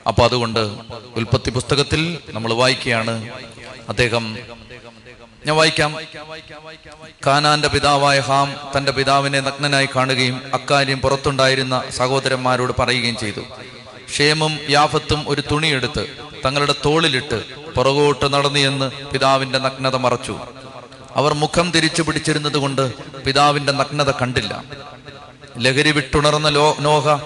അപ്പൊ 0.07 0.25
അതുകൊണ്ട് 0.25 0.75
ഉൽപ്പത്തി 1.17 1.51
പുസ്തകത്തിൽ 1.51 2.19
നമ്മൾ 2.31 2.53
വായിക്കുകയാണ്. 2.53 3.29
അദ്ദേഹം 3.89 4.39
ഞാൻ 5.47 5.57
വായിക്കാം. 5.57 5.97
കാനാന്റെ 7.27 7.69
പിതാവായ 7.69 8.21
ഹാം 8.21 8.57
തന്റെ 8.77 8.93
പിതാവിനെ 8.93 9.41
നഗ്നനായി 9.41 9.89
കാണുകയും 9.97 10.43
അക്കാര്യം 10.55 11.01
പുറത്തുണ്ടായിരുന്ന 11.01 11.83
സഹോദരന്മാരോട് 11.91 12.73
പറയുകയും 12.79 13.17
ചെയ്തു. 13.17 13.41
ക്ഷേമം 14.05 14.59
യാഫത്തും 14.71 15.25
ഒരു 15.29 15.43
തുണിയെടുത്ത് 15.51 16.26
തങ്ങളുടെ 16.47 16.75
തോളിലിട്ട് 16.85 17.55
പുറകോട്ട് 17.71 18.33
നടന്നു 18.33 18.59
എന്ന് 18.59 18.91
പിതാവിന്റെ 18.91 19.59
നഗ്നത 19.59 19.97
മറച്ചു. 19.97 20.41
അവർ 21.17 21.35
മുഖം 21.35 21.71
തിരിച്ചു 21.71 22.03
പിടിച്ചിരുന്നത് 22.03 22.57
കൊണ്ട് 22.57 22.95
പിതാവിന്റെ 23.25 23.73
നഗ്നത 23.73 24.11
കണ്ടില്ല. 24.11 24.65
ലഹരി 25.59 25.91
വിട്ടുണർന്ന 25.91 26.49
ലോ 26.49 26.77
നോഹ 26.81 27.17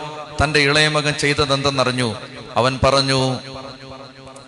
തന്റെ 0.44 0.60
ഇളയമകൻ 0.60 1.12
ചെയ്തതെന്തെന്നറിഞ്ഞു. 1.12 2.14
അവൻ 2.56 2.78
പറഞ്ഞു 2.84 3.38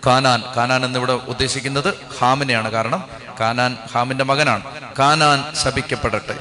കാനാൻ 0.07 0.43
കാനാൻ 0.57 0.85
എന്നിവിടെ 0.85 1.13
ഉദ്ദേശിക്കുന്നത് 1.13 1.93
ഹാമിനെയാണ് 2.19 2.71
കാരണം 2.71 3.09
കാനാൻ 3.39 3.77
ഹാമിന്റെ 3.91 4.23
മകനാണ്. 4.23 4.63
കാനാൻ 4.99 5.55
ശപിക്കപ്പെടട്ടെ. 5.63 6.39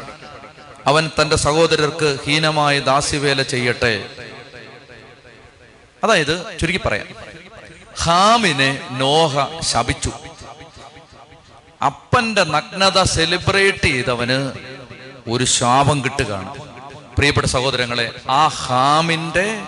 അവൻ 0.86 1.10
തന്റെ 1.20 1.36
സഹോദരർക്ക് 1.36 2.18
ഹീനമായ 2.26 2.80
ദാസ്യവേല 2.80 3.42
ചെയ്യട്ടെ. 3.42 4.08
അതായത് 6.04 6.58
ചുരുക്കി 6.60 6.80
പറയാം. 6.86 7.31
ഹാമിനെ 7.98 8.88
നോഹ 8.90 9.60
ശപിച്ചു. 9.60 10.10
അപ്പന്റെ 11.86 12.44
നഗ്നത 12.44 13.02
സെലിബ്രേറ്റ് 13.02 13.84
ചെയ്തവന് 13.84 14.52
ഒരു 15.28 15.44
ശാപം 15.44 16.04
കിട്ടുകയാണ്. 16.04 16.54
പ്രിയപ്പെട്ട 17.16 17.46
സഹോദരങ്ങളെ 17.46 18.12
ആ 18.30 18.46
ഹാമിന്റെ 18.46 19.62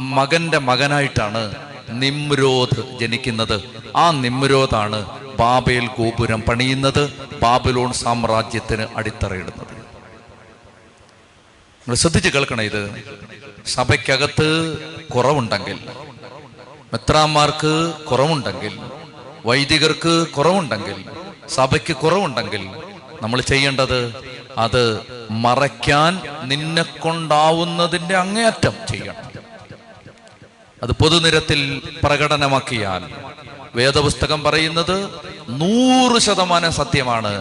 മകന്റെ 0.00 0.58
മകനായിട്ടാണ് 0.58 1.54
നിമ്രോധ് 1.90 2.98
ജനിക്കുന്നത്. 3.00 3.62
ആ 3.96 4.10
നിമ്രോധാണ് 4.10 5.00
ബാബേൽ 5.36 5.86
ഗോപുരം 5.86 6.42
പണിയുന്നത് 6.42 7.12
ബാബിലോൺ 7.42 7.92
സാമ്രാജ്യത്തിന് 7.92 8.86
അടിത്തറയിടുന്നത്. 8.96 9.74
നിങ്ങൾ 11.78 11.94
ശ്രദ്ധിച്ച് 11.94 12.28
കേൾക്കണം 12.28 12.62
ഇത്. 12.62 13.04
സഭയ്ക്കകത്ത് 13.66 14.78
കുറവുണ്ടെങ്കിൽ 15.14 15.78
മെത്രാന്മാർക്ക് 16.92 17.94
കുറവുണ്ടെങ്കിൽ 18.10 18.78
വൈദികർക്ക് 19.46 20.28
കുറവുണ്ടെങ്കിൽ 20.28 21.04
സഭയ്ക്ക് 21.48 21.96
കുറവുണ്ടെങ്കിൽ 21.96 22.62
നമ്മൾ 23.22 23.40
ചെയ്യേണ്ടത് 23.40 24.00
അത് 24.58 24.82
മറയ്ക്കാൻ 25.30 26.12
നിന്നെ 26.42 26.82
കൊണ്ടാവുന്നതിന്റെ 26.82 28.16
അങ്ങേയറ്റം 28.16 28.74
ചെയ്യണം. 28.90 29.26
അത് 30.82 30.92
പൊതുനിരത്തിൽ 30.92 31.82
പ്രകടനമാക്കിയാൽ 32.04 33.02
വേദപുസ്തകം 33.74 34.42
പറയുന്നത് 34.42 34.96
നൂറ് 35.48 36.18
ശതമാനം 36.18 36.72
സത്യമാണ്. 36.72 37.32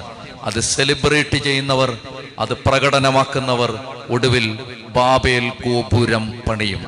അത് 0.44 0.60
സെലിബ്രേറ്റ് 0.60 1.38
ചെയ്യുന്നവർ 1.38 1.98
അത് 2.40 2.54
പ്രകടനമാക്കുന്നവർ 2.54 3.72
ഒടുവിൽ 4.10 4.48
ബാബേൽ 4.96 5.52
ഗോപുരം 5.66 6.34
പണിയും. 6.48 6.84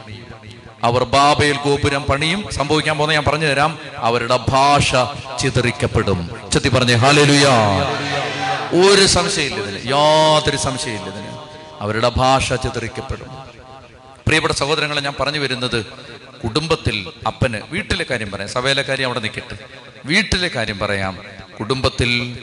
അവർ 0.84 1.04
ബാബയിൽ 1.04 1.58
ഗോപുരം 1.66 2.04
പണിയും 2.04 2.52
സംഭവിക്കാൻ 2.52 2.98
പോകുന്ന 2.98 3.14
ഞാൻ 3.14 3.24
പറഞ്ഞു 3.24 3.46
തരാം 3.46 3.80
അവരുടെ 3.98 4.40
ഭാഷ 4.50 4.96
ചിതറിക്കപ്പെടും. 5.40 6.50
ചെത്തി 6.54 6.70
പറഞ്ഞേ 6.70 6.94
ഹാലലുയാ. 6.94 7.80
ഒരു 8.74 9.06
സംശയമില്ല 9.06 9.56
ഇതിന്. 9.56 9.92
യാതൊരു 9.92 10.58
സംശയമില്ല 10.58 11.16
ഇതിന്. 11.16 11.38
അവരുടെ 11.80 12.12
ഭാഷ 12.18 12.54
ചിതറിക്കപ്പെടും. 12.54 13.28
പ്രിയപ്പെട്ട 14.28 14.54
സഹോദരങ്ങളെ 14.54 15.02
ഞാൻ 15.02 15.14
പറഞ്ഞു 15.20 15.40
വരുന്നത് 15.40 15.86
കുടുംബത്തിൽ 16.44 17.12
അപ്പന് 17.28 17.62
വീട്ടിലെ 17.70 18.06
കാര്യം 18.10 18.32
പറയാം. 18.32 18.50
സഭയിലെ 18.50 18.82
കാര്യം 18.82 19.06
അവിടെ 19.06 19.20
നിൽക്കട്ടെ. 19.20 19.58
വീട്ടിലെ 20.06 20.48
കാര്യം 20.48 20.80
പറയാം. 20.80 21.20
കുടുംബത്തിൽ 21.60 22.38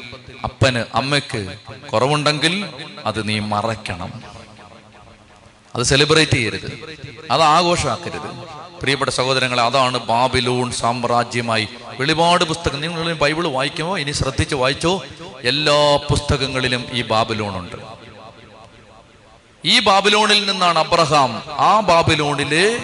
അപ്പന് 0.44 0.84
അമ്മയ്ക്ക് 0.94 1.54
കുറവുണ്ടെങ്കിൽ 1.92 2.68
അത് 3.04 3.28
നീ 3.28 3.38
മറയ്ക്കണം. 3.38 4.33
അത് 5.76 5.82
സെലിബ്രേറ്റ് 5.82 6.32
ചെയ്യരുത്. 6.32 6.98
അത് 7.30 7.42
ആഘോഷമാക്കരുത്. 7.42 8.44
പ്രിയപ്പെട്ട 8.80 9.10
സഹോദരങ്ങളെ 9.10 9.62
അതാണ് 9.62 9.98
ബാബിലൂൺ 9.98 10.70
സാമ്രാജ്യമായി. 10.70 11.68
വെളിപാട് 12.00 12.44
പുസ്തകം 12.44 12.80
നിങ്ങൾ 12.80 13.12
ബൈബിൾ 13.12 13.48
വായിക്കുമോ? 13.48 13.98
ഇനി 13.98 14.12
ശ്രദ്ധിച്ച് 14.12 14.54
വായിച്ചോ? 14.54 15.02
എല്ലാ 15.44 15.96
പുസ്തകങ്ങളിലും 15.96 16.84
ഈ 16.92 17.02
ബാബിലോൺ 17.02 17.58
ഉണ്ട് 17.58 17.76
ഈ 19.64 19.80
ബാബിലോണിൽ 19.80 20.50
നിന്നാണ് 20.50 20.78
അബ്രഹാം 20.78 21.42
ആ 21.48 21.80
ബാബിലോണിലെ 21.80 22.78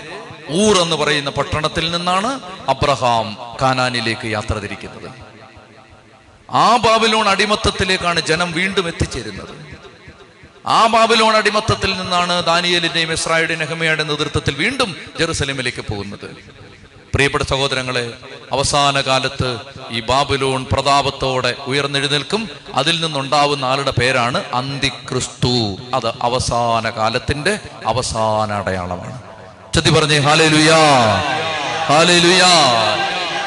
ഊർ 0.51 0.79
എന്ന് 0.79 0.97
പറയുന്ന 0.97 1.31
പട്ടണത്തിൽ 1.31 1.91
നിന്നാണ് 1.91 2.41
അബ്രഹാം 2.69 3.37
കാനാനിലേക്ക് 3.63 4.27
യാത്ര 4.27 4.59
തിരിക്കുന്നത്. 4.59 5.11
ആ 6.51 6.77
ബാബിലോൺ 6.77 7.29
അടിമത്തത്തിലേക്കാണ് 7.29 8.21
ജനം 8.21 8.53
വീണ്ടും 8.53 8.89
എത്തിച്ചേരുന്നത്. 8.89 9.70
ആ 10.67 10.87
ബാബിലോൺ 10.87 11.37
അടിമത്തത്തിൽ 11.37 11.99
നിന്നാണ് 11.99 12.43
ദാനിയലിന്റെയും 12.43 13.13
ഇസ്രായേലിന്റെയും 13.13 13.61
നെഹമയുടെ 13.61 14.03
നേതൃത്വത്തിൽ 14.03 14.55
വീണ്ടും 14.55 14.97
ജെറുസലേമിലേക്ക് 15.19 15.81
പോകുന്നത്. 15.81 16.37
പ്രിയപ്പെട്ട 17.15 17.45
സഹോദരങ്ങളെ 17.45 18.13
അവസാന 18.53 19.01
കാലത്ത് 19.01 19.59
ഈ 19.91 20.01
ബാബിലോൺ 20.01 20.67
പ്രതാപത്തോടെ 20.73 21.55
ഉയർന്നെഴുന്നേൽക്കും. 21.67 22.49
അതിൽ 22.75 23.01
നിന്നുണ്ടാവുന്ന 23.01 23.65
ആളുടെ 23.65 23.91
പേരാണ് 23.91 24.45
അന്തിക്രിസ്തു. 24.55 25.77
അത് 25.95 26.09
അവസാന 26.23 26.91
കാലത്തിന്റെ 26.91 27.59
അവസാന 27.87 28.53
അടയാളമാണ്. 28.53 29.23
ചതി 29.75 29.91
പറഞ്ഞേ 29.91 30.19
ഹാലേ 30.19 30.49
ലുയാ 30.49 30.79
ഹാലേ 31.87 32.19
ലുയാ 32.19 32.51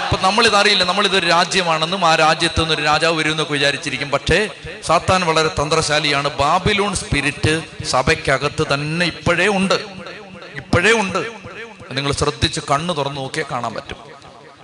അപ്പൊ 0.04 0.28
നമ്മളിത് 0.28 0.56
അറിയില്ല 0.56 0.84
നമ്മളിതൊരു 0.84 1.28
രാജ്യമാണെന്നും 1.28 2.06
ആ 2.06 2.16
രാജ്യത്ത് 2.16 2.60
നിന്ന് 2.60 2.74
ഒരു 2.74 2.82
രാജാവ് 2.82 3.18
വരുമെന്നൊക്കെ 3.18 3.54
വിചാരിച്ചിരിക്കും. 3.54 4.12
പക്ഷേ 4.12 4.50
സാത്താൻ 4.86 5.22
വളരെ 5.22 5.48
തന്ത്രശാലിയാണ്. 5.48 6.30
ബാബിലൂൺ 6.30 6.96
സ്പിരിറ്റ് 6.96 7.62
സഭയ്ക്കകത്ത് 7.86 8.74
തന്നെ 8.74 9.06
ഇപ്പോഴേ 9.06 9.48
ഉണ്ട്. 9.48 9.74
ഇപ്പോഴേ 10.56 10.92
ഉണ്ട്. 10.92 11.28
നിങ്ങൾ 11.92 12.12
ശ്രദ്ധിച്ച് 12.12 12.60
കണ്ണു 12.72 12.94
തുറന്നു 12.94 13.22
നോക്കിയാൽ 13.22 13.46
കാണാൻ 13.52 13.74
പറ്റും. 13.74 13.98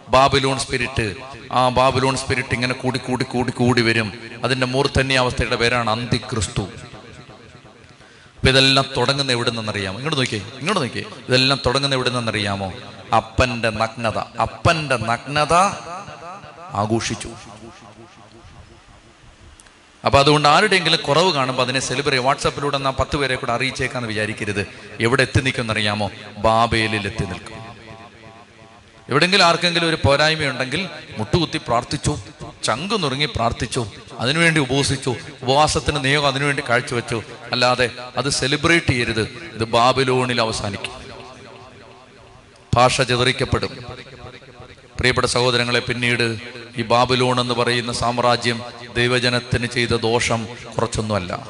ബാബിലോൺ 0.09 0.59
സ്പിരിറ്റ് 0.59 1.15
ആ 1.51 1.69
ബാബിലോൺ 1.69 2.17
സ്പിരിറ്റ് 2.17 2.53
ഇങ്ങനെ 2.53 2.73
കൂടി 2.73 2.97
കൂടി 2.97 3.23
കൂടി 3.23 3.51
കൂടി 3.51 3.81
വരും. 3.81 4.13
അതിന്റെ 4.43 4.65
മൂർധന്യാവസ്ഥയുടെ 4.65 5.55
പേരാണ് 5.55 5.89
അന്തിക്രിസ്തു. 5.89 6.67
ഇതെല്ലാം 8.47 8.85
തുടങ്ങുന്ന 8.97 9.31
എവിടെ 9.31 9.51
നിന്നറിയാമോ 9.51 9.97
ഇങ്ങോട്ട് 9.97 10.19
നോക്കിയേ 10.19 10.41
ഇങ്ങോട്ട് 10.41 10.81
നോക്കിയേ. 10.81 11.03
ഇതെല്ലാം 11.29 11.59
തുടങ്ങുന്ന 11.65 11.95
എവിടെ 11.95 12.09
നിന്നറിയാമോ 12.09 12.73
അപ്പന്റെ 13.13 13.69
നഗ്നത 13.69 14.17
അപ്പന്റെ 14.17 14.97
നഗ്നത 14.97 15.53
ആഘോഷിച്ചു. 16.73 17.29
അപ്പൊ 20.05 20.19
അതുകൊണ്ട് 20.19 20.47
ആരുടെയെങ്കിലും 20.47 21.01
കുറവ് 21.01 21.33
കാണുമ്പോൾ 21.33 21.63
അതിനെ 21.63 21.79
സെലിബ്രേറ്റ് 21.79 22.25
വാട്സാപ്പിലൂടെ 22.25 22.77
നാ 22.77 22.89
പത്ത് 22.89 23.17
പേരെ 23.17 23.35
കൂടെ 23.35 23.53
അറിയിച്ചേക്കാന്ന് 23.53 24.09
വിചാരിക്കരുത്. 24.09 24.67
എവിടെ 24.99 25.21
എത്തി 25.21 25.41
നിൽക്കുമെന്നറിയാമോ? 25.41 26.11
ബാബേലിൽ 26.37 27.07
എത്തി 27.07 27.25
നിൽക്കും. 27.25 27.59
എവിടെങ്കിലും 29.09 29.45
ആർക്കെങ്കിലും 29.45 29.89
ഒരു 29.89 29.97
പോരായ്മ 30.05 30.49
ഉണ്ടെങ്കിൽ 30.49 30.89
മുട്ടുകുത്തി 31.17 31.57
പ്രാർത്ഥിച്ചു 31.57 32.19
ചങ്കു 32.63 32.95
നുറുങ്ങി 32.95 33.25
പ്രാർത്ഥിച്ചു 33.25 33.91
അതിനുവേണ്ടി 34.19 34.61
ഉപവസിച്ചു 34.61 35.15
ഉപവാസത്തിന് 35.41 36.05
നിയോഗം 36.05 36.27
അതിനുവേണ്ടി 36.27 36.63
കാഴ്ചവെച്ചു. 36.69 37.23
അല്ലാതെ 37.51 37.89
അത് 38.17 38.29
സെലിബ്രേറ്റ് 38.29 38.85
ചെയ്യരുത്. 38.85 39.21
ഇത് 39.53 39.63
ബാബിലോണിൽ 39.63 40.41
അവസാനിക്കും. 40.41 41.08
ഭാഷ 42.75 43.01
ചെതറിക്കപ്പെടും. 43.01 43.69
പ്രിയപ്പെട്ട 44.97 45.27
സഹോദരങ്ങളെ 45.27 45.79
പിന്നീട് 45.79 46.39
ഈ 46.77 46.81
ബാബിലോൺ 46.81 47.41
എന്ന് 47.41 47.53
പറയുന്ന 47.53 47.91
സാമ്രാജ്യം 47.91 48.61
ദൈവജനത്തിന് 48.95 49.65
ചെയ്ത 49.65 49.89
ദോഷം 49.89 50.47
കുറച്ചൊന്നുമല്ല. 50.75 51.47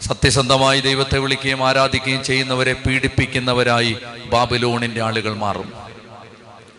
സത്യസന്ധമായി 0.00 0.80
ദൈവത്തെ 0.80 1.18
വിളിക്കുകയും 1.18 1.68
ആരാധിക്കുകയും 1.68 2.24
ചെയ്യുന്നവരെ 2.24 2.72
പീഡിപ്പിക്കുന്നവരായി 2.72 3.96
ബാബിലോണിന്റെ 4.26 5.02
ആളുകൾ 5.02 5.34
മാറും. 5.34 5.72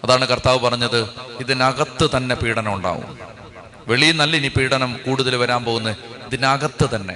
അതാണ് 0.03 0.27
കർത്താവ് 0.27 0.59
പറഞ്ഞത് 0.59 1.09
ഇതിനകത്ത് 1.39 2.09
തന്നെ 2.17 2.35
പീഡനം 2.35 2.73
ഉണ്ടാവും. 2.73 3.17
വെളിയിൽ 3.87 4.17
നല്ല 4.17 4.35
ഇനി 4.35 4.47
പീഡനം 4.47 4.99
കൂടുതൽ 5.05 5.35
വരാൻ 5.35 5.63
പോകുന്നത് 5.63 5.95
ഇതിനകത്ത് 6.27 6.95
തന്നെ. 6.95 7.15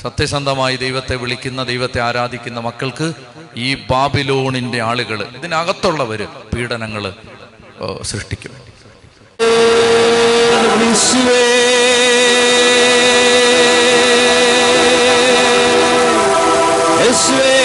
സത്യസന്ധമായി 0.00 0.76
ദൈവത്തെ 0.76 1.16
വിളിക്കുന്ന 1.16 1.62
ദൈവത്തെ 1.62 2.00
ആരാധിക്കുന്ന 2.00 2.60
മക്കൾക്ക് 2.60 3.12
ഈ 3.56 3.74
ബാബിലോണിന്റെ 3.74 4.82
ആളുകൾ 4.82 5.22
ഇതിനകത്തുള്ളവര് 5.22 6.26
പീഡനങ്ങൾ 6.54 7.12
സൃഷ്ടിക്കും. 8.02 8.50
യേശുവേ. 17.00 17.61